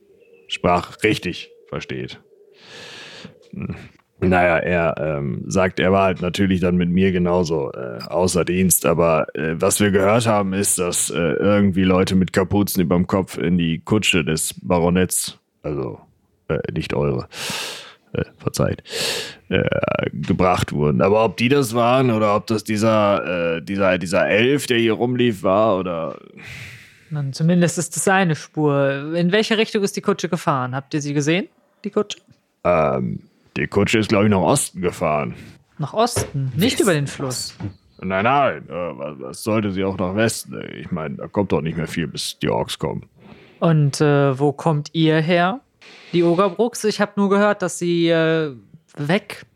Sprache 0.49 1.03
richtig 1.03 1.51
versteht. 1.69 2.21
Naja, 4.19 4.57
er 4.57 4.95
ähm, 4.99 5.43
sagt, 5.47 5.79
er 5.79 5.93
war 5.93 6.05
halt 6.05 6.23
natürlich 6.23 6.61
dann 6.61 6.77
mit 6.77 6.89
mir 6.89 7.13
genauso 7.13 7.71
äh, 7.73 7.99
außer 8.07 8.47
Dienst. 8.47 8.87
Aber 8.87 9.27
äh, 9.35 9.61
was 9.61 9.79
wir 9.79 9.91
gehört 9.91 10.27
haben, 10.27 10.55
ist, 10.55 10.79
dass 10.79 11.11
äh, 11.11 11.17
irgendwie 11.17 11.85
Leute 11.85 12.15
mit 12.15 12.33
Kapuzen 12.33 12.81
überm 12.81 13.07
Kopf 13.07 13.37
in 13.37 13.59
die 13.59 13.81
Kutsche 13.81 14.25
des 14.25 14.55
Baronetts, 14.63 15.39
also 15.63 16.01
äh, 16.49 16.59
nicht 16.73 16.95
eure, 16.95 17.29
äh, 18.15 18.25
verzeiht, 18.39 18.83
äh, 19.51 19.63
gebracht 20.13 20.73
wurden. 20.73 21.03
Aber 21.03 21.23
ob 21.23 21.37
die 21.37 21.51
das 21.51 21.75
waren 21.75 22.11
oder 22.11 22.37
ob 22.37 22.47
das 22.47 22.65
dieser, 22.65 23.57
äh, 23.57 23.63
dieser, 23.63 23.99
dieser 23.99 24.27
Elf, 24.27 24.67
der 24.67 24.79
hier 24.79 24.95
rumlief, 24.95 25.43
war 25.43 25.79
oder 25.79 26.17
Nun, 27.11 27.35
zumindest 27.35 27.77
ist 27.77 27.95
es 27.95 28.09
eine 28.09 28.35
Spur. 28.35 29.15
In 29.15 29.31
welche 29.31 29.59
Richtung 29.59 29.83
ist 29.83 29.95
die 29.95 30.01
Kutsche 30.01 30.31
gefahren? 30.31 30.75
Habt 30.75 30.95
ihr 30.95 31.03
sie 31.03 31.13
gesehen, 31.13 31.49
die 31.85 31.91
Kutsche? 31.91 32.19
Ähm, 32.65 33.21
die 33.57 33.67
Kutsche 33.67 33.99
ist, 33.99 34.09
glaube 34.09 34.25
ich, 34.25 34.31
nach 34.31 34.41
Osten 34.41 34.81
gefahren. 34.81 35.35
Nach 35.79 35.93
Osten, 35.93 36.53
nicht 36.57 36.81
über 36.81 36.95
den 36.95 37.07
Fluss. 37.07 37.57
Nein, 38.01 38.25
nein, 38.25 38.69
äh, 38.69 38.73
was, 38.73 39.21
was 39.21 39.43
sollte 39.43 39.73
sie 39.73 39.85
auch 39.85 39.97
nach 39.99 40.15
Westen? 40.15 40.61
Ich 40.75 40.91
meine, 40.91 41.17
da 41.17 41.29
kommt 41.29 41.53
doch 41.53 41.63
nicht 41.63 41.77
mehr 41.77 41.87
viel, 41.87 42.07
bis 42.07 42.39
die 42.39 42.49
Orks 42.49 42.79
kommen. 42.79 43.07
Und 43.61 44.01
äh, 44.01 44.39
wo 44.39 44.53
kommt 44.53 44.91
ihr 44.93 45.21
her? 45.21 45.61
Die 46.13 46.23
Ogerbrucks? 46.23 46.85
Ich 46.85 47.01
habe 47.01 47.13
nur 47.17 47.31
gehört, 47.31 47.63
dass 47.63 47.79
sie 47.79 48.09
äh, 48.09 48.55
weg 48.97 49.47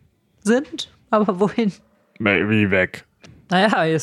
sind. 0.42 0.90
Aber 1.10 1.40
wohin? 1.40 1.72
Wie 2.18 2.70
weg? 2.70 3.04
Naja, 3.50 3.84
ihr, 3.84 4.00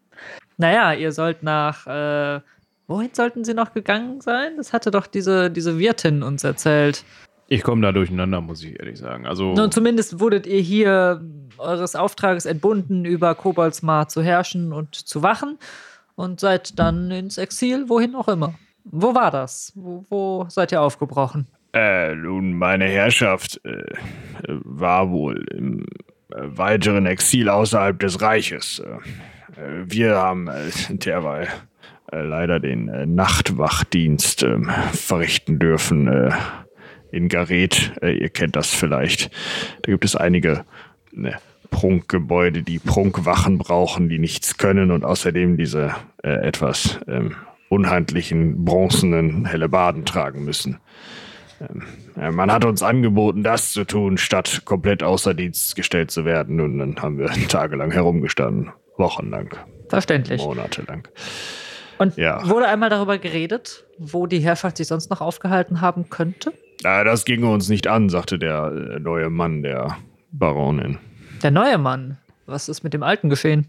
naja, 0.56 0.92
ihr 0.94 1.12
sollt 1.12 1.42
nach. 1.42 1.86
Äh, 1.86 2.40
wohin 2.88 3.10
sollten 3.12 3.44
sie 3.44 3.54
noch 3.54 3.72
gegangen 3.72 4.20
sein? 4.20 4.56
Das 4.56 4.72
hatte 4.72 4.90
doch 4.90 5.06
diese, 5.06 5.50
diese 5.50 5.78
Wirtin 5.78 6.22
uns 6.22 6.44
erzählt. 6.44 7.04
Ich 7.48 7.62
komme 7.62 7.82
da 7.82 7.92
durcheinander, 7.92 8.40
muss 8.40 8.62
ich 8.64 8.78
ehrlich 8.78 8.98
sagen. 8.98 9.26
Also, 9.26 9.54
Nun, 9.54 9.70
zumindest 9.70 10.18
wurdet 10.18 10.46
ihr 10.46 10.60
hier 10.60 11.20
eures 11.58 11.94
Auftrages 11.94 12.44
entbunden, 12.44 13.04
über 13.04 13.34
Koboldsmar 13.34 14.08
zu 14.08 14.22
herrschen 14.22 14.72
und 14.72 14.94
zu 14.94 15.22
wachen 15.22 15.58
und 16.16 16.40
seid 16.40 16.78
dann 16.78 17.10
ins 17.10 17.38
Exil, 17.38 17.88
wohin 17.88 18.14
auch 18.14 18.28
immer. 18.28 18.54
Wo 18.84 19.14
war 19.14 19.30
das? 19.30 19.72
Wo, 19.74 20.04
wo 20.08 20.46
seid 20.48 20.72
ihr 20.72 20.80
aufgebrochen? 20.80 21.46
Äh, 21.72 22.14
nun, 22.14 22.54
meine 22.54 22.86
Herrschaft 22.86 23.60
äh, 23.64 23.82
war 24.48 25.10
wohl 25.10 25.46
im 25.52 25.86
äh, 26.30 26.42
weiteren 26.56 27.06
Exil 27.06 27.48
außerhalb 27.48 27.98
des 27.98 28.20
Reiches. 28.20 28.80
Äh, 28.80 29.60
äh, 29.60 29.84
wir 29.84 30.16
haben 30.16 30.48
äh, 30.48 30.70
derweil 30.90 31.48
äh, 32.12 32.22
leider 32.22 32.60
den 32.60 32.88
äh, 32.88 33.06
Nachtwachdienst 33.06 34.42
äh, 34.42 34.58
verrichten 34.92 35.58
dürfen 35.58 36.08
äh, 36.08 36.30
in 37.10 37.28
Gareth. 37.28 37.92
Äh, 38.02 38.12
ihr 38.12 38.28
kennt 38.28 38.56
das 38.56 38.74
vielleicht. 38.74 39.30
Da 39.82 39.92
gibt 39.92 40.04
es 40.04 40.16
einige 40.16 40.64
ne, 41.12 41.38
Prunkgebäude, 41.70 42.62
die 42.62 42.78
Prunkwachen 42.78 43.58
brauchen, 43.58 44.08
die 44.08 44.18
nichts 44.18 44.56
können 44.56 44.90
und 44.90 45.04
außerdem 45.04 45.56
diese 45.56 45.94
äh, 46.22 46.30
etwas 46.30 46.98
ähm, 47.08 47.36
unhandlichen 47.68 48.64
bronzenen 48.64 49.46
Hellebarden 49.46 50.04
tragen 50.04 50.44
müssen. 50.44 50.78
Ähm, 51.60 51.82
äh, 52.16 52.30
man 52.30 52.52
hat 52.52 52.64
uns 52.64 52.82
angeboten, 52.82 53.42
das 53.42 53.72
zu 53.72 53.84
tun, 53.84 54.18
statt 54.18 54.62
komplett 54.64 55.02
außer 55.02 55.34
Dienst 55.34 55.76
gestellt 55.76 56.10
zu 56.10 56.24
werden. 56.24 56.60
Und 56.60 56.78
dann 56.78 56.96
haben 56.96 57.18
wir 57.18 57.26
tagelang 57.48 57.90
herumgestanden. 57.90 58.72
Wochenlang, 58.96 59.50
Verständlich. 59.88 60.42
monatelang. 60.42 61.06
Und 61.98 62.16
Ja. 62.16 62.46
wurde 62.48 62.66
einmal 62.68 62.90
darüber 62.90 63.18
geredet, 63.18 63.84
wo 63.98 64.26
die 64.26 64.38
Herrschaft 64.40 64.76
sich 64.76 64.86
sonst 64.88 65.10
noch 65.10 65.20
aufgehalten 65.20 65.80
haben 65.80 66.10
könnte? 66.10 66.52
Äh, 66.84 67.04
das 67.04 67.24
ging 67.24 67.42
uns 67.44 67.68
nicht 67.68 67.86
an, 67.86 68.08
sagte 68.08 68.38
der 68.38 68.72
äh, 68.96 69.00
neue 69.00 69.30
Mann 69.30 69.62
der 69.62 69.96
Baronin. 70.32 70.98
Der 71.42 71.50
neue 71.50 71.78
Mann. 71.78 72.18
Was 72.46 72.68
ist 72.68 72.84
mit 72.84 72.94
dem 72.94 73.02
Alten 73.02 73.28
geschehen? 73.28 73.66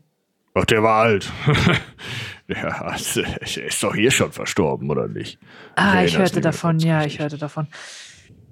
Ach, 0.53 0.65
der 0.65 0.83
war 0.83 1.03
alt. 1.03 1.31
der 2.47 2.95
der 3.15 3.65
ist 3.67 3.83
doch 3.83 3.95
hier 3.95 4.11
schon 4.11 4.31
verstorben, 4.31 4.89
oder 4.89 5.07
nicht? 5.07 5.39
Ah, 5.75 6.03
ich 6.03 6.17
hörte 6.17 6.41
davon, 6.41 6.79
ja, 6.79 7.03
ich 7.03 7.19
hörte 7.19 7.37
davon. 7.37 7.67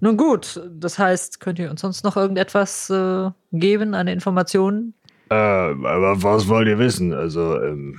Nun 0.02 0.18
gut, 0.18 0.62
das 0.72 1.00
heißt, 1.00 1.40
könnt 1.40 1.58
ihr 1.58 1.72
uns 1.72 1.82
sonst 1.82 2.04
noch 2.04 2.18
irgendetwas 2.18 2.90
äh, 2.90 3.30
geben, 3.52 3.94
eine 3.94 4.14
Information? 4.14 4.94
Äh, 5.30 5.34
aber 5.36 6.22
was 6.22 6.48
wollt 6.48 6.68
ihr 6.68 6.78
wissen? 6.78 7.14
Also, 7.14 7.60
ähm, 7.62 7.98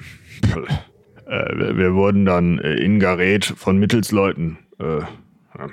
äh, 1.26 1.56
wir, 1.56 1.76
wir 1.76 1.94
wurden 1.94 2.24
dann 2.24 2.58
äh, 2.58 2.74
in 2.74 2.98
Gareth 3.00 3.44
von 3.44 3.78
Mittelsleuten 3.78 4.58
äh, 4.78 5.00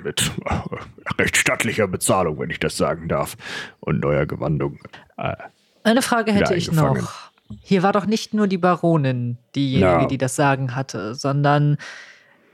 mit 0.02 0.30
äh, 0.46 1.20
recht 1.20 1.36
stattlicher 1.36 1.86
Bezahlung, 1.86 2.38
wenn 2.38 2.50
ich 2.50 2.58
das 2.60 2.76
sagen 2.76 3.08
darf, 3.08 3.36
und 3.80 4.00
neuer 4.00 4.26
Gewandung. 4.26 4.78
Äh, 5.16 5.34
Eine 5.82 6.02
Frage 6.02 6.32
hätte 6.32 6.54
ich 6.54 6.72
noch. 6.72 7.30
Hier 7.62 7.82
war 7.82 7.92
doch 7.92 8.06
nicht 8.06 8.32
nur 8.32 8.46
die 8.48 8.56
Baronin 8.58 9.36
diejenige, 9.54 9.86
Ja. 9.86 10.06
die 10.06 10.16
das 10.18 10.34
Sagen 10.34 10.74
hatte, 10.74 11.14
sondern 11.14 11.76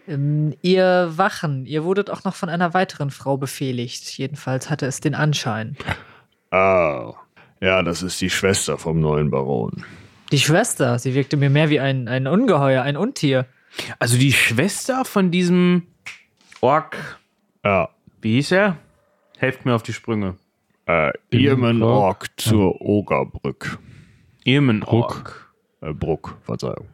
ähm, 0.08 0.52
ihr 0.62 1.12
Wachen, 1.14 1.64
ihr 1.66 1.84
wurdet 1.84 2.10
auch 2.10 2.24
noch 2.24 2.34
von 2.34 2.48
einer 2.48 2.74
weiteren 2.74 3.10
Frau 3.12 3.36
befehligt. 3.36 4.18
Jedenfalls 4.18 4.68
hatte 4.68 4.86
es 4.86 4.98
den 4.98 5.14
Anschein. 5.14 5.76
ah, 6.50 7.12
ja, 7.60 7.82
das 7.82 8.02
ist 8.02 8.20
die 8.20 8.30
Schwester 8.30 8.76
vom 8.78 9.00
neuen 9.00 9.30
Baron. 9.30 9.84
Die 10.32 10.38
Schwester, 10.38 10.98
sie 10.98 11.14
wirkte 11.14 11.36
mir 11.36 11.50
mehr 11.50 11.70
wie 11.70 11.80
ein, 11.80 12.08
ein 12.08 12.26
Ungeheuer, 12.26 12.82
ein 12.82 12.96
Untier. 12.96 13.46
Also 13.98 14.16
die 14.18 14.32
Schwester 14.32 15.04
von 15.04 15.30
diesem 15.30 15.86
Ork, 16.60 17.18
Ja, 17.64 17.88
wie 18.20 18.34
hieß 18.34 18.52
er? 18.52 18.76
Helft 19.38 19.64
mir 19.64 19.74
auf 19.74 19.82
die 19.82 19.92
Sprünge. 19.92 20.36
äh, 20.86 21.10
Irmen 21.30 21.82
Ork 21.82 22.28
zur 22.36 22.80
Ogerbrück. 22.80 23.78
Irmen 24.44 24.82
Ork. 24.82 25.52
Äh, 25.80 25.92
Bruck, 25.92 26.36
Verzeihung. 26.44 26.88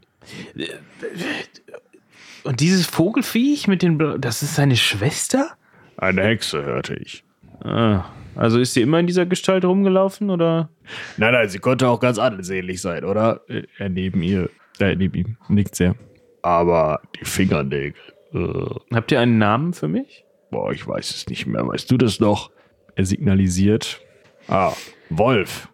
Und 2.44 2.60
dieses 2.60 2.86
Vogelfiech 2.86 3.66
mit 3.68 3.82
den, 3.82 3.98
Bla- 3.98 4.18
das 4.18 4.42
ist 4.42 4.54
seine 4.54 4.76
Schwester? 4.76 5.56
Eine 5.96 6.22
Hexe, 6.24 6.62
hörte 6.64 6.94
ich. 6.94 7.24
Ah, 7.66 8.04
also 8.36 8.58
ist 8.60 8.74
sie 8.74 8.82
immer 8.82 9.00
in 9.00 9.06
dieser 9.06 9.26
Gestalt 9.26 9.64
rumgelaufen 9.64 10.30
oder? 10.30 10.68
Nein, 11.16 11.32
nein, 11.32 11.48
sie 11.48 11.58
konnte 11.58 11.88
auch 11.88 12.00
ganz 12.00 12.18
ansehnlich 12.18 12.80
sein, 12.80 13.04
oder? 13.04 13.40
Äh, 13.48 13.62
Er 13.78 13.88
neben 13.88 14.22
ihr, 14.22 14.50
äh, 14.78 14.94
neben 14.94 15.14
ihm, 15.16 15.36
nickt 15.48 15.74
sehr. 15.74 15.94
Aber 16.42 17.00
die 17.18 17.24
Fingernägel, 17.24 17.94
äh, 18.34 18.94
Habt 18.94 19.10
ihr 19.12 19.20
einen 19.20 19.38
Namen 19.38 19.72
für 19.72 19.88
mich? 19.88 20.24
boah, 20.50 20.70
ich 20.72 20.86
weiß 20.86 21.10
es 21.10 21.26
nicht 21.28 21.46
mehr. 21.46 21.66
Weißt 21.66 21.90
du 21.90 21.96
das 21.98 22.20
noch? 22.20 22.50
Er 22.94 23.04
signalisiert. 23.04 24.00
Ah, 24.48 24.72
Wolf. 25.10 25.68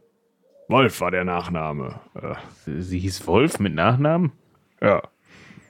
Wolf 0.68 1.00
war 1.02 1.10
der 1.10 1.24
Nachname. 1.24 2.00
Äh, 2.14 2.80
Sie 2.80 2.98
hieß 2.98 3.26
Wolf 3.26 3.58
mit 3.60 3.74
Nachnamen? 3.74 4.32
ja, 4.80 5.02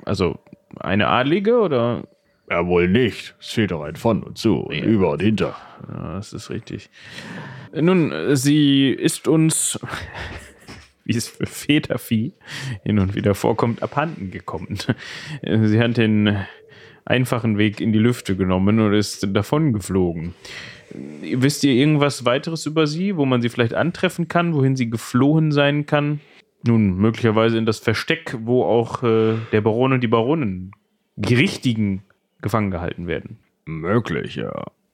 Also 0.04 0.38
eine 0.78 1.08
Adlige 1.08 1.58
oder? 1.58 2.04
Ja, 2.52 2.66
wohl 2.66 2.86
nicht. 2.86 3.34
Es 3.40 3.52
fehlt 3.52 3.70
doch 3.70 3.82
ein 3.82 3.96
von 3.96 4.22
und 4.22 4.36
zu 4.36 4.56
und 4.56 4.74
über 4.74 5.12
und 5.12 5.22
hinter. 5.22 5.56
Ja, 5.88 6.16
das 6.16 6.34
ist 6.34 6.50
richtig. 6.50 6.90
Nun, 7.74 8.36
sie 8.36 8.90
ist 8.90 9.26
uns, 9.26 9.80
wie 11.04 11.16
es 11.16 11.28
für 11.28 11.46
Vätervieh 11.46 12.34
hin 12.84 12.98
und 12.98 13.14
wieder 13.14 13.34
vorkommt, 13.34 13.82
abhanden 13.82 14.30
gekommen. 14.30 14.76
Sie 15.42 15.80
hat 15.80 15.96
den 15.96 16.44
einfachen 17.06 17.56
Weg 17.56 17.80
in 17.80 17.92
die 17.92 17.98
Lüfte 17.98 18.36
genommen 18.36 18.78
und 18.80 18.92
ist 18.92 19.26
davon 19.34 19.72
geflogen. 19.72 20.34
Wisst 20.90 21.64
ihr 21.64 21.72
irgendwas 21.72 22.26
weiteres 22.26 22.66
über 22.66 22.86
sie, 22.86 23.16
wo 23.16 23.24
man 23.24 23.40
sie 23.40 23.48
vielleicht 23.48 23.72
antreffen 23.72 24.28
kann, 24.28 24.52
wohin 24.52 24.76
sie 24.76 24.90
geflohen 24.90 25.52
sein 25.52 25.86
kann? 25.86 26.20
Nun, 26.66 26.98
möglicherweise 26.98 27.56
in 27.56 27.64
das 27.64 27.78
Versteck, 27.78 28.36
wo 28.42 28.62
auch 28.64 29.02
äh, 29.02 29.36
der 29.52 29.62
Baron 29.62 29.94
und 29.94 30.02
die 30.02 30.08
Baronin, 30.08 30.70
die 31.16 31.34
richtigen, 31.34 32.04
gefangen 32.42 32.70
gehalten 32.70 33.06
werden. 33.06 33.38
Möglich, 33.64 34.36
ja. 34.36 34.50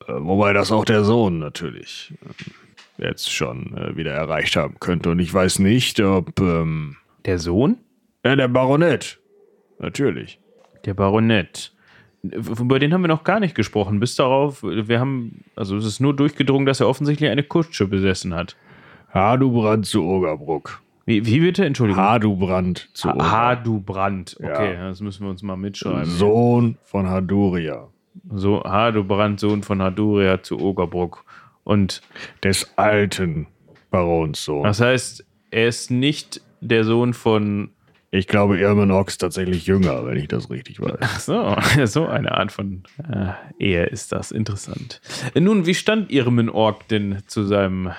Äh, 0.07 0.13
wobei 0.19 0.53
das 0.53 0.71
auch 0.71 0.85
der 0.85 1.03
Sohn 1.03 1.39
natürlich 1.39 2.13
ähm, 2.23 2.53
jetzt 2.97 3.31
schon 3.31 3.75
äh, 3.77 3.95
wieder 3.97 4.11
erreicht 4.13 4.55
haben 4.55 4.75
könnte. 4.79 5.09
Und 5.09 5.19
ich 5.19 5.33
weiß 5.33 5.59
nicht, 5.59 5.99
ob. 5.99 6.39
Ähm, 6.39 6.95
Der 7.25 7.39
Sohn? 7.39 7.77
ja, 8.23 8.35
der 8.35 8.47
Baronet. 8.47 9.19
Natürlich. 9.79 10.39
Der 10.85 10.93
Baronet. 10.93 11.73
Über 12.21 12.79
den 12.79 12.93
haben 12.93 13.01
wir 13.01 13.07
noch 13.07 13.23
gar 13.23 13.39
nicht 13.39 13.55
gesprochen. 13.55 13.99
Bis 14.01 14.15
darauf, 14.15 14.61
wir 14.61 14.99
haben, 14.99 15.45
also 15.55 15.77
es 15.77 15.85
ist 15.85 16.01
nur 16.01 16.13
durchgedrungen, 16.13 16.65
dass 16.65 16.81
er 16.81 16.89
offensichtlich 16.89 17.29
eine 17.29 17.43
Kutsche 17.43 17.87
besessen 17.87 18.35
hat. 18.35 18.57
Hadubrand 19.13 19.85
zu 19.85 20.03
Ogerbruck. 20.03 20.81
Wie, 21.09 21.25
wie 21.25 21.39
bitte? 21.39 21.65
Entschuldigung. 21.65 21.99
Hadubrand 22.03 22.89
zu 22.93 23.07
Ogerbruck. 23.09 23.31
Hadubrand. 23.31 24.37
Okay, 24.39 24.73
Ja. 24.75 24.89
das 24.89 25.01
müssen 25.01 25.23
wir 25.25 25.31
uns 25.31 25.41
mal 25.41 25.57
mitschreiben. 25.57 26.05
Sohn 26.05 26.77
von 26.83 27.09
Haduria. 27.09 27.87
So, 28.31 28.63
Hadubrand, 28.63 29.39
Sohn 29.39 29.63
von 29.63 29.81
Haduria 29.81 30.43
zu 30.43 30.59
Ogerbruck. 30.59 31.25
Und 31.63 32.01
Des 32.43 32.77
alten 32.77 33.47
Barons 33.89 34.45
Sohn. 34.45 34.63
das 34.63 34.81
heißt, 34.81 35.25
er 35.49 35.67
ist 35.67 35.89
nicht 35.89 36.41
der 36.61 36.83
Sohn 36.83 37.15
von. 37.15 37.71
Ich 38.11 38.27
glaube, 38.27 38.59
Irmen 38.59 38.91
Ox 38.91 39.13
ist 39.13 39.17
tatsächlich 39.19 39.65
jünger, 39.65 40.05
wenn 40.05 40.17
ich 40.17 40.27
das 40.27 40.49
richtig 40.51 40.79
weiß. 40.79 40.97
Ach 41.01 41.19
so, 41.19 41.55
so 41.85 42.05
eine 42.07 42.31
Art 42.33 42.51
von 42.51 42.83
äh, 43.11 43.31
Ehe 43.59 43.85
ist 43.85 44.11
das. 44.11 44.31
Interessant. 44.31 45.01
Nun, 45.35 45.65
wie 45.65 45.73
stand 45.75 46.11
Irmen 46.11 46.49
Ork 46.49 46.87
denn 46.87 47.17
zu 47.25 47.43
seinem 47.43 47.91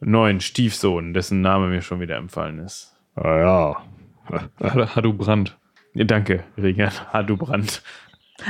neuen 0.00 0.40
Stiefsohn, 0.40 1.12
dessen 1.14 1.40
Name 1.40 1.68
mir 1.68 1.82
schon 1.82 2.00
wieder 2.00 2.16
empfallen 2.16 2.58
ist? 2.60 2.96
Ah 3.14 3.38
ja. 3.38 3.76
Hadu 4.94 5.12
Brand. 5.12 5.58
Ja, 5.94 6.04
danke, 6.04 6.44
Regan. 6.56 6.92
Hadubrand. 7.12 7.82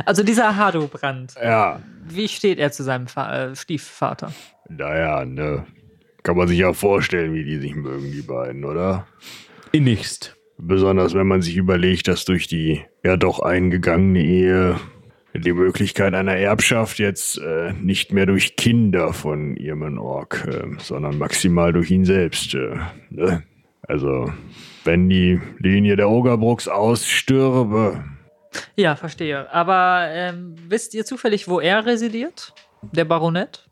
Also 0.04 0.22
dieser 0.22 0.56
Hadobrand, 0.56 1.34
Ja, 1.42 1.80
wie 2.06 2.28
steht 2.28 2.58
er 2.58 2.70
zu 2.70 2.82
seinem 2.84 3.06
Fa 3.08 3.34
äh, 3.46 3.56
Stiefvater? 3.56 4.32
naja, 4.68 5.24
ne. 5.24 5.66
Kann 6.22 6.36
man 6.36 6.46
sich 6.48 6.58
ja 6.58 6.74
vorstellen, 6.74 7.32
wie 7.32 7.44
die 7.44 7.56
sich 7.58 7.74
mögen, 7.74 8.12
die 8.12 8.20
beiden, 8.22 8.64
oder? 8.66 9.06
Innigst. 9.72 10.36
Besonders 10.58 11.14
wenn 11.14 11.26
man 11.26 11.40
sich 11.40 11.56
überlegt, 11.56 12.08
dass 12.08 12.26
durch 12.26 12.46
die 12.46 12.82
ja 13.02 13.16
doch 13.16 13.40
eingegangene 13.40 14.22
Ehe 14.22 14.76
die 15.34 15.52
Möglichkeit 15.52 16.14
einer 16.14 16.34
Erbschaft 16.36 16.98
jetzt 16.98 17.38
äh, 17.38 17.72
nicht 17.74 18.12
mehr 18.12 18.26
durch 18.26 18.56
Kinder 18.56 19.12
von 19.12 19.56
Irmen 19.56 19.98
Ork, 19.98 20.46
äh, 20.50 20.76
sondern 20.78 21.18
maximal 21.18 21.72
durch 21.72 21.90
ihn 21.90 22.04
selbst. 22.04 22.54
Äh, 22.54 22.76
ne? 23.10 23.42
Also, 23.86 24.32
wenn 24.84 25.08
die 25.08 25.40
Linie 25.58 25.96
der 25.96 26.08
Ogerbrucks 26.10 26.68
ausstürbe, 26.68 28.04
Ja, 28.76 28.96
verstehe. 28.96 29.52
Aber 29.52 30.06
ähm, 30.10 30.56
wisst 30.68 30.94
ihr 30.94 31.04
zufällig, 31.04 31.46
wo 31.48 31.60
er 31.60 31.86
residiert? 31.86 32.52
Der 32.92 33.04
Baronet? 33.04 33.68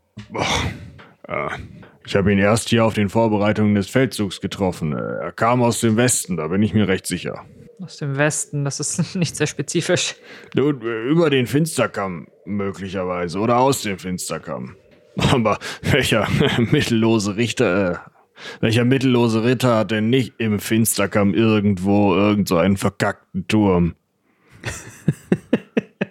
ich 2.06 2.16
habe 2.16 2.32
ihn 2.32 2.38
erst 2.38 2.68
hier 2.68 2.84
auf 2.84 2.94
den 2.94 3.08
Vorbereitungen 3.08 3.74
des 3.74 3.88
Feldzugs 3.88 4.40
getroffen. 4.40 4.92
Äh, 4.92 5.24
Er 5.24 5.32
kam 5.32 5.62
aus 5.62 5.80
dem 5.80 5.96
Westen, 5.96 6.36
da 6.36 6.48
bin 6.48 6.62
ich 6.62 6.74
mir 6.74 6.88
recht 6.88 7.06
sicher. 7.06 7.44
Aus 7.80 7.98
dem 7.98 8.16
Westen, 8.16 8.64
das 8.64 8.80
ist 8.80 9.14
nicht 9.14 9.36
sehr 9.36 9.46
spezifisch. 9.46 10.16
Nun, 10.54 10.80
über 10.80 11.30
den 11.30 11.46
Finsterkamm 11.46 12.26
möglicherweise 12.44 13.38
oder 13.38 13.58
aus 13.58 13.82
dem 13.82 13.98
Finsterkamm. 13.98 14.76
Aber 15.16 15.58
welcher 15.82 16.28
mittellose 16.58 17.36
Richter, 17.36 17.92
äh, 17.92 17.96
welcher 18.60 18.84
mittellose 18.84 19.44
Ritter 19.44 19.76
hat 19.78 19.90
denn 19.90 20.10
nicht 20.10 20.34
im 20.38 20.58
Finsterkamm 20.58 21.34
irgendwo 21.34 22.14
irgend 22.14 22.48
so 22.48 22.56
einen 22.56 22.76
verkackten 22.76 23.46
Turm? 23.48 23.94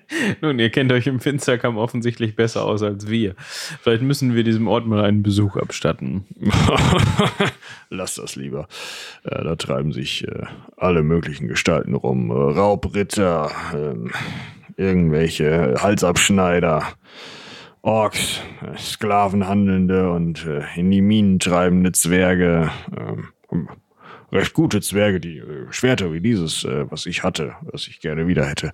Nun, 0.41 0.59
ihr 0.59 0.69
kennt 0.69 0.91
euch 0.91 1.07
im 1.07 1.19
Finsterkamm 1.19 1.77
offensichtlich 1.77 2.35
besser 2.35 2.65
aus 2.65 2.83
als 2.83 3.09
wir. 3.09 3.35
Vielleicht 3.37 4.03
müssen 4.03 4.35
wir 4.35 4.43
diesem 4.43 4.67
Ort 4.67 4.85
mal 4.85 5.03
einen 5.03 5.23
Besuch 5.23 5.57
abstatten. 5.57 6.25
Lass 7.89 8.15
das 8.15 8.35
lieber. 8.35 8.67
Äh, 9.23 9.43
da 9.43 9.55
treiben 9.55 9.91
sich 9.91 10.27
äh, 10.27 10.43
alle 10.75 11.03
möglichen 11.03 11.47
Gestalten 11.47 11.95
rum. 11.95 12.29
Äh, 12.29 12.33
Raubritter, 12.33 13.51
ähm, 13.73 14.11
irgendwelche 14.77 15.75
Halsabschneider, 15.79 16.83
Orks, 17.81 18.41
äh, 18.61 18.77
Sklavenhandelnde 18.77 20.11
und 20.11 20.45
äh, 20.45 20.63
in 20.75 20.91
die 20.91 21.01
Minen 21.01 21.39
treibende 21.39 21.91
Zwerge. 21.91 22.71
ähm, 22.95 23.29
recht 24.31 24.53
gute 24.53 24.81
Zwerge, 24.81 25.19
die 25.19 25.37
äh, 25.37 25.71
Schwerter 25.71 26.11
wie 26.13 26.21
dieses, 26.21 26.63
äh, 26.63 26.89
was 26.89 27.05
ich 27.05 27.23
hatte, 27.23 27.55
was 27.61 27.87
ich 27.87 27.99
gerne 27.99 28.27
wieder 28.27 28.45
hätte, 28.45 28.71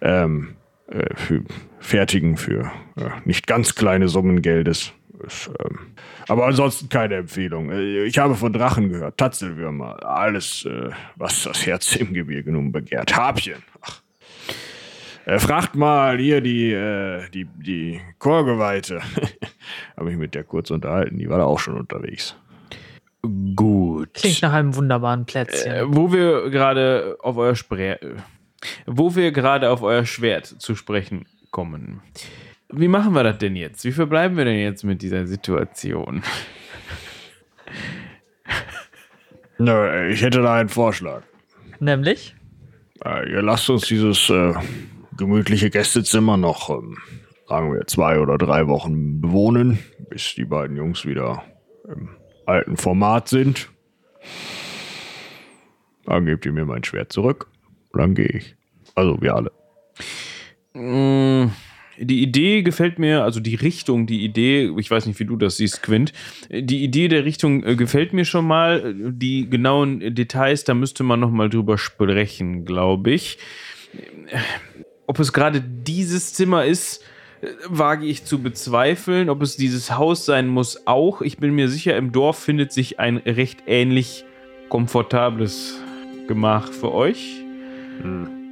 ähm, 0.00 0.56
äh, 0.92 1.14
für, 1.16 1.42
fertigen 1.80 2.36
für 2.36 2.70
äh, 2.96 3.10
nicht 3.24 3.46
ganz 3.46 3.74
kleine 3.74 4.08
Summen 4.08 4.42
Geldes. 4.42 4.92
Ist, 5.24 5.50
ähm, 5.64 5.78
aber 6.28 6.46
ansonsten 6.46 6.88
keine 6.88 7.16
Empfehlung. 7.16 7.70
Äh, 7.70 8.04
Ich 8.04 8.18
habe 8.18 8.34
von 8.34 8.52
Drachen 8.52 8.88
gehört, 8.88 9.18
Tatzelwürmer, 9.18 10.04
alles, 10.04 10.64
äh, 10.64 10.90
was 11.16 11.44
das 11.44 11.64
Herz 11.66 11.96
im 11.96 12.12
Gebirge 12.12 12.52
nun 12.52 12.72
begehrt. 12.72 13.16
Habchen. 13.16 13.62
Ach. 13.80 14.02
Äh, 15.24 15.38
fragt 15.38 15.76
mal 15.76 16.18
hier 16.18 16.40
die, 16.40 16.72
äh, 16.72 17.28
die, 17.30 17.46
die 17.46 18.00
Chorgeweihte. 18.18 19.00
habe 19.96 20.10
ich 20.10 20.16
mit 20.16 20.34
der 20.34 20.44
kurz 20.44 20.70
unterhalten, 20.70 21.18
die 21.18 21.28
war 21.28 21.38
da 21.38 21.44
auch 21.44 21.60
schon 21.60 21.76
unterwegs. 21.76 22.36
Gut. 23.54 24.14
Klingt 24.14 24.42
nach 24.42 24.52
einem 24.52 24.74
wunderbaren 24.74 25.24
Plätzchen. 25.24 25.72
Äh, 25.72 25.82
wo 25.86 26.12
wir 26.12 26.50
gerade 26.50 27.16
auf 27.20 27.36
euer 27.36 27.54
Spre 27.54 28.00
wo 28.86 29.14
wir 29.14 29.32
gerade 29.32 29.70
auf 29.70 29.82
euer 29.82 30.04
Schwert 30.04 30.46
zu 30.46 30.74
sprechen 30.74 31.26
kommen. 31.50 32.02
Wie 32.68 32.88
machen 32.88 33.14
wir 33.14 33.22
das 33.22 33.38
denn 33.38 33.56
jetzt? 33.56 33.84
Wie 33.84 33.92
verbleiben 33.92 34.36
wir 34.36 34.44
denn 34.44 34.58
jetzt 34.58 34.82
mit 34.82 35.02
dieser 35.02 35.26
Situation? 35.26 36.22
Nö, 39.58 40.08
ich 40.08 40.22
hätte 40.22 40.40
da 40.40 40.54
einen 40.54 40.70
Vorschlag. 40.70 41.22
Nämlich? 41.78 42.34
Äh, 43.04 43.30
ihr 43.30 43.42
lasst 43.42 43.68
uns 43.68 43.86
dieses 43.86 44.30
äh, 44.30 44.54
gemütliche 45.16 45.68
Gästezimmer 45.68 46.36
noch, 46.36 46.70
ähm, 46.70 46.96
sagen 47.46 47.74
wir, 47.74 47.86
zwei 47.86 48.18
oder 48.18 48.38
drei 48.38 48.66
Wochen 48.68 49.20
bewohnen, 49.20 49.78
bis 50.08 50.34
die 50.34 50.46
beiden 50.46 50.76
Jungs 50.76 51.04
wieder 51.04 51.42
im 51.86 52.08
alten 52.46 52.76
Format 52.76 53.28
sind. 53.28 53.68
Dann 56.06 56.24
gebt 56.24 56.46
ihr 56.46 56.52
mir 56.52 56.64
mein 56.64 56.82
Schwert 56.82 57.12
zurück 57.12 57.51
und 57.92 58.00
dann 58.00 58.14
gehe 58.14 58.26
ich. 58.28 58.56
Also 58.94 59.20
wir 59.20 59.34
alle. 59.34 59.52
Mm, 60.74 61.50
Die 61.98 62.22
Idee 62.22 62.62
gefällt 62.62 62.98
mir, 62.98 63.22
also 63.22 63.38
die 63.38 63.54
Richtung, 63.54 64.06
die 64.06 64.24
Idee, 64.24 64.72
ich 64.78 64.90
weiß 64.90 65.06
nicht, 65.06 65.20
wie 65.20 65.26
du 65.26 65.36
das 65.36 65.58
siehst, 65.58 65.82
Quint. 65.82 66.12
Die 66.50 66.82
Idee 66.82 67.08
der 67.08 67.24
Richtung 67.24 67.62
äh, 67.64 67.76
gefällt 67.76 68.12
mir 68.12 68.24
schon 68.24 68.46
mal. 68.46 68.94
Die 68.96 69.48
genauen 69.48 70.14
Details, 70.14 70.64
da 70.64 70.74
müsste 70.74 71.04
man 71.04 71.20
nochmal 71.20 71.50
drüber 71.50 71.76
sprechen, 71.78 72.64
glaube 72.64 73.10
ich. 73.12 73.38
Ob 75.06 75.20
es 75.20 75.32
gerade 75.32 75.60
dieses 75.60 76.32
Zimmer 76.32 76.64
ist, 76.64 77.04
äh, 77.42 77.48
wage 77.68 78.06
ich 78.06 78.24
zu 78.24 78.42
bezweifeln. 78.42 79.28
Ob 79.28 79.42
es 79.42 79.56
dieses 79.56 79.96
Haus 79.96 80.24
sein 80.24 80.48
muss, 80.48 80.86
auch. 80.86 81.20
Ich 81.20 81.36
bin 81.36 81.54
mir 81.54 81.68
sicher, 81.68 81.96
im 81.96 82.10
Dorf 82.10 82.38
findet 82.38 82.72
sich 82.72 82.98
ein 82.98 83.18
recht 83.18 83.64
ähnlich 83.66 84.24
komfortables 84.70 85.78
Gemach 86.26 86.72
für 86.72 86.92
euch. 86.92 87.41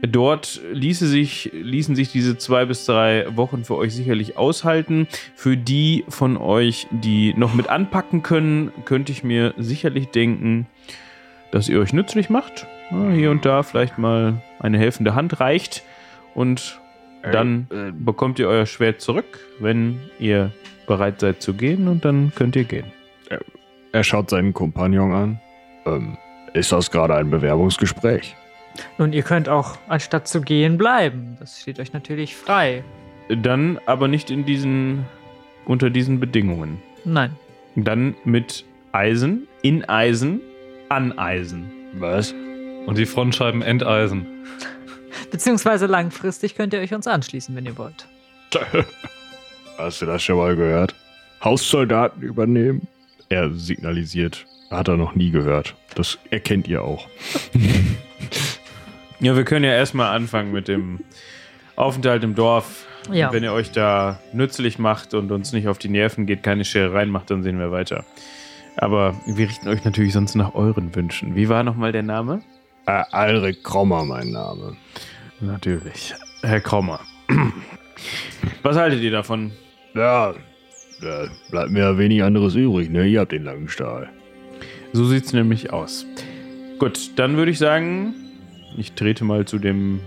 Dort 0.03 0.63
ließe 0.73 1.07
sich, 1.07 1.51
ließen 1.53 1.95
sich 1.95 2.11
diese 2.11 2.39
zwei 2.39 2.65
bis 2.65 2.87
drei 2.87 3.27
Wochen 3.37 3.65
für 3.65 3.77
euch 3.77 3.95
sicherlich 3.95 4.39
aushalten. 4.39 5.07
Für 5.35 5.57
die 5.57 6.05
von 6.09 6.37
euch, 6.39 6.87
die 6.91 7.35
noch 7.35 7.55
mit 7.55 7.69
anpacken 7.69 8.23
können, 8.23 8.73
könnte 8.87 9.13
ich 9.13 9.25
mir 9.25 9.53
sicherlich 9.59 10.09
denken, 10.09 10.67
dass 11.51 11.69
ihr 11.69 11.79
euch 11.81 11.93
nützlich 11.93 12.31
macht. 12.31 12.67
Hier 13.13 13.31
und 13.31 13.45
da 13.45 13.63
vielleicht 13.63 13.99
mal 13.99 14.43
eine 14.59 14.79
helfende 14.79 15.15
Hand 15.15 15.39
reicht. 15.41 15.83
Und 16.35 16.81
dann 17.23 17.67
äh, 17.71 17.93
bekommt 17.93 18.39
ihr 18.39 18.49
euer 18.49 18.65
Schwert 18.65 19.03
zurück, 19.03 19.39
wenn 19.59 20.01
ihr 20.19 20.51
bereit 20.87 21.21
seid 21.21 21.43
zu 21.43 21.53
gehen. 21.53 21.89
Und 21.89 22.07
dann 22.07 22.33
könnt 22.35 22.57
ihr 22.57 22.65
gehen. 22.65 22.91
Er 23.93 24.05
schaut 24.05 24.31
seinen 24.31 24.55
Kompagnon 24.55 25.13
an. 25.13 25.41
Ähm, 25.85 26.17
ist 26.55 26.73
das 26.73 26.91
gerade 26.91 27.17
ein 27.17 27.31
Bewerbungsgespräch? 27.31 28.35
Nun, 28.99 29.13
ihr 29.13 29.23
könnt 29.23 29.49
auch, 29.49 29.79
anstatt 29.89 30.29
zu 30.29 30.41
gehen, 30.41 30.79
bleiben. 30.79 31.37
Das 31.41 31.61
steht 31.61 31.81
euch 31.81 31.93
natürlich 31.93 32.37
frei. 32.37 32.85
Dann 33.29 33.79
aber 33.87 34.09
nicht 34.09 34.31
in 34.31 34.45
diesen, 34.45 35.07
unter 35.65 35.91
diesen 35.91 36.21
Bedingungen. 36.21 36.83
Nein. 37.05 37.37
Dann 37.77 38.15
mit 38.25 38.65
Eisen, 38.93 39.47
in 39.63 39.85
Eisen, 39.89 40.41
an 40.89 41.17
Eisen. 41.19 41.71
Was? 41.95 42.35
Und 42.87 42.99
die 42.99 43.07
Frontscheiben 43.07 43.63
enteisen. 43.63 44.27
Beziehungsweise 45.31 45.87
langfristig 45.87 46.57
könnt 46.57 46.73
ihr 46.73 46.81
euch 46.81 46.93
uns 46.95 47.07
anschließen, 47.07 47.55
wenn 47.55 47.67
ihr 47.67 47.79
wollt. 47.79 48.07
Hast 49.79 50.03
du 50.03 50.07
das 50.07 50.23
schon 50.23 50.37
mal 50.37 50.57
gehört? 50.57 50.95
Haussoldaten 51.43 52.23
übernehmen? 52.23 52.89
Er 53.29 53.51
signalisiert. 53.53 54.47
Hat 54.71 54.89
er 54.89 54.97
noch 54.97 55.15
nie 55.15 55.31
gehört. 55.31 55.75
Das 55.95 56.19
erkennt 56.31 56.69
ihr 56.69 56.83
auch. 56.83 57.09
Ja, 59.21 59.37
wir 59.37 59.45
können 59.45 59.67
ja 59.67 59.73
erstmal 59.73 60.17
anfangen 60.17 60.51
mit 60.51 60.67
dem 60.67 61.01
Aufenthalt 61.77 62.25
im 62.25 62.35
Dorf. 62.35 62.87
Ja. 63.13 63.33
Wenn 63.33 63.43
ihr 63.43 63.53
euch 63.53 63.71
da 63.71 64.19
nützlich 64.33 64.79
macht 64.79 65.13
und 65.13 65.31
uns 65.31 65.53
nicht 65.53 65.69
auf 65.69 65.77
die 65.79 65.89
Nerven 65.89 66.25
geht, 66.27 66.43
keine 66.43 66.65
Schere 66.65 66.95
reinmacht, 66.95 67.31
dann 67.31 67.43
sehen 67.43 67.59
wir 67.59 67.71
weiter. 67.71 68.05
Aber 68.77 69.15
wir 69.27 69.49
richten 69.49 69.69
euch 69.69 69.85
natürlich 69.85 70.15
sonst 70.15 70.37
nach 70.37 70.55
euren 70.55 70.95
Wünschen. 70.95 71.35
Wie 71.35 71.51
war 71.51 71.63
nochmal 71.63 71.93
der 71.93 72.03
Name? 72.03 72.43
Äh, 72.87 73.03
Alrik 73.11 73.63
Krommer, 73.63 74.05
mein 74.05 74.31
Name. 74.31 74.77
Natürlich. 75.41 76.15
Herr 76.43 76.61
Krommer. 76.61 77.01
Was 78.63 78.77
haltet 78.77 79.03
ihr 79.03 79.11
davon? 79.11 79.53
Ja, 79.95 80.35
da 81.03 81.29
bleibt 81.51 81.71
mir 81.71 81.99
wenig 81.99 82.23
anderes 82.23 82.55
übrig, 82.55 82.89
ne? 82.89 83.07
Ihr 83.07 83.21
habt 83.21 83.33
den 83.33 83.45
langen 83.45 83.69
Stahl. 83.69 84.09
So 84.93 85.05
sieht's 85.05 85.33
nämlich 85.33 85.73
aus. 85.73 86.07
Gut, 86.79 87.19
dann 87.19 87.37
würde 87.37 87.51
ich 87.51 87.59
sagen, 87.59 88.15
ich 88.77 88.93
trete 88.93 89.25
mal 89.25 89.45
zu 89.45 89.59
dem 89.59 90.01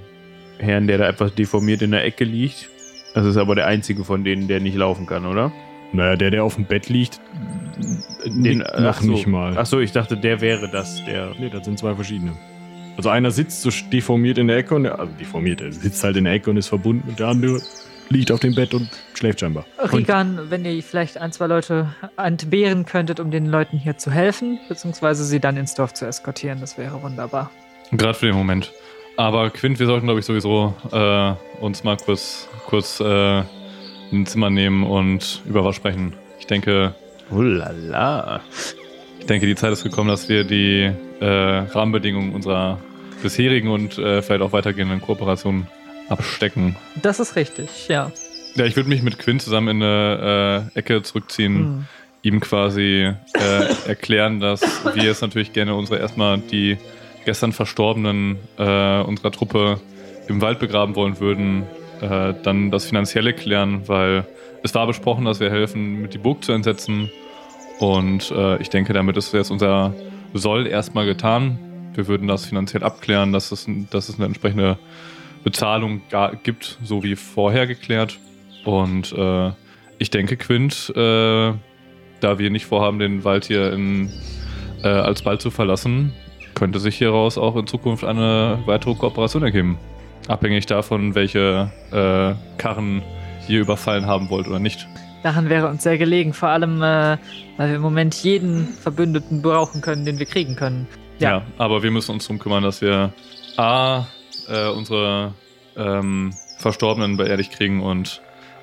Herrn, 0.57 0.87
der 0.87 0.97
da 0.97 1.07
etwas 1.07 1.33
deformiert 1.35 1.81
in 1.81 1.91
der 1.91 2.05
Ecke 2.05 2.23
liegt. 2.23 2.69
Das 3.13 3.25
ist 3.25 3.37
aber 3.37 3.55
der 3.55 3.67
einzige 3.67 4.03
von 4.03 4.23
denen, 4.23 4.47
der 4.47 4.59
nicht 4.59 4.75
laufen 4.75 5.05
kann, 5.05 5.25
oder? 5.25 5.51
Naja, 5.91 6.15
der, 6.15 6.31
der 6.31 6.43
auf 6.43 6.55
dem 6.55 6.65
Bett 6.65 6.89
liegt, 6.89 7.21
Den, 8.25 8.59
noch 8.59 8.67
ach 8.73 9.01
so. 9.01 9.11
nicht 9.11 9.27
mal. 9.27 9.55
Ach 9.57 9.65
so, 9.65 9.79
ich 9.79 9.91
dachte, 9.91 10.17
der 10.17 10.41
wäre 10.41 10.69
das, 10.69 11.03
der. 11.05 11.33
Nee, 11.37 11.49
das 11.49 11.65
sind 11.65 11.77
zwei 11.77 11.93
verschiedene. 11.93 12.33
Also 12.97 13.09
einer 13.09 13.31
sitzt 13.31 13.61
so 13.61 13.69
deformiert 13.91 14.37
in 14.37 14.47
der 14.47 14.57
Ecke 14.57 14.75
und 14.75 14.83
der, 14.83 14.99
also 14.99 15.11
deformiert, 15.19 15.61
er 15.61 15.71
sitzt 15.71 16.03
halt 16.03 16.15
in 16.15 16.25
der 16.25 16.33
Ecke 16.33 16.49
und 16.49 16.57
ist 16.57 16.67
verbunden 16.67 17.09
und 17.09 17.19
der 17.19 17.27
andere 17.27 17.59
liegt 18.09 18.31
auf 18.31 18.39
dem 18.39 18.53
Bett 18.53 18.73
und 18.73 18.89
schläft 19.15 19.39
scheinbar. 19.39 19.65
Rigan, 19.91 20.39
wenn 20.49 20.63
ihr 20.65 20.81
vielleicht 20.83 21.17
ein, 21.17 21.31
zwei 21.31 21.47
Leute 21.47 21.95
entbehren 22.17 22.85
könntet, 22.85 23.19
um 23.19 23.31
den 23.31 23.47
Leuten 23.47 23.77
hier 23.77 23.97
zu 23.97 24.11
helfen, 24.11 24.59
beziehungsweise 24.69 25.23
sie 25.25 25.39
dann 25.39 25.57
ins 25.57 25.73
Dorf 25.73 25.93
zu 25.93 26.05
eskortieren, 26.05 26.59
das 26.59 26.77
wäre 26.77 27.01
wunderbar. 27.01 27.49
Gerade 27.97 28.13
für 28.13 28.25
den 28.27 28.35
Moment. 28.35 28.71
Aber 29.17 29.49
Quint, 29.49 29.79
wir 29.79 29.85
sollten, 29.85 30.07
glaube 30.07 30.19
ich, 30.19 30.25
sowieso 30.25 30.73
äh, 30.91 31.33
uns 31.61 31.83
mal 31.83 31.97
kurz, 31.97 32.47
kurz 32.65 32.99
äh, 32.99 33.43
ein 34.11 34.25
Zimmer 34.25 34.49
nehmen 34.49 34.83
und 34.83 35.41
über 35.45 35.63
was 35.63 35.75
sprechen. 35.75 36.13
Ich 36.39 36.47
denke, 36.47 36.95
Ulala. 37.29 38.41
ich 39.19 39.25
denke, 39.25 39.45
die 39.45 39.55
Zeit 39.55 39.71
ist 39.71 39.83
gekommen, 39.83 40.09
dass 40.09 40.29
wir 40.29 40.43
die 40.43 40.91
äh, 41.19 41.25
Rahmenbedingungen 41.25 42.33
unserer 42.33 42.79
bisherigen 43.21 43.69
und 43.69 43.97
äh, 43.97 44.21
vielleicht 44.21 44.41
auch 44.41 44.51
weitergehenden 44.51 45.01
Kooperationen 45.01 45.67
abstecken. 46.09 46.75
Das 47.01 47.19
ist 47.19 47.35
richtig, 47.35 47.87
ja. 47.87 48.11
Ja, 48.55 48.65
ich 48.65 48.75
würde 48.75 48.89
mich 48.89 49.01
mit 49.01 49.17
Quint 49.19 49.41
zusammen 49.41 49.77
in 49.77 49.83
eine 49.83 50.69
äh, 50.75 50.79
Ecke 50.79 51.01
zurückziehen, 51.01 51.55
Hm. 51.55 51.85
ihm 52.23 52.39
quasi 52.39 53.11
äh, 53.33 53.87
erklären, 53.87 54.39
dass 54.39 54.61
wir 54.93 55.03
jetzt 55.03 55.21
natürlich 55.21 55.53
gerne 55.53 55.75
unsere 55.75 55.99
erstmal 55.99 56.37
die 56.39 56.77
gestern 57.25 57.51
Verstorbenen 57.51 58.37
äh, 58.57 59.01
unserer 59.01 59.31
Truppe 59.31 59.79
im 60.27 60.41
Wald 60.41 60.59
begraben 60.59 60.95
wollen 60.95 61.19
würden, 61.19 61.63
äh, 62.01 62.33
dann 62.43 62.71
das 62.71 62.85
Finanzielle 62.85 63.33
klären, 63.33 63.87
weil 63.87 64.25
es 64.63 64.73
war 64.73 64.87
besprochen, 64.87 65.25
dass 65.25 65.39
wir 65.39 65.49
helfen, 65.49 66.01
mit 66.01 66.13
die 66.13 66.17
Burg 66.17 66.43
zu 66.43 66.51
entsetzen. 66.53 67.09
Und 67.79 68.31
äh, 68.31 68.61
ich 68.61 68.69
denke, 68.69 68.93
damit 68.93 69.17
ist 69.17 69.33
jetzt 69.33 69.51
unser 69.51 69.93
Soll 70.33 70.67
erstmal 70.67 71.05
getan. 71.05 71.59
Wir 71.93 72.07
würden 72.07 72.27
das 72.27 72.45
finanziell 72.45 72.83
abklären, 72.83 73.33
dass 73.33 73.51
es, 73.51 73.67
dass 73.91 74.09
es 74.09 74.15
eine 74.15 74.25
entsprechende 74.25 74.77
Bezahlung 75.43 76.01
gibt, 76.43 76.79
so 76.83 77.03
wie 77.03 77.15
vorher 77.15 77.67
geklärt. 77.67 78.19
Und 78.63 79.13
äh, 79.13 79.51
ich 79.99 80.09
denke, 80.09 80.37
Quint, 80.37 80.91
äh, 80.95 81.53
da 82.19 82.39
wir 82.39 82.49
nicht 82.49 82.65
vorhaben, 82.65 82.99
den 82.99 83.23
Wald 83.23 83.45
hier 83.45 83.73
in, 83.73 84.09
äh, 84.81 84.87
alsbald 84.87 85.41
zu 85.41 85.51
verlassen, 85.51 86.13
könnte 86.63 86.79
sich 86.79 86.97
hieraus 86.97 87.37
auch 87.37 87.57
in 87.57 87.67
Zukunft 87.67 88.05
eine 88.05 88.57
weitere 88.67 88.95
Kooperation 88.95 89.43
ergeben. 89.43 89.77
Abhängig 90.29 90.65
davon, 90.65 91.13
welche 91.13 91.69
äh, 91.91 92.35
Karren 92.57 93.01
ihr 93.49 93.59
überfallen 93.59 94.05
haben 94.05 94.29
wollt 94.29 94.47
oder 94.47 94.59
nicht. 94.59 94.87
Daran 95.23 95.49
wäre 95.49 95.67
uns 95.67 95.83
sehr 95.83 95.97
gelegen, 95.97 96.31
vor 96.31 96.47
allem, 96.47 96.77
äh, 96.81 97.17
weil 97.57 97.67
wir 97.67 97.75
im 97.75 97.81
Moment 97.81 98.15
jeden 98.23 98.65
Verbündeten 98.65 99.41
brauchen 99.41 99.81
können, 99.81 100.05
den 100.05 100.19
wir 100.19 100.25
kriegen 100.25 100.55
können. 100.55 100.87
Ja. 101.19 101.31
Ja. 101.31 101.41
aber 101.57 101.83
wir 101.83 101.91
müssen 101.91 102.11
uns 102.11 102.23
darum 102.23 102.39
kümmern, 102.39 102.63
dass 102.63 102.79
wir 102.79 103.11
A, 103.57 104.05
äh, 104.47 104.69
unsere 104.69 105.33
ähm, 105.75 106.33
Verstorbenen 106.59 107.17
beerdigt 107.17 107.51
kriegen 107.51 107.83
und 107.83 108.21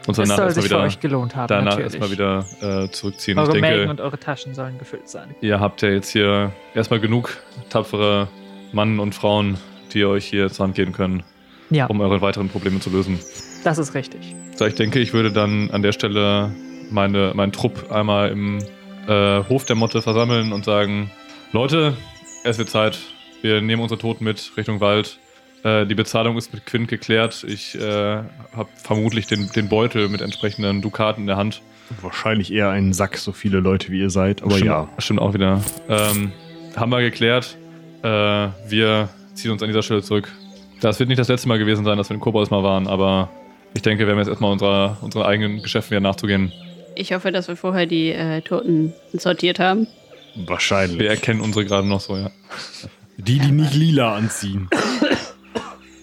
Es 0.09 0.16
danach 0.16 0.36
soll 0.36 0.44
erstmal 0.46 0.51
sich 0.53 0.62
für 0.64 0.70
wieder, 0.70 0.80
euch 0.82 1.01
gelohnt 1.01 1.36
haben, 1.36 1.48
danach 1.48 1.78
erstmal 1.78 2.11
wieder 2.11 2.44
äh, 2.61 2.88
zurückziehen. 2.90 3.38
Eure 3.38 3.55
ich 3.57 3.61
Mägen 3.61 3.90
und 3.90 4.01
eure 4.01 4.18
Taschen 4.18 4.55
sollen 4.55 4.78
gefüllt 4.78 5.09
sein. 5.09 5.34
ihr 5.40 5.61
habt 5.61 5.82
ja 5.82 5.90
jetzt 5.90 6.11
hier 6.11 6.53
erstmal 6.74 7.01
genug 7.01 7.36
tapfere 7.68 8.28
Mann 8.72 8.98
und 8.98 9.14
Frauen, 9.14 9.59
die 9.92 10.05
euch 10.05 10.24
hier 10.26 10.48
zur 10.51 10.64
Hand 10.66 10.74
gehen 10.74 10.92
können, 10.92 11.22
Ja, 11.70 11.86
um 11.86 12.01
eure 12.01 12.20
weiteren 12.20 12.48
Probleme 12.48 12.80
zu 12.80 12.90
lösen. 12.90 13.18
das 13.62 13.78
ist 13.78 13.94
richtig. 13.94 14.34
So, 14.57 14.66
ich 14.66 14.74
denke, 14.74 14.98
ich 14.98 15.12
würde 15.12 15.30
dann 15.32 15.70
an 15.70 15.82
der 15.82 15.92
Stelle 15.92 16.51
meine, 16.90 17.32
meinen 17.34 17.53
Trupp 17.53 17.92
einmal 17.92 18.30
im 18.30 18.59
äh, 19.07 19.44
Hof 19.48 19.64
der 19.66 19.76
Motte 19.76 20.03
versammeln 20.03 20.53
und 20.53 20.64
sagen: 20.64 21.11
Leute, 21.53 21.96
es 22.44 22.59
wird 22.59 22.68
Zeit. 22.70 22.98
Wir 23.42 23.61
nehmen 23.62 23.80
unsere 23.82 23.98
Toten 24.01 24.24
mit 24.24 24.53
Richtung 24.57 24.80
Wald. 24.80 25.18
Äh, 25.63 25.87
die 25.87 25.95
Bezahlung 25.95 26.37
ist 26.37 26.53
mit 26.53 26.67
Quint 26.67 26.89
geklärt. 26.89 27.45
Ich 27.47 27.75
äh, 27.75 27.81
habe 27.83 28.69
vermutlich 28.77 29.27
den, 29.27 29.51
den 29.53 29.69
Beutel 29.69 30.09
mit 30.09 30.21
entsprechenden 30.21 30.83
Dukaten 30.83 31.23
in 31.23 31.27
der 31.27 31.37
Hand. 31.37 31.63
Wahrscheinlich 32.01 32.53
eher 32.53 32.71
ein 32.71 32.93
Sack, 32.93 33.17
so 33.17 33.33
viele 33.33 33.61
Leute 33.61 33.91
wie 33.91 34.01
ihr 34.01 34.11
seid. 34.11 34.43
Aber 34.43 34.53
stimmt, 34.53 34.67
ja, 34.67 34.89
Stimmt 34.99 35.21
auch 35.21 35.35
wieder. 35.35 35.63
Ähm, 35.89 36.33
haben 36.77 36.91
wir 36.91 37.01
geklärt. 37.01 37.57
Äh, 38.03 38.09
wir 38.69 39.09
ziehen 39.35 39.51
uns 39.51 39.63
an 39.63 39.69
dieser 39.69 39.83
Stelle 39.83 40.03
zurück. 40.03 40.31
Das 40.81 40.99
wird 40.99 41.09
nicht 41.09 41.19
das 41.19 41.29
letzte 41.29 41.49
Mal 41.49 41.59
gewesen 41.59 41.85
sein, 41.85 41.99
dass 41.99 42.09
wir 42.09 42.15
in 42.15 42.21
Kobolds 42.21 42.51
mal 42.51 42.63
waren, 42.63 42.87
aber 42.87 43.29
ich 43.75 43.83
denke, 43.83 44.07
wir 44.07 44.13
haben 44.13 44.19
jetzt 44.19 44.29
erstmal 44.29 44.53
unserer, 44.53 44.97
unseren 45.03 45.25
eigenen 45.25 45.63
Geschäften 45.63 45.91
wieder 45.91 46.01
nachzugehen. 46.01 46.53
Ich 46.95 47.13
hoffe, 47.13 47.33
dass 47.33 47.49
wir 47.49 47.57
vorher 47.57 47.87
die 47.87 48.11
äh, 48.11 48.41
Toten 48.41 48.95
sortiert 49.13 49.59
haben. 49.59 49.87
wahrscheinlich. 50.35 50.99
Wir 50.99 51.11
erkennen 51.11 51.41
unsere 51.41 51.65
gerade 51.65 51.87
noch 51.87 52.01
so, 52.01 52.17
ja. 52.17 52.31
Die, 53.19 53.39
die 53.39 53.53
nicht 53.53 53.75
lila 53.75 54.17
anziehen. 54.17 54.69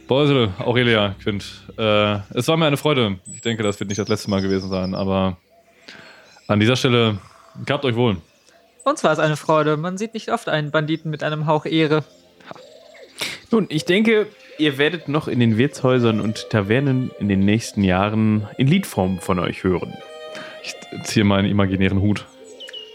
Beusel, 0.07 0.53
Aurelia, 0.59 1.15
Quint. 1.21 1.45
Äh, 1.77 2.19
es 2.33 2.47
war 2.47 2.55
mir 2.57 2.65
eine 2.65 2.77
Freude. 2.77 3.19
Ich 3.33 3.41
denke, 3.41 3.63
das 3.63 3.79
wird 3.79 3.89
nicht 3.89 3.99
das 3.99 4.07
letzte 4.07 4.29
Mal 4.29 4.41
gewesen 4.41 4.69
sein, 4.69 4.95
aber 4.95 5.37
an 6.47 6.59
dieser 6.59 6.77
Stelle 6.77 7.19
gehabt 7.65 7.83
euch 7.83 7.95
wohl. 7.95 8.17
Uns 8.85 9.03
war 9.03 9.11
es 9.11 9.19
eine 9.19 9.35
Freude. 9.35 9.75
Man 9.75 9.97
sieht 9.97 10.13
nicht 10.13 10.31
oft 10.31 10.47
einen 10.47 10.71
Banditen 10.71 11.11
mit 11.11 11.23
einem 11.23 11.45
Hauch 11.45 11.65
Ehre. 11.65 12.05
Nun, 13.51 13.65
ich 13.69 13.83
denke, 13.83 14.27
ihr 14.57 14.77
werdet 14.77 15.09
noch 15.09 15.27
in 15.27 15.41
den 15.41 15.57
Wirtshäusern 15.57 16.21
und 16.21 16.49
Tavernen 16.49 17.11
in 17.19 17.27
den 17.27 17.41
nächsten 17.41 17.83
Jahren 17.83 18.47
in 18.57 18.67
Liedform 18.67 19.19
von 19.19 19.39
euch 19.39 19.63
hören. 19.63 19.93
Ich 20.63 20.75
ziehe 21.03 21.25
meinen 21.25 21.49
imaginären 21.49 22.01
Hut. 22.01 22.25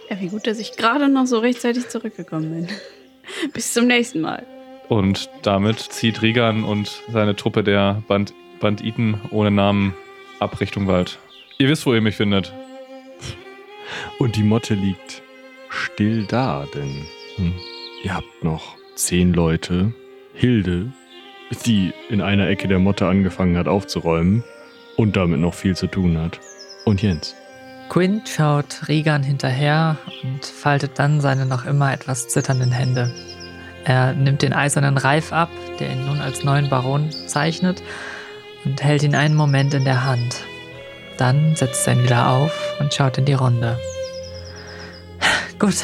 Ja, 0.09 0.19
wie 0.21 0.29
gut, 0.29 0.47
dass 0.47 0.59
ich 0.59 0.77
gerade 0.77 1.09
noch 1.09 1.27
so 1.27 1.39
rechtzeitig 1.39 1.89
zurückgekommen 1.89 2.51
bin. 2.53 2.69
Bis 3.53 3.75
zum 3.75 3.87
nächsten 3.87 4.21
Mal. 4.23 4.47
Und 4.89 5.31
damit 5.43 5.79
zieht 5.79 6.23
Regan 6.23 6.65
und 6.65 7.03
seine 7.09 7.37
Truppe 7.37 7.63
der 7.63 8.03
Band 8.09 8.35
Banditen 8.61 9.21
ohne 9.31 9.51
Namen 9.51 9.95
ab 10.39 10.61
Richtung 10.61 10.87
Wald. 10.87 11.19
Ihr 11.59 11.69
wisst, 11.69 11.87
wo 11.87 11.95
ihr 11.95 12.01
mich 12.01 12.17
findet. 12.17 12.53
Und 14.19 14.37
die 14.37 14.43
Motte 14.43 14.75
liegt 14.75 15.23
still 15.69 16.27
da, 16.27 16.67
denn 16.75 17.05
hm, 17.37 17.55
ihr 18.05 18.15
habt 18.15 18.45
noch 18.45 18.77
zehn 18.95 19.33
Leute. 19.33 19.93
Hilde, 20.35 20.93
die 21.67 21.93
in 22.09 22.21
einer 22.21 22.49
Ecke 22.49 22.69
der 22.69 22.79
Motte 22.79 23.07
angefangen 23.07 23.57
hat 23.57 23.69
aufzuräumen 23.69 24.45
und 24.97 25.17
damit 25.17 25.41
noch 25.41 25.55
viel 25.55 25.77
zu 25.77 25.87
tun 25.87 26.19
hat. 26.19 26.41
Und 26.85 27.03
Jens. 27.03 27.35
Quint 27.89 28.29
schaut 28.29 28.89
Regan 28.89 29.23
hinterher 29.23 29.99
und 30.23 30.47
faltet 30.47 30.99
dann 30.99 31.21
seine 31.21 31.45
noch 31.45 31.67
immer 31.67 31.93
etwas 31.93 32.29
zitternden 32.29 32.73
Hände. 32.73 33.13
Er 33.85 34.15
nimmt 34.15 34.43
den 34.43 34.53
eisernen 34.53 34.97
Reif 34.97 35.33
ab, 35.33 35.51
der 35.81 35.91
ihn 35.91 36.07
nun 36.07 36.21
als 36.21 36.45
neuen 36.45 36.69
Baron 36.69 37.11
zeichnet, 37.27 37.83
und 38.65 38.83
hält 38.83 39.03
ihn 39.03 39.17
einen 39.17 39.35
Moment 39.35 39.75
in 39.75 39.85
der 39.85 40.05
Hand. 40.05 40.45
Dann 41.19 41.57
setzt 41.57 41.87
er 41.87 41.95
ihn 41.95 42.05
wieder 42.05 42.29
auf 42.29 42.53
und 42.79 42.95
schaut 42.95 43.19
in 43.19 43.25
die 43.25 43.33
Runde. 43.33 43.79
Gut, 45.59 45.77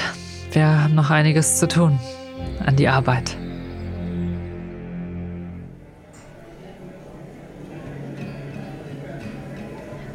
wir 0.53 0.67
haben 0.67 0.95
noch 0.95 1.11
einiges 1.11 1.59
zu 1.59 1.67
tun. 1.67 1.99
An 2.65 2.77
die 2.77 2.89
Arbeit. 2.89 3.37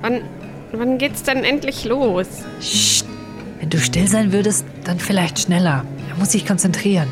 Wann, 0.02 0.22
wann 0.74 0.98
geht's 0.98 1.24
denn 1.24 1.44
endlich 1.44 1.86
los? 1.86 2.28
Psst. 2.60 3.06
Wenn 3.60 3.70
du 3.70 3.80
still 3.80 4.08
sein 4.08 4.34
würdest, 4.34 4.66
dann 4.84 5.00
vielleicht 5.00 5.40
schneller. 5.40 5.86
Er 6.10 6.16
muss 6.18 6.34
sich 6.34 6.46
konzentrieren. 6.46 7.08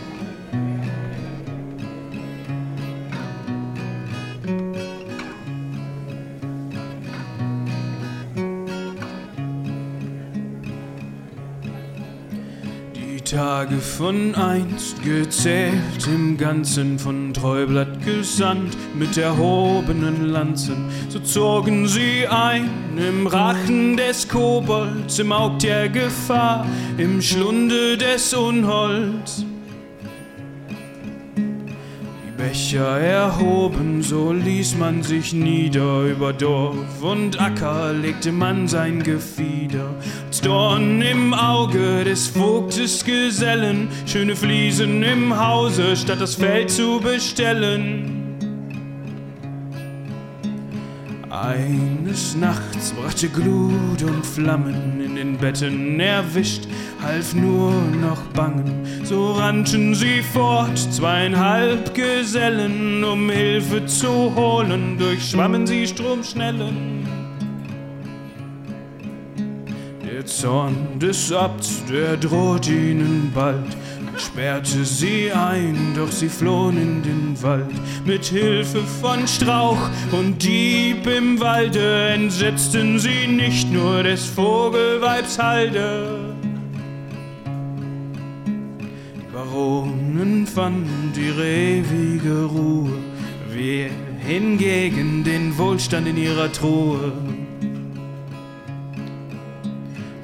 Tage 13.41 13.77
von 13.77 14.35
einst 14.35 15.01
gezählt, 15.01 16.05
im 16.05 16.37
Ganzen 16.37 16.99
von 16.99 17.33
Treublatt 17.33 18.05
gesandt, 18.05 18.77
mit 18.93 19.17
erhobenen 19.17 20.29
Lanzen, 20.29 20.91
so 21.09 21.17
zogen 21.17 21.87
sie 21.87 22.27
ein, 22.27 22.69
im 22.95 23.25
Rachen 23.25 23.97
des 23.97 24.27
Kobolds, 24.27 25.17
im 25.17 25.31
Aug 25.31 25.57
der 25.57 25.89
Gefahr, 25.89 26.67
im 26.99 27.19
Schlunde 27.19 27.97
des 27.97 28.31
Unholds. 28.35 29.43
Becher 32.51 32.99
erhoben, 32.99 34.01
so 34.01 34.33
ließ 34.33 34.75
man 34.75 35.03
sich 35.03 35.31
nieder 35.31 36.03
über 36.03 36.33
Dorf 36.33 37.01
und 37.01 37.39
Acker, 37.39 37.93
legte 37.93 38.33
man 38.33 38.67
sein 38.67 39.01
Gefieder. 39.03 39.95
Als 40.27 40.41
Dorn 40.41 41.01
im 41.01 41.33
Auge 41.33 42.03
des 42.03 42.27
Vogtes 42.27 43.05
Gesellen, 43.05 43.87
schöne 44.05 44.35
Fliesen 44.35 45.01
im 45.01 45.39
Hause, 45.39 45.95
statt 45.95 46.19
das 46.19 46.35
Feld 46.35 46.69
zu 46.69 46.99
bestellen. 46.99 48.20
Eines 51.41 52.35
Nachts 52.35 52.91
brachte 52.91 53.27
Glut 53.27 54.03
und 54.03 54.23
Flammen 54.23 55.01
in 55.03 55.15
den 55.15 55.37
Betten 55.39 55.99
erwischt, 55.99 56.67
half 57.01 57.33
nur 57.33 57.73
noch 57.99 58.21
bangen. 58.35 58.85
So 59.03 59.31
rannten 59.31 59.95
sie 59.95 60.21
fort, 60.21 60.77
zweieinhalb 60.77 61.95
Gesellen, 61.95 63.03
um 63.03 63.27
Hilfe 63.31 63.83
zu 63.87 64.35
holen, 64.35 64.99
durchschwammen 64.99 65.65
sie 65.65 65.87
Stromschnellen. 65.87 67.07
Der 70.05 70.23
Zorn 70.27 70.99
des 70.99 71.33
Abts, 71.33 71.83
der 71.91 72.17
droht 72.17 72.67
ihnen 72.67 73.31
bald, 73.33 73.75
sperrte 74.21 74.85
sie 74.85 75.31
ein, 75.31 75.93
doch 75.95 76.11
sie 76.11 76.29
flohen 76.29 76.77
in 76.77 77.01
den 77.01 77.43
Wald. 77.43 77.73
Mit 78.05 78.25
Hilfe 78.25 78.81
von 79.01 79.27
Strauch 79.27 79.89
und 80.11 80.43
Dieb 80.43 81.07
im 81.07 81.39
Walde 81.39 82.09
entsetzten 82.09 82.99
sie 82.99 83.27
nicht 83.27 83.71
nur 83.71 84.03
des 84.03 84.25
Vogelweibs 84.25 85.39
Halde. 85.39 86.35
Baronen 89.33 90.45
fanden 90.45 91.11
ihre 91.15 91.47
ewige 91.47 92.45
Ruhe, 92.45 92.93
wir 93.49 93.89
hingegen 94.25 95.23
den 95.23 95.57
Wohlstand 95.57 96.07
in 96.07 96.17
ihrer 96.17 96.51
Truhe. 96.51 97.11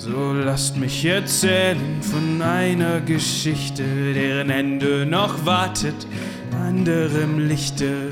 So 0.10 0.32
lasst 0.32 0.78
mich 0.78 1.04
erzählen 1.04 2.02
von 2.02 2.42
einer 2.42 3.02
Geschichte, 3.02 3.84
deren 4.14 4.50
Ende 4.50 5.06
noch 5.06 5.46
wartet, 5.46 6.08
anderem 6.54 7.46
Lichte. 7.46 8.12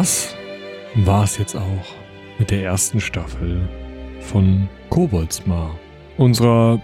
Das 0.00 0.34
war 0.94 1.24
es 1.24 1.36
jetzt 1.36 1.54
auch 1.54 1.84
mit 2.38 2.50
der 2.50 2.64
ersten 2.64 3.02
Staffel 3.02 3.68
von 4.22 4.66
Koboldsmar, 4.88 5.78
unserer 6.16 6.80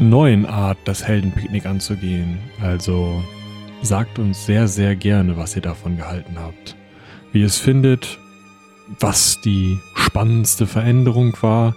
neuen 0.00 0.46
Art, 0.46 0.76
das 0.84 1.06
Heldenpicknick 1.06 1.64
anzugehen. 1.64 2.40
Also 2.60 3.22
sagt 3.82 4.18
uns 4.18 4.46
sehr, 4.46 4.66
sehr 4.66 4.96
gerne, 4.96 5.36
was 5.36 5.54
ihr 5.54 5.62
davon 5.62 5.96
gehalten 5.96 6.40
habt. 6.40 6.74
Wie 7.30 7.42
ihr 7.42 7.46
es 7.46 7.56
findet, 7.56 8.18
was 8.98 9.40
die 9.42 9.78
spannendste 9.94 10.66
Veränderung 10.66 11.36
war, 11.42 11.76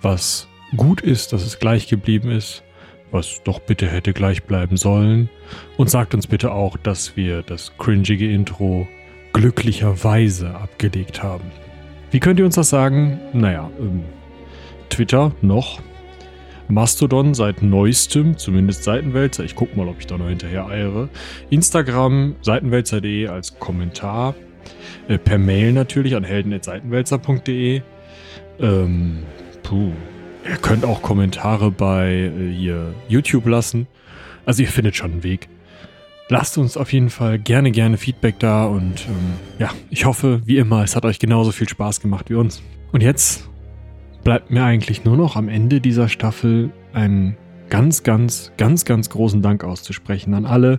was 0.00 0.48
gut 0.78 1.02
ist, 1.02 1.34
dass 1.34 1.42
es 1.42 1.58
gleich 1.58 1.88
geblieben 1.88 2.30
ist, 2.30 2.62
was 3.10 3.42
doch 3.44 3.58
bitte 3.60 3.86
hätte 3.86 4.14
gleich 4.14 4.44
bleiben 4.44 4.78
sollen. 4.78 5.28
Und 5.76 5.90
sagt 5.90 6.14
uns 6.14 6.26
bitte 6.26 6.52
auch, 6.52 6.78
dass 6.78 7.18
wir 7.18 7.42
das 7.42 7.76
cringige 7.76 8.32
Intro 8.32 8.88
glücklicherweise 9.32 10.54
abgelegt 10.54 11.22
haben. 11.22 11.50
Wie 12.10 12.20
könnt 12.20 12.38
ihr 12.38 12.44
uns 12.44 12.56
das 12.56 12.70
sagen? 12.70 13.20
Naja, 13.32 13.70
ähm, 13.78 14.02
Twitter 14.88 15.32
noch. 15.42 15.80
Mastodon 16.68 17.34
seit 17.34 17.62
neuestem, 17.62 18.36
zumindest 18.36 18.84
Seitenwälzer. 18.84 19.44
Ich 19.44 19.56
gucke 19.56 19.76
mal, 19.76 19.88
ob 19.88 19.98
ich 19.98 20.06
da 20.06 20.16
noch 20.16 20.28
hinterher 20.28 20.66
eiere. 20.66 21.08
Instagram, 21.50 22.36
seitenwälzer.de 22.42 23.26
als 23.28 23.58
Kommentar. 23.58 24.34
Äh, 25.08 25.18
per 25.18 25.38
Mail 25.38 25.72
natürlich 25.72 26.14
an 26.14 26.24
helden.seitenwälzer.de. 26.24 27.82
Ähm, 28.60 29.18
puh. 29.62 29.92
Ihr 30.48 30.56
könnt 30.56 30.84
auch 30.84 31.02
Kommentare 31.02 31.70
bei 31.70 32.12
äh, 32.12 32.52
hier 32.52 32.94
YouTube 33.08 33.46
lassen. 33.46 33.86
Also 34.46 34.62
ihr 34.62 34.68
findet 34.68 34.96
schon 34.96 35.12
einen 35.12 35.22
Weg. 35.22 35.48
Lasst 36.32 36.58
uns 36.58 36.76
auf 36.76 36.92
jeden 36.92 37.10
Fall 37.10 37.40
gerne, 37.40 37.72
gerne 37.72 37.96
Feedback 37.96 38.38
da 38.38 38.64
und 38.64 39.04
ähm, 39.08 39.32
ja, 39.58 39.70
ich 39.90 40.04
hoffe, 40.04 40.42
wie 40.44 40.58
immer, 40.58 40.84
es 40.84 40.94
hat 40.94 41.04
euch 41.04 41.18
genauso 41.18 41.50
viel 41.50 41.68
Spaß 41.68 42.00
gemacht 42.00 42.30
wie 42.30 42.36
uns. 42.36 42.62
Und 42.92 43.02
jetzt 43.02 43.48
bleibt 44.22 44.48
mir 44.48 44.62
eigentlich 44.62 45.04
nur 45.04 45.16
noch 45.16 45.34
am 45.34 45.48
Ende 45.48 45.80
dieser 45.80 46.08
Staffel 46.08 46.70
einen 46.92 47.36
ganz, 47.68 48.04
ganz, 48.04 48.52
ganz, 48.56 48.84
ganz 48.84 49.10
großen 49.10 49.42
Dank 49.42 49.64
auszusprechen 49.64 50.32
an 50.34 50.46
alle, 50.46 50.78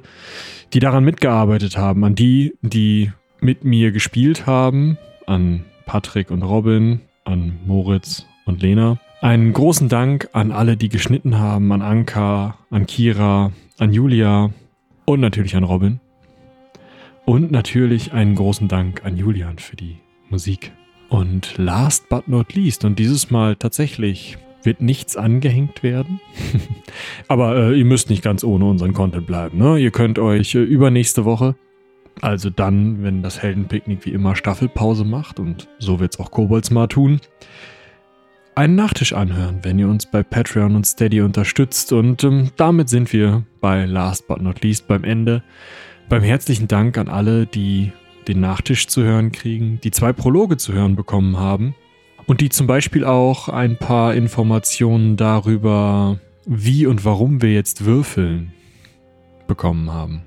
die 0.71 0.79
daran 0.79 1.03
mitgearbeitet 1.03 1.77
haben, 1.77 2.05
an 2.05 2.15
die, 2.15 2.53
die 2.61 3.11
mit 3.41 3.65
mir 3.65 3.91
gespielt 3.91 4.47
haben, 4.47 4.97
an 5.27 5.65
Patrick 5.85 6.31
und 6.31 6.43
Robin, 6.43 7.01
an 7.25 7.59
Moritz 7.65 8.25
und 8.45 8.61
Lena. 8.61 8.99
Einen 9.19 9.51
großen 9.51 9.89
Dank 9.89 10.29
an 10.31 10.53
alle, 10.53 10.77
die 10.77 10.87
geschnitten 10.87 11.37
haben, 11.37 11.73
an 11.73 11.81
Anka, 11.81 12.57
an 12.69 12.87
Kira, 12.87 13.51
an 13.79 13.91
Julia 13.91 14.51
und 15.11 15.19
natürlich 15.19 15.55
an 15.55 15.63
Robin. 15.63 15.99
Und 17.25 17.51
natürlich 17.51 18.13
einen 18.13 18.35
großen 18.35 18.67
Dank 18.67 19.05
an 19.05 19.15
Julian 19.15 19.59
für 19.59 19.75
die 19.75 19.97
Musik. 20.29 20.71
Und 21.09 21.57
last 21.57 22.09
but 22.09 22.27
not 22.27 22.53
least, 22.55 22.85
und 22.85 22.97
dieses 22.97 23.29
Mal 23.29 23.55
tatsächlich 23.55 24.37
wird 24.63 24.81
nichts 24.81 25.17
angehängt 25.17 25.83
werden. 25.83 26.19
Aber 27.27 27.55
äh, 27.55 27.77
ihr 27.77 27.85
müsst 27.85 28.09
nicht 28.09 28.23
ganz 28.23 28.43
ohne 28.43 28.65
unseren 28.65 28.93
Content 28.93 29.27
bleiben. 29.27 29.57
Ne? 29.57 29.77
Ihr 29.77 29.91
könnt 29.91 30.19
euch 30.19 30.55
äh, 30.55 30.59
übernächste 30.59 31.25
Woche, 31.25 31.55
also 32.21 32.49
dann, 32.49 33.03
wenn 33.03 33.23
das 33.23 33.41
Heldenpicknick 33.41 34.05
wie 34.05 34.11
immer 34.11 34.35
Staffelpause 34.35 35.05
macht, 35.05 35.39
und 35.39 35.67
so 35.79 35.99
wird 35.99 36.13
es 36.13 36.19
auch 36.19 36.31
Kobolds 36.31 36.71
mal 36.71 36.87
tun, 36.87 37.19
einen 38.55 38.75
Nachtisch 38.75 39.13
anhören, 39.13 39.59
wenn 39.63 39.79
ihr 39.79 39.87
uns 39.87 40.05
bei 40.05 40.23
Patreon 40.23 40.75
und 40.75 40.85
Steady 40.85 41.21
unterstützt. 41.21 41.93
Und 41.93 42.23
ähm, 42.23 42.51
damit 42.57 42.89
sind 42.89 43.11
wir 43.13 43.43
bei 43.59 43.85
Last 43.85 44.27
but 44.27 44.41
not 44.41 44.61
least 44.61 44.87
beim 44.87 45.03
Ende. 45.03 45.43
Beim 46.09 46.23
herzlichen 46.23 46.67
Dank 46.67 46.97
an 46.97 47.07
alle, 47.07 47.45
die 47.45 47.91
den 48.27 48.39
Nachtisch 48.39 48.87
zu 48.87 49.03
hören 49.03 49.31
kriegen, 49.31 49.79
die 49.83 49.91
zwei 49.91 50.13
Prologe 50.13 50.57
zu 50.57 50.73
hören 50.73 50.95
bekommen 50.95 51.37
haben 51.37 51.75
und 52.27 52.41
die 52.41 52.49
zum 52.49 52.67
Beispiel 52.67 53.03
auch 53.05 53.49
ein 53.49 53.77
paar 53.77 54.13
Informationen 54.13 55.17
darüber, 55.17 56.19
wie 56.45 56.85
und 56.85 57.03
warum 57.05 57.41
wir 57.41 57.53
jetzt 57.53 57.85
würfeln, 57.85 58.53
bekommen 59.47 59.91
haben. 59.91 60.23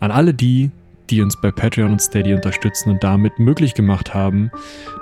An 0.00 0.10
alle 0.10 0.34
die, 0.34 0.70
die 1.12 1.20
uns 1.20 1.36
bei 1.36 1.50
Patreon 1.50 1.92
und 1.92 2.00
Steady 2.00 2.32
unterstützen 2.32 2.90
und 2.90 3.04
damit 3.04 3.38
möglich 3.38 3.74
gemacht 3.74 4.14
haben, 4.14 4.50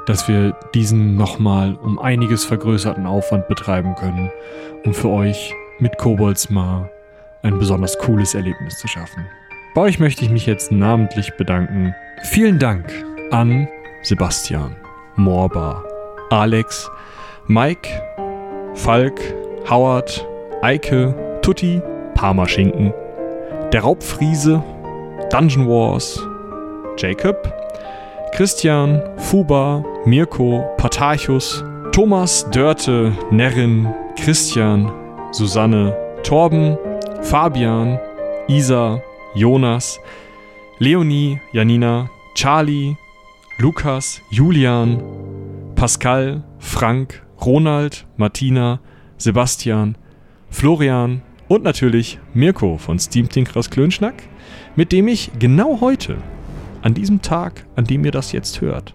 dass 0.06 0.26
wir 0.28 0.56
diesen 0.74 1.16
nochmal 1.16 1.76
um 1.76 2.00
einiges 2.00 2.44
vergrößerten 2.44 3.06
Aufwand 3.06 3.46
betreiben 3.46 3.94
können, 3.94 4.30
um 4.84 4.92
für 4.92 5.08
euch 5.08 5.54
mit 5.78 5.96
Kobolds 5.98 6.50
mal 6.50 6.90
ein 7.42 7.58
besonders 7.58 7.96
cooles 7.98 8.34
Erlebnis 8.34 8.78
zu 8.78 8.88
schaffen. 8.88 9.24
Bei 9.74 9.82
euch 9.82 10.00
möchte 10.00 10.24
ich 10.24 10.30
mich 10.30 10.46
jetzt 10.46 10.72
namentlich 10.72 11.32
bedanken. 11.34 11.94
Vielen 12.24 12.58
Dank 12.58 12.92
an 13.30 13.68
Sebastian, 14.02 14.74
Morba, 15.14 15.84
Alex, 16.30 16.90
Mike, 17.46 17.88
Falk, 18.74 19.20
Howard, 19.70 20.26
Eike, 20.62 21.14
Tutti, 21.40 21.80
Parmaschinken, 22.14 22.92
der 23.72 23.82
Raubfriese, 23.82 24.62
Dungeon 25.31 25.66
Wars, 25.66 26.20
Jacob, 26.97 27.37
Christian, 28.35 29.01
Fuba, 29.16 29.85
Mirko, 30.05 30.64
Patarchus, 30.76 31.62
Thomas, 31.93 32.49
Dörte, 32.51 33.12
Nerrin, 33.31 33.95
Christian, 34.16 34.91
Susanne, 35.33 35.95
Torben, 36.24 36.76
Fabian, 37.22 37.99
Isa, 38.49 39.01
Jonas, 39.35 40.01
Leonie, 40.81 41.39
Janina, 41.53 42.11
Charlie, 42.35 42.97
Lukas, 43.59 44.20
Julian, 44.31 45.01
Pascal, 45.76 46.43
Frank, 46.59 47.22
Ronald, 47.41 48.05
Martina, 48.16 48.81
Sebastian, 49.16 49.97
Florian 50.49 51.22
und 51.47 51.62
natürlich 51.62 52.18
Mirko 52.35 52.78
von 52.78 52.99
Steam 52.99 53.28
Tinkers 53.28 53.70
Klönschnack, 53.70 54.24
mit 54.77 54.93
dem 54.93 55.09
ich 55.09 55.31
genau 55.39 55.81
heute, 55.81 56.16
an 56.83 56.95
diesem 56.95 57.23
Tag, 57.23 57.66
an 57.77 57.85
dem 57.85 58.05
ihr 58.05 58.11
das 58.11 58.33
jetzt 58.33 58.61
hört, 58.61 58.95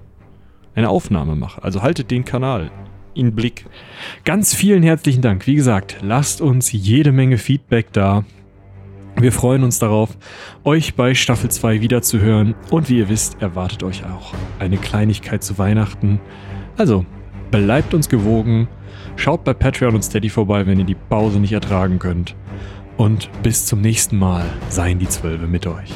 eine 0.74 0.90
Aufnahme 0.90 1.36
mache. 1.36 1.64
Also 1.64 1.82
haltet 1.82 2.12
den 2.12 2.26
Kanal 2.26 2.72
in 3.14 3.34
Blick. 3.34 3.66
Ganz 4.24 4.54
vielen 4.54 4.84
herzlichen 4.84 5.22
Dank. 5.22 5.48
Wie 5.48 5.56
gesagt, 5.56 5.98
lasst 6.02 6.42
uns 6.42 6.72
jede 6.72 7.12
Menge 7.12 7.38
Feedback 7.38 7.92
da. 7.94 8.26
Wir 9.18 9.32
freuen 9.32 9.64
uns 9.64 9.80
darauf, 9.80 10.10
euch 10.66 10.96
bei 10.96 11.16
Staffel 11.16 11.50
2 11.50 11.80
wiederzuhören. 11.80 12.54
Und 12.70 12.90
wie 12.90 12.98
ihr 12.98 13.08
wisst, 13.08 13.42
erwartet 13.42 13.84
euch 13.84 14.04
auch 14.06 14.34
eine 14.60 14.78
Kleinigkeit 14.78 15.42
zu 15.42 15.58
Weihnachten. 15.58 16.20
Also, 16.76 17.06
bleibt 17.52 17.94
uns 17.94 18.10
gewogen. 18.10 18.68
Schaut 19.16 19.46
bei 19.46 19.54
Patreon 19.54 19.96
und 19.96 20.04
Steady 20.04 20.28
vorbei, 20.28 20.68
wenn 20.68 20.80
ihr 20.80 20.86
die 20.86 20.96
Pause 20.96 21.40
nicht 21.40 21.54
ertragen 21.54 22.00
könnt. 22.00 22.36
Und 22.98 23.30
bis 23.44 23.66
zum 23.66 23.82
nächsten 23.82 24.18
Mal 24.18 24.46
seien 24.70 25.00
die 25.00 25.10
Zwölfe 25.10 25.48
mit 25.48 25.68
euch. 25.68 25.92